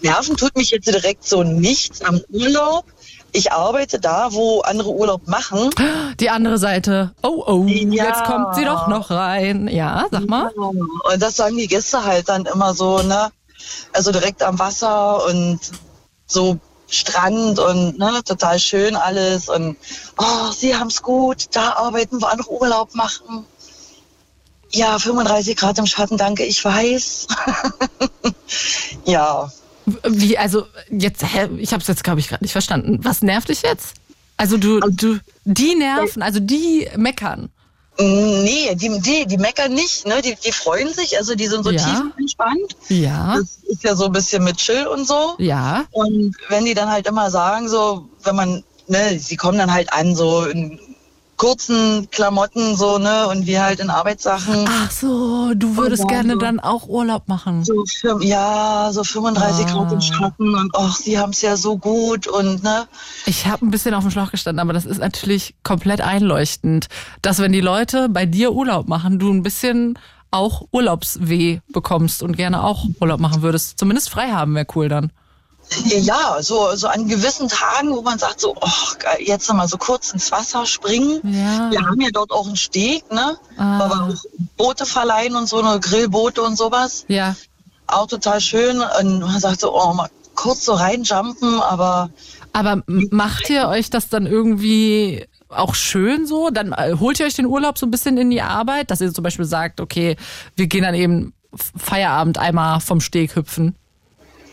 [0.02, 2.86] nerven tut mich jetzt direkt so nichts am Urlaub.
[3.32, 5.70] Ich arbeite da, wo andere Urlaub machen.
[6.20, 7.14] Die andere Seite.
[7.22, 8.06] Oh, oh, ja.
[8.06, 9.68] jetzt kommt sie doch noch rein.
[9.68, 10.52] Ja, sag mal.
[10.58, 10.64] Ja.
[10.64, 13.30] Und das sagen die Gäste halt dann immer so, ne?
[13.94, 15.60] Also direkt am Wasser und
[16.26, 19.77] so Strand und ne, total schön alles und
[20.18, 23.45] oh, sie haben's gut, da arbeiten wir noch Urlaub machen.
[24.72, 27.27] Ja, 35 Grad im Schatten, danke, ich weiß.
[29.05, 29.51] ja.
[30.03, 32.99] Wie, also jetzt, hä, ich habe es jetzt, glaube ich, gerade nicht verstanden.
[33.03, 33.95] Was nervt dich jetzt?
[34.35, 37.49] Also du, du, die nerven, also die meckern.
[37.99, 40.22] Nee, die, die, die meckern nicht, ne?
[40.22, 41.84] Die, die freuen sich, also die sind so Ja.
[41.84, 42.76] tiefenentspannt.
[42.90, 45.34] Ja, Das ist ja so ein bisschen mit Chill und so.
[45.40, 45.86] ja.
[45.91, 49.91] Und wenn die dann halt immer sagen, so, wenn man, ne, sie kommen dann halt
[49.94, 50.80] an, so in
[51.38, 54.65] kurzen Klamotten, so, ne, und wir halt in Arbeitssachen.
[54.68, 57.64] Ach so, du würdest dann gerne so- dann auch Urlaub machen.
[57.64, 57.84] So,
[58.22, 59.72] ja, so 35 Ah.
[59.72, 62.88] Grad im Schatten und ach, sie haben es ja so gut und ne.
[63.26, 66.88] Ich habe ein bisschen auf dem Schlauch gestanden, aber das ist natürlich komplett einleuchtend,
[67.22, 69.97] dass wenn die Leute bei dir Urlaub machen, du ein bisschen
[70.31, 73.80] auch Urlaubsweh bekommst und gerne auch Urlaub machen würdest.
[73.80, 75.11] Zumindest frei haben wäre cool dann.
[75.85, 78.56] Ja, so, so an gewissen Tagen, wo man sagt, so,
[78.99, 81.19] geil, jetzt noch mal so kurz ins Wasser springen.
[81.23, 81.72] Ja.
[81.72, 83.38] Wir haben ja dort auch einen Steg, ne?
[83.57, 83.80] Ah.
[83.80, 84.15] Wir auch
[84.56, 87.06] Boote verleihen und so, eine Grillboote und sowas.
[87.07, 87.35] Ja,
[87.88, 88.81] Auch total schön.
[88.99, 92.10] Und man sagt so, oh, mal kurz so reinjumpen, aber
[92.53, 96.49] aber macht ihr euch das dann irgendwie auch schön so?
[96.49, 99.14] Dann äh, holt ihr euch den Urlaub so ein bisschen in die Arbeit, dass ihr
[99.14, 100.15] zum Beispiel sagt, okay,
[100.56, 103.76] wir gehen dann eben Feierabend einmal vom Steg hüpfen.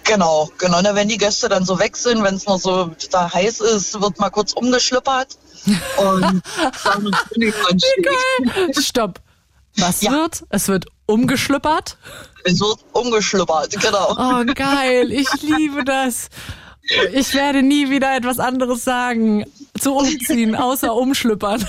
[0.05, 0.81] Genau, genau.
[0.83, 4.01] Ne, wenn die Gäste dann so weg sind, wenn es noch so total heiß ist,
[4.01, 5.37] wird mal kurz umgeschlüppert.
[5.97, 6.43] Und
[6.85, 8.85] dann bin ich mal Steg.
[8.85, 9.21] Stopp.
[9.77, 10.13] Was Ja.
[10.13, 10.45] wird?
[10.51, 11.97] Es wird umgeschlüppert.
[12.45, 14.13] Es wird umgeschlüppert, genau.
[14.17, 15.11] Oh, geil.
[15.11, 16.29] Ich liebe das.
[17.13, 19.47] Ich werde nie wieder etwas anderes sagen.
[19.79, 21.67] Zu umziehen, außer umschlüppern.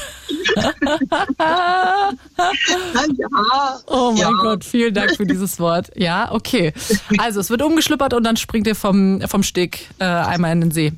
[3.18, 3.80] ja.
[3.88, 4.30] Oh mein ja.
[4.42, 5.92] Gott, vielen Dank für dieses Wort.
[5.96, 6.74] Ja, okay.
[7.18, 10.72] Also es wird umgeschlüppert und dann springt ihr vom, vom Steg äh, einmal in den
[10.72, 10.94] See.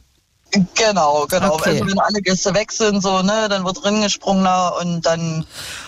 [0.76, 1.56] Genau, genau.
[1.56, 1.72] Okay.
[1.72, 4.48] Also wenn alle Gäste weg sind, so, ne, dann wird reingesprungen
[4.82, 5.46] und dann,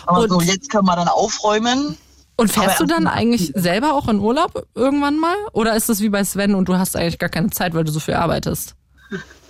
[0.08, 1.98] Und- so, jetzt können wir dann aufräumen.
[2.36, 5.36] Und fährst Aber du dann eigentlich selber auch in Urlaub irgendwann mal?
[5.52, 7.92] Oder ist das wie bei Sven und du hast eigentlich gar keine Zeit, weil du
[7.92, 8.76] so viel arbeitest?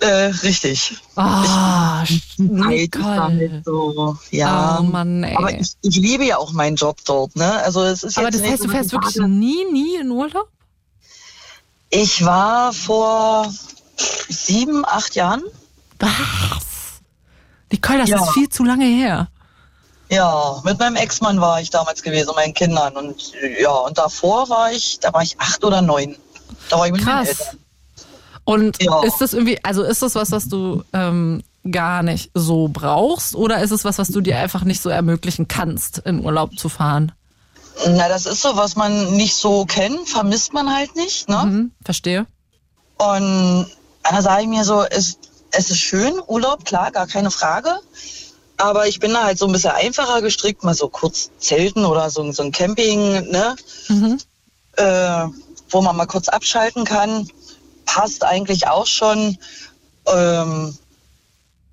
[0.00, 0.06] Äh,
[0.42, 0.96] richtig.
[1.16, 2.04] Ah,
[2.38, 3.62] Nicole.
[3.64, 4.78] so, ja.
[4.80, 5.36] Oh Mann, ey.
[5.36, 7.52] Aber ich, ich liebe ja auch meinen Job dort, ne?
[7.64, 10.48] Also es ist Aber das heißt, du fährst wirklich sage, nie, nie in Urlaub?
[11.90, 13.52] Ich war vor
[14.28, 15.42] sieben, acht Jahren.
[15.98, 16.10] Was?
[17.70, 18.22] Nicole, das Ja.
[18.22, 19.28] ist viel zu lange her.
[20.08, 22.96] Ja, mit meinem Ex-Mann war ich damals gewesen, und meinen Kindern.
[22.96, 26.16] Und ja, und davor war ich, da war ich acht oder neun.
[26.68, 27.40] Da war ich mit meinen Krass.
[27.40, 27.58] Eltern.
[28.50, 29.02] Und Ja.
[29.02, 33.36] ist das irgendwie, also ist das was, was du ähm, gar nicht so brauchst?
[33.36, 36.68] Oder ist es was, was du dir einfach nicht so ermöglichen kannst, in Urlaub zu
[36.68, 37.12] fahren?
[37.86, 41.42] Na, das ist so, was man nicht so kennt, vermisst man halt nicht, ne?
[41.42, 42.26] Hm, verstehe.
[42.98, 43.66] Und
[44.02, 45.18] da sage ich mir so, es,
[45.52, 47.72] es ist schön, Urlaub, klar, gar keine Frage.
[48.56, 52.10] Aber ich bin da halt so ein bisschen einfacher gestrickt, mal so kurz zelten oder
[52.10, 53.56] so, so ein Camping, ne?
[53.88, 54.18] Mhm.
[54.76, 55.26] Äh,
[55.70, 57.28] wo man mal kurz abschalten kann.
[57.94, 59.36] Passt eigentlich auch schon.
[60.06, 60.76] Ähm,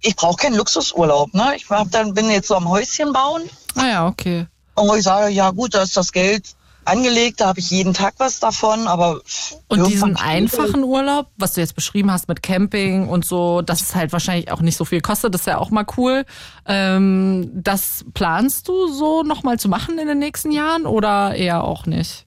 [0.01, 1.53] ich brauche keinen Luxusurlaub, ne?
[1.55, 3.43] Ich hab dann, bin jetzt so am Häuschen bauen.
[3.75, 4.47] Ah ja, okay.
[4.75, 7.93] Und wo ich sage, ja gut, da ist das Geld angelegt, da habe ich jeden
[7.93, 9.21] Tag was davon, aber
[9.67, 13.93] Und diesen einfachen Urlaub, was du jetzt beschrieben hast mit Camping und so, dass es
[13.93, 16.25] halt wahrscheinlich auch nicht so viel kostet, das ist ja auch mal cool.
[16.65, 21.85] Ähm, das planst du so nochmal zu machen in den nächsten Jahren oder eher auch
[21.85, 22.26] nicht?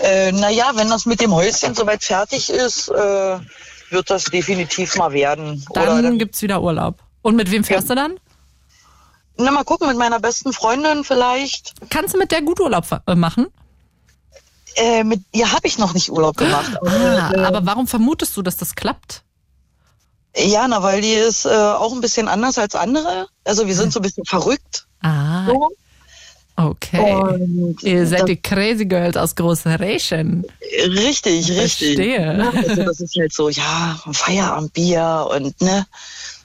[0.00, 3.38] Äh, naja, wenn das mit dem Häuschen soweit fertig ist, äh,
[3.90, 5.64] wird das definitiv mal werden.
[5.72, 7.02] Dann, dann, gibt's wieder Urlaub.
[7.22, 8.18] Und mit wem fährst du dann?
[9.38, 11.74] na, mal gucken, mit meiner besten Freundin vielleicht.
[11.90, 13.46] Kannst du mit der gut Urlaub äh, machen?
[14.76, 16.72] Äh, mit ihr habe ich noch nicht Urlaub gemacht.
[16.86, 19.22] Ah, äh, aber warum vermutest du, dass das klappt?
[20.38, 23.28] ja, na, weil die ist äh, auch ein bisschen anders als andere.
[23.44, 24.86] Also wir sind so ein bisschen verrückt.
[25.00, 25.70] Ah, So.
[26.56, 27.14] Okay.
[27.14, 30.44] Und Ihr seid das- die Crazy Girls aus Großrechen.
[30.88, 31.96] Richtig, richtig.
[31.96, 32.38] Verstehe.
[32.38, 35.86] Ja, also das ist halt so, ja, Feierabendbier und ne,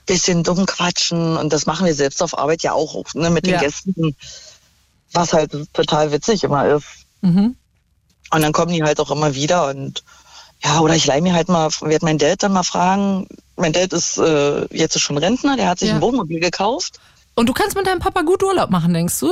[0.06, 3.54] bisschen dumm quatschen und das machen wir selbst auf Arbeit ja auch, ne, mit den
[3.54, 3.60] Ja.
[3.60, 4.16] Gästen,
[5.14, 6.86] was halt total witzig immer ist.
[7.22, 7.56] Mhm.
[8.34, 10.04] Und dann kommen die halt auch immer wieder und
[10.64, 13.28] ja, oder ich leih mir halt mal, werde mein Dad dann mal fragen.
[13.58, 15.96] Mein Dad ist äh, jetzt schon Rentner, der hat sich Ja.
[15.96, 17.00] ein Wohnmobil gekauft.
[17.36, 19.32] Und du kannst mit deinem Papa gut Urlaub machen, denkst du?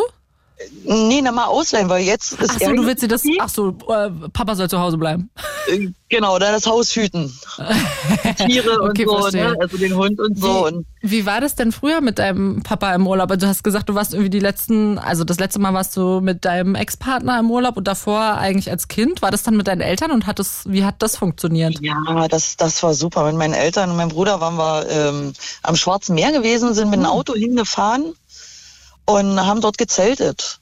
[0.84, 3.24] Nee, na mal ausleihen, weil jetzt ist Ach so, du willst dir das.
[3.40, 5.30] Ach so, äh, Papa soll zu Hause bleiben.
[5.68, 7.32] Äh, Genau, dann das Haus hüten.
[8.38, 9.52] Tiere und Okay, so, verstehe.
[9.52, 9.58] ne?
[9.62, 10.66] also den Hund und so.
[10.66, 13.30] Und Wie war das denn früher mit deinem Papa im Urlaub?
[13.30, 16.20] Also du hast gesagt, du warst irgendwie die letzten, also das letzte Mal warst du
[16.20, 19.22] mit deinem Ex-Partner im Urlaub und davor eigentlich als Kind.
[19.22, 21.78] War das dann mit deinen Eltern und hat das, wie hat das funktioniert?
[21.80, 23.24] ja, das, das war super.
[23.26, 27.00] Mit meinen Eltern und meinem Bruder waren wir ähm, am Schwarzen Meer gewesen, sind mit
[27.00, 28.14] dem Auto hingefahren
[29.10, 30.60] und haben dort gezeltet.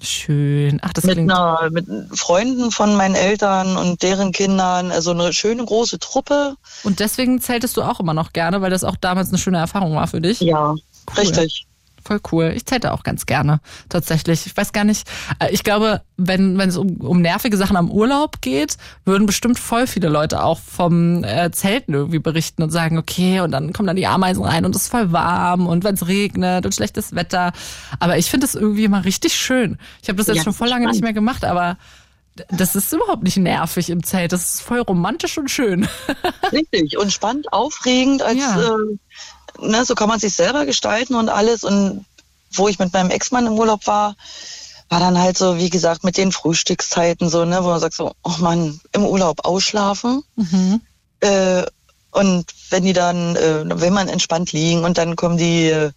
[0.00, 0.78] Schön.
[0.82, 1.32] Ach, das Mit, klingt.
[1.32, 4.92] einer, mit Freunden von meinen Eltern und deren Kindern.
[4.92, 6.54] Also eine schöne große Truppe.
[6.84, 9.96] Und deswegen zeltest du auch immer noch gerne, weil das auch damals eine schöne Erfahrung
[9.96, 10.40] war für dich.
[10.40, 10.76] Ja,
[11.16, 11.66] richtig.
[12.04, 12.52] Voll cool.
[12.54, 14.46] Ich zelte auch ganz gerne, tatsächlich.
[14.46, 15.08] Ich weiß gar nicht,
[15.40, 19.58] äh, ich glaube, wenn, wenn es um, um nervige Sachen am Urlaub geht, würden bestimmt
[19.58, 23.86] voll viele Leute auch vom äh, Zelten irgendwie berichten und sagen, okay, und dann kommen
[23.86, 27.14] dann die Ameisen rein und es ist voll warm und wenn es regnet und schlechtes
[27.14, 27.52] Wetter.
[27.98, 29.76] Aber ich finde es irgendwie immer richtig schön.
[30.02, 31.76] Ich habe das jetzt Ja, schon voll lange nicht mehr gemacht, aber
[32.50, 34.32] das ist überhaupt nicht nervig im Zelt.
[34.32, 35.88] Das ist voll romantisch und schön.
[36.52, 36.96] Richtig.
[36.96, 38.60] Und spannend, aufregend, als Ja.
[38.60, 38.98] äh,
[39.60, 41.64] ne, so kann man sich selber gestalten und alles.
[41.64, 42.04] Und
[42.52, 44.16] wo ich mit meinem Ex-Mann im Urlaub war,
[44.88, 48.12] war dann halt so, wie gesagt, mit den Frühstückszeiten so, ne, wo man sagt so,
[48.22, 50.22] oh Mann, im Urlaub ausschlafen.
[51.20, 51.64] Äh,
[52.10, 55.92] und wenn die dann, äh, wenn man entspannt liegen und dann kommen die, äh,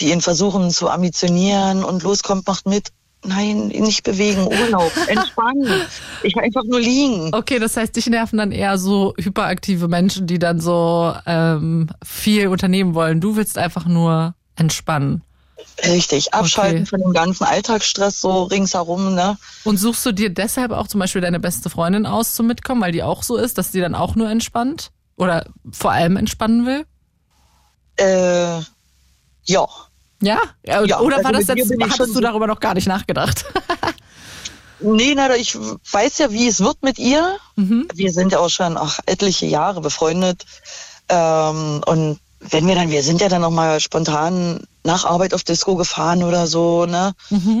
[0.00, 2.88] die ihn versuchen zu ambitionieren und loskommt, macht mit.
[3.26, 5.82] Nein, nicht bewegen, Urlaub, entspannen.
[6.22, 7.34] Ich will einfach nur liegen.
[7.34, 12.48] Okay, das heißt, dich nerven dann eher so hyperaktive Menschen, die dann so ähm, viel
[12.48, 13.20] unternehmen wollen.
[13.20, 15.22] Du willst einfach nur entspannen.
[15.84, 16.86] Richtig, abschalten Okay.
[16.86, 19.36] von dem ganzen Alltagsstress so ringsherum, ne?
[19.64, 22.92] Und suchst du dir deshalb auch zum Beispiel deine beste Freundin aus zum Mitkommen, weil
[22.92, 24.90] die auch so ist, dass sie dann auch nur entspannt?
[25.16, 26.86] Oder vor allem entspannen will?
[27.96, 28.60] Äh,
[29.44, 29.66] ja.
[30.22, 30.40] Ja?
[30.64, 33.44] ja oder war also das mit dir jetzt, hattest du darüber noch gar nicht nachgedacht?
[34.78, 37.38] Nee, na, ich weiß ja, wie es wird mit ihr.
[37.56, 37.88] Mhm.
[37.94, 40.44] Wir sind ja auch schon ach, etliche Jahre befreundet.
[41.08, 45.44] Ähm, und wenn wir dann, wir sind ja dann noch mal spontan nach Arbeit auf
[45.44, 47.14] Disco gefahren oder so, ne?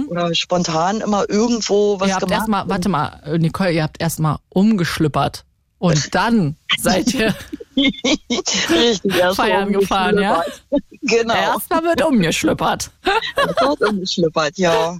[0.08, 2.40] Oder spontan immer irgendwo was ihr habt gemacht.
[2.40, 5.45] erstmal, warte mal, Nicole, ihr habt erstmal umgeschlüppert.
[5.78, 7.34] Und dann seid ihr
[7.76, 10.42] Richtig, feiern gefahren, ja?
[11.02, 12.90] Genau, Erstmal wird umgeschlüppert.
[13.60, 14.98] dort umgeschlippert, ja.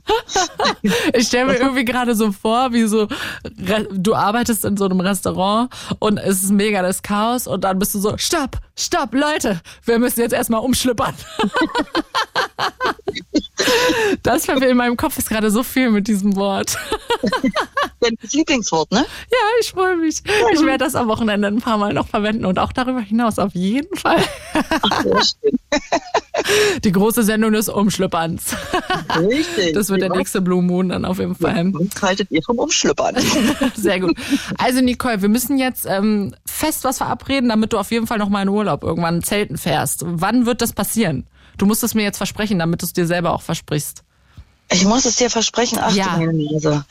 [1.15, 3.09] Ich stelle mir irgendwie gerade so vor, wie so,
[3.91, 7.95] du arbeitest in so einem Restaurant und es ist mega das Chaos und dann bist
[7.97, 11.15] du so, stopp, stopp, Leute, wir müssen jetzt erstmal umschlüppern.
[14.23, 16.77] Das in meinem Kopf ist gerade so viel mit diesem Wort.
[18.01, 18.99] Dein Lieblingswort, ne?
[19.31, 20.23] Ja, ich freue mich.
[20.53, 23.55] Ich werde das am Wochenende ein paar Mal noch verwenden und auch darüber hinaus auf
[23.55, 24.23] jeden Fall.
[25.03, 25.59] Sehr schön.
[26.85, 28.55] Die große Sendung des Umschlüpperns.
[29.19, 29.73] Richtig.
[29.73, 30.17] Das wird der ja.
[30.17, 31.73] nächste Blue Moon dann auf jeden Fall.
[31.73, 33.17] Was haltet ihr vom Umschlüppern?
[33.75, 34.17] Sehr gut.
[34.59, 38.29] Also Nicole, wir müssen jetzt ähm, fest was verabreden, damit du auf jeden Fall noch
[38.29, 40.03] mal in Urlaub irgendwann Zelten fährst.
[40.05, 41.27] Wann wird das passieren?
[41.59, 44.03] Du musst es mir jetzt versprechen, damit du es dir selber auch versprichst.
[44.71, 46.05] Ich muss es dir versprechen, ach Ja.
[46.05, 46.85] du meine Nase.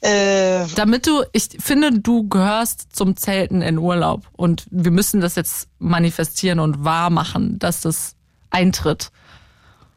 [0.00, 5.34] Äh, Damit du, ich finde, du gehörst zum Zelten in Urlaub und wir müssen das
[5.34, 8.14] jetzt manifestieren und wahr machen, dass das
[8.50, 9.10] eintritt.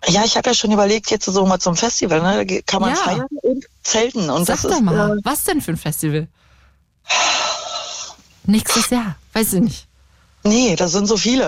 [0.07, 2.43] ja, ich habe ja schon überlegt, jetzt so mal zum Festival, ne?
[2.45, 2.95] Da kann man Ja.
[2.95, 4.31] feiern und zelten.
[4.31, 6.27] Und Sag das doch mal, Äh, was denn für ein Festival?
[8.45, 9.87] Nächstes Jahr, weiß ich nicht.
[10.43, 11.45] nee, da sind so viele.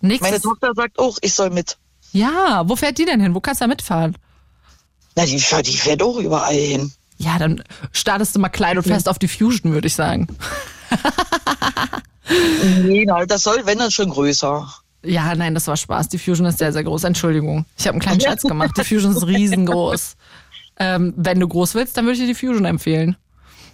[0.00, 1.76] Meine Nächstes Tochter sagt auch, ich soll mit.
[2.16, 3.34] Ja, wo fährt die denn hin?
[3.34, 4.16] Wo kannst du da mitfahren?
[5.16, 6.92] Na, die, fährt- die fährt auch überall hin.
[7.18, 7.62] Ja, dann
[7.92, 10.26] startest du mal klein und fährst auf die Fusion, würde ich sagen.
[12.82, 14.68] Nee, das soll, wenn dann schon größer.
[15.04, 16.08] Ja, nein, das war Spaß.
[16.08, 17.04] Die Fusion ist sehr, sehr groß.
[17.04, 17.64] Entschuldigung.
[17.78, 18.72] Ich habe einen kleinen Scherz gemacht.
[18.76, 20.16] Die Fusion ist riesengroß.
[20.78, 23.16] Ähm, wenn du groß willst, dann würde ich dir die Fusion empfehlen.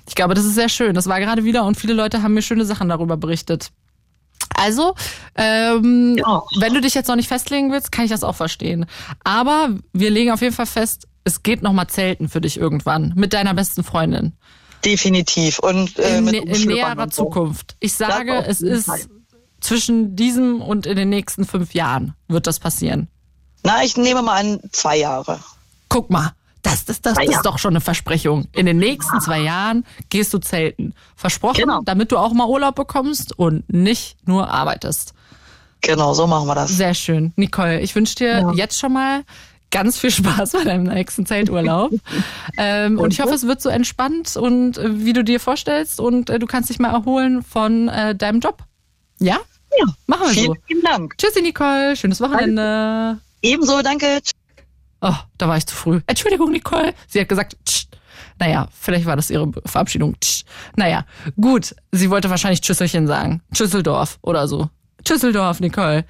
[0.07, 0.95] Ich glaube, das ist sehr schön.
[0.95, 3.71] Das war gerade wieder und viele Leute haben mir schöne Sachen darüber berichtet.
[4.57, 4.95] Also,
[5.37, 6.43] ähm, Ja.
[6.59, 8.87] wenn du dich jetzt noch nicht festlegen willst, kann ich das auch verstehen.
[9.25, 13.13] Aber wir legen auf jeden Fall fest, es geht noch mal zelten für dich irgendwann
[13.17, 14.33] mit deiner besten Freundin.
[14.85, 15.59] Definitiv.
[15.61, 17.25] Und äh, in, mit nä- in näherer und so.
[17.25, 17.77] Zukunft.
[17.81, 19.01] Ich sage, es ist Fall.
[19.61, 23.07] zwischen diesem und in den nächsten fünf Jahren wird das passieren.
[23.63, 25.39] Na, ich nehme mal an, zwei Jahre.
[25.89, 26.33] Guck mal,
[26.63, 28.47] das, das, das, das ist doch schon eine Versprechung.
[28.53, 30.95] In den nächsten zwei Jahren gehst du zelten.
[31.17, 31.81] Versprochen, Genau.
[31.85, 35.13] damit du auch mal Urlaub bekommst und nicht nur arbeitest.
[35.81, 36.71] Genau, so machen wir das.
[36.71, 37.33] Sehr schön.
[37.37, 38.53] Nicole, ich wünsche dir Ja.
[38.53, 39.25] jetzt schon mal
[39.73, 41.93] ganz viel Spaß bei deinem nächsten Zelturlaub.
[42.59, 46.31] ähm, und ich hoffe, es wird so entspannt und äh, wie du dir vorstellst und
[46.31, 48.63] äh, du kannst dich mal erholen von äh, deinem Job.
[49.19, 49.39] Ja?
[49.77, 49.87] Ja.
[50.07, 50.41] Machen wir so.
[50.41, 51.19] Vielen, vielen Dank.
[51.19, 51.97] Tschüssi, Nicole.
[51.97, 53.19] Schönes Wochenende.
[53.41, 54.21] Ebenso, danke.
[55.03, 56.01] Oh, da war ich zu früh.
[56.07, 56.95] Entschuldigung, Nicole.
[57.09, 57.87] Sie hat gesagt, tsch.
[58.39, 60.19] Naja, vielleicht war das ihre Verabschiedung.
[60.21, 60.45] Tsch.
[60.77, 61.05] Naja,
[61.41, 61.75] gut.
[61.91, 63.43] Sie wollte wahrscheinlich Tschüsselchen sagen.
[63.53, 64.71] Tschüsseldorf oder so.
[65.05, 66.05] Tschüsseldorf, Nicole.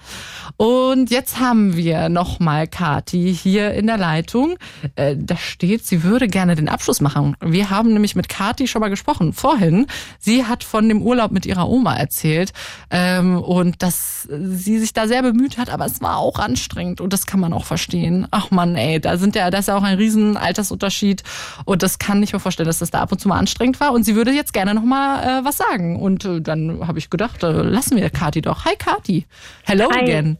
[0.56, 4.56] Und jetzt haben wir nochmal Kati hier in der Leitung.
[4.96, 7.36] Äh, da steht, sie würde gerne den Abschluss machen.
[7.40, 9.86] Wir haben nämlich mit Kati schon mal gesprochen, vorhin.
[10.18, 12.52] Sie hat von dem Urlaub mit ihrer Oma erzählt
[12.90, 17.12] ähm, und dass sie sich da sehr bemüht hat, aber es war auch anstrengend und
[17.12, 18.26] das kann man auch verstehen.
[18.30, 21.22] Ach man, ey, da sind ja, da ist ja auch ein riesen Altersunterschied
[21.64, 23.92] und das kann ich mir vorstellen, dass das da ab und zu mal anstrengend war
[23.92, 27.42] und sie würde jetzt gerne nochmal äh, was sagen und äh, dann habe ich gedacht,
[27.42, 28.64] lassen wir Kati doch.
[28.64, 29.26] Hi Kati.
[29.66, 30.00] Hello Hi.
[30.02, 30.38] again.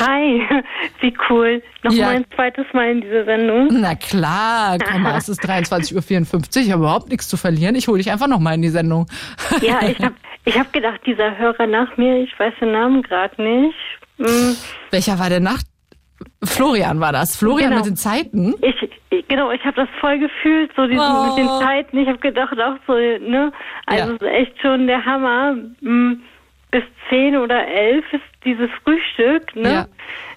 [0.00, 0.40] Hi,
[1.00, 1.62] wie cool.
[1.84, 2.08] Nochmal Ja.
[2.08, 3.68] ein zweites Mal in diese Sendung.
[3.70, 7.76] Na klar, komm mal, es ist 23.54 Uhr, ich habe überhaupt nichts zu verlieren.
[7.76, 9.06] Ich hole dich einfach nochmal in die Sendung.
[9.60, 13.40] Ja, ich habe ich hab gedacht, dieser Hörer nach mir, ich weiß den Namen gerade
[13.40, 13.76] nicht.
[14.18, 14.56] Hm,
[14.90, 15.66] Welcher war der Nacht?
[16.42, 17.36] Florian war das.
[17.36, 17.82] Florian Genau.
[17.82, 18.54] mit den Zeiten.
[18.62, 21.26] Ich, ich genau, ich habe das voll gefühlt, so diesen, Oh.
[21.28, 21.98] mit den Zeiten.
[21.98, 23.52] Ich habe gedacht auch so, ne,
[23.86, 24.14] also Ja.
[24.16, 25.56] es ist echt schon der Hammer.
[25.80, 26.22] Hm,
[26.74, 29.72] Bis zehn oder elf ist dieses Frühstück, ne?
[29.72, 29.86] Ja.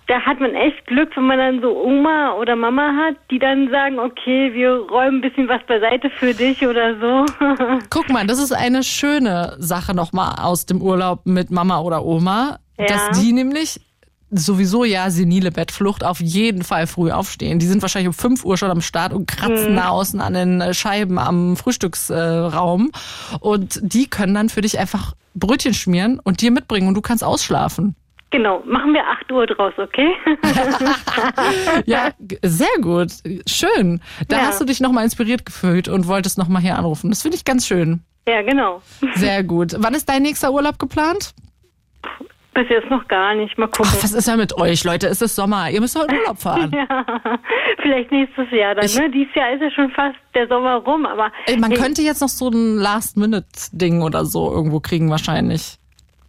[0.05, 3.69] Da hat man echt Glück, wenn man dann so Oma oder Mama hat, die dann
[3.71, 7.25] sagen, okay, wir räumen ein bisschen was beiseite für dich oder so.
[7.89, 12.59] Guck mal, das ist eine schöne Sache nochmal aus dem Urlaub mit Mama oder Oma,
[12.77, 12.85] Ja.
[12.85, 13.81] dass die nämlich
[14.29, 17.59] sowieso ja senile Bettflucht auf jeden Fall früh aufstehen.
[17.59, 19.77] Die sind wahrscheinlich um 5 Uhr schon am Start und kratzen Mhm.
[19.77, 22.91] da außen an den äh, Scheiben am Frühstücksraum.
[23.39, 27.23] Und die können dann für dich einfach Brötchen schmieren und dir mitbringen und du kannst
[27.23, 27.95] ausschlafen.
[28.31, 30.09] genau, machen wir 8 Uhr draus, okay?
[31.85, 32.11] Ja,
[32.43, 33.11] sehr gut.
[33.47, 34.01] Schön.
[34.27, 34.41] Da Ja.
[34.47, 37.09] hast du dich nochmal inspiriert gefühlt und wolltest nochmal hier anrufen.
[37.09, 38.01] Das finde ich ganz schön.
[38.27, 38.81] ja, genau.
[39.15, 39.75] Sehr gut.
[39.77, 41.33] Wann ist dein nächster Urlaub geplant?
[42.57, 43.55] Bis jetzt noch gar nicht.
[43.59, 43.85] Mal gucken.
[43.87, 45.05] Ach, was ist ja mit euch, Leute?
[45.07, 45.69] Es ist Sommer.
[45.69, 46.71] Ihr müsst doch in Urlaub fahren.
[46.75, 47.05] Ja,
[47.83, 48.83] vielleicht nächstes Jahr dann.
[48.83, 49.11] Ich- ne?
[49.11, 52.19] Dieses Jahr ist ja schon fast der Sommer rum, aber Ey, Man Hey, könnte jetzt
[52.21, 55.77] noch so ein Last-Minute-Ding oder so irgendwo kriegen wahrscheinlich.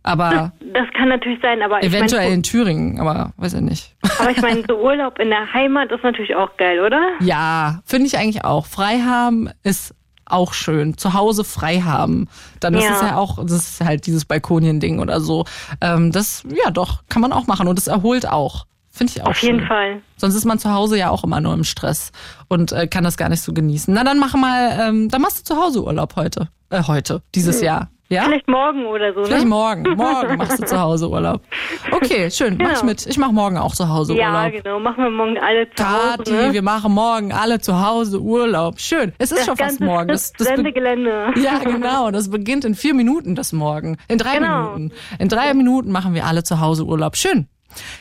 [0.03, 3.95] Aber das kann natürlich sein, aber eventuell ich in Thüringen, aber weiß ich nicht.
[4.19, 7.13] aber ich meine, so Urlaub in der Heimat ist natürlich auch geil, oder?
[7.21, 8.67] Ja, finde ich eigentlich auch.
[8.67, 9.95] Frei haben ist
[10.31, 10.97] auch schön.
[10.97, 12.29] Zu Hause frei haben.
[12.61, 12.95] Dann ist Ja.
[12.97, 15.45] es ja auch, das ist halt dieses Balkonien-Ding oder so.
[15.81, 17.69] Ähm, das, ja doch, kann man auch machen.
[17.69, 18.67] Und es erholt auch.
[18.91, 19.55] Finde ich auch Auf schön.
[19.57, 20.03] jeden Fall.
[20.17, 22.11] Sonst ist man zu Hause ja auch immer nur im Stress
[22.49, 23.95] und äh, kann das gar nicht so genießen.
[23.95, 26.49] Na, dann mach mal, ähm, dann machst du zu Hause Urlaub heute.
[26.71, 27.91] Äh, heute, dieses Jahr.
[28.11, 28.23] Ja?
[28.25, 29.51] Vielleicht morgen oder so, Vielleicht ne?
[29.51, 29.83] morgen.
[29.97, 31.43] Morgen machst du zu Hause Urlaub.
[31.91, 32.87] Okay, schön, mach ich Genau.
[32.87, 33.07] mit.
[33.07, 34.63] Ich mach morgen auch zu Hause Ja, Urlaub.
[34.63, 34.81] genau.
[34.81, 36.17] Machen wir morgen alle zu Hause.
[36.17, 36.53] Tati, ne?
[36.55, 38.81] wir machen morgen alle zu Hause Urlaub.
[38.81, 39.13] Schön.
[39.19, 40.09] Es ist das schon fast morgen.
[40.09, 41.33] Das, das Sendegelände.
[41.37, 42.11] ja, genau.
[42.11, 43.99] Das beginnt in vier Minuten das Morgen.
[44.09, 44.71] In drei Genau.
[44.75, 44.93] Minuten.
[45.19, 47.15] In drei Minuten machen wir alle zu Hause Urlaub.
[47.17, 47.47] Schön.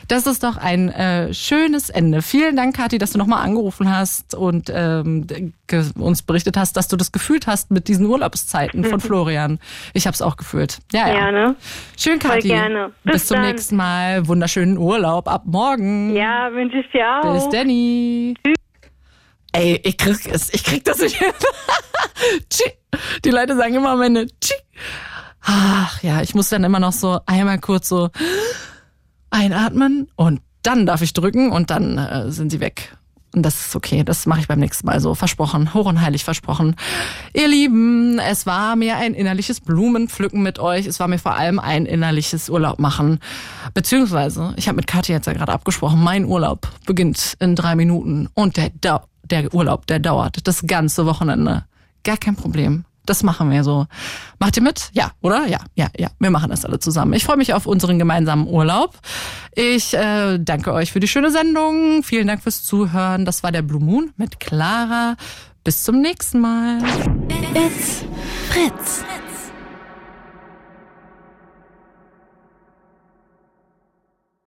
[0.08, 2.22] Das ist doch ein äh, schönes Ende.
[2.22, 5.26] Vielen Dank, Kathi, dass du nochmal angerufen hast und ähm,
[5.98, 9.58] uns berichtet hast, dass du das gefühlt hast mit diesen Urlaubszeiten von Florian.
[9.94, 10.78] Ich habe es auch gefühlt.
[10.92, 11.14] Ja, ja.
[11.14, 11.56] Ja, ne?
[11.96, 12.48] Schön, Voll Kathi.
[12.48, 12.92] gerne.
[13.04, 13.46] Bis, Bis zum dann.
[13.46, 14.26] nächsten Mal.
[14.28, 15.28] Wunderschönen Urlaub.
[15.28, 16.14] Ab morgen.
[16.14, 17.34] Ja, wünsche ich dir auch.
[17.34, 18.34] Bis Danny.
[19.52, 21.32] Ey, ich krieg es, ich krieg das nicht hin.
[23.24, 24.26] Die Leute sagen immer am Ende.
[25.42, 28.10] Ach ja, ich muss dann immer noch so einmal kurz so
[29.30, 32.96] einatmen und dann darf ich drücken und dann äh, sind sie weg.
[33.34, 35.14] Und das ist okay, das mache ich beim nächsten Mal so.
[35.14, 36.76] Versprochen, hoch und heilig versprochen.
[37.34, 40.86] Ihr Lieben, es war mir ein innerliches Blumenpflücken mit euch.
[40.86, 43.18] Es war mir vor allem ein innerliches Urlaub machen.
[43.74, 48.28] Beziehungsweise, ich habe mit Katja jetzt ja gerade abgesprochen, mein Urlaub beginnt in drei Minuten
[48.32, 48.70] und der,
[49.24, 51.64] der Urlaub, der dauert das ganze Wochenende.
[52.04, 52.86] Gar kein Problem.
[53.08, 53.86] Das machen wir so.
[54.38, 54.90] Macht ihr mit?
[54.92, 55.46] Ja, oder?
[55.46, 56.08] Ja, ja, ja.
[56.18, 57.14] Wir machen das alle zusammen.
[57.14, 58.98] Ich freue mich auf unseren gemeinsamen Urlaub.
[59.54, 62.02] Ich äh, danke euch für die schöne Sendung.
[62.02, 63.24] Vielen Dank fürs Zuhören.
[63.24, 65.16] Das war der Blue Moon mit Clara.
[65.64, 66.78] Bis zum nächsten Mal.
[67.54, 68.04] It's
[68.50, 69.04] Fritz.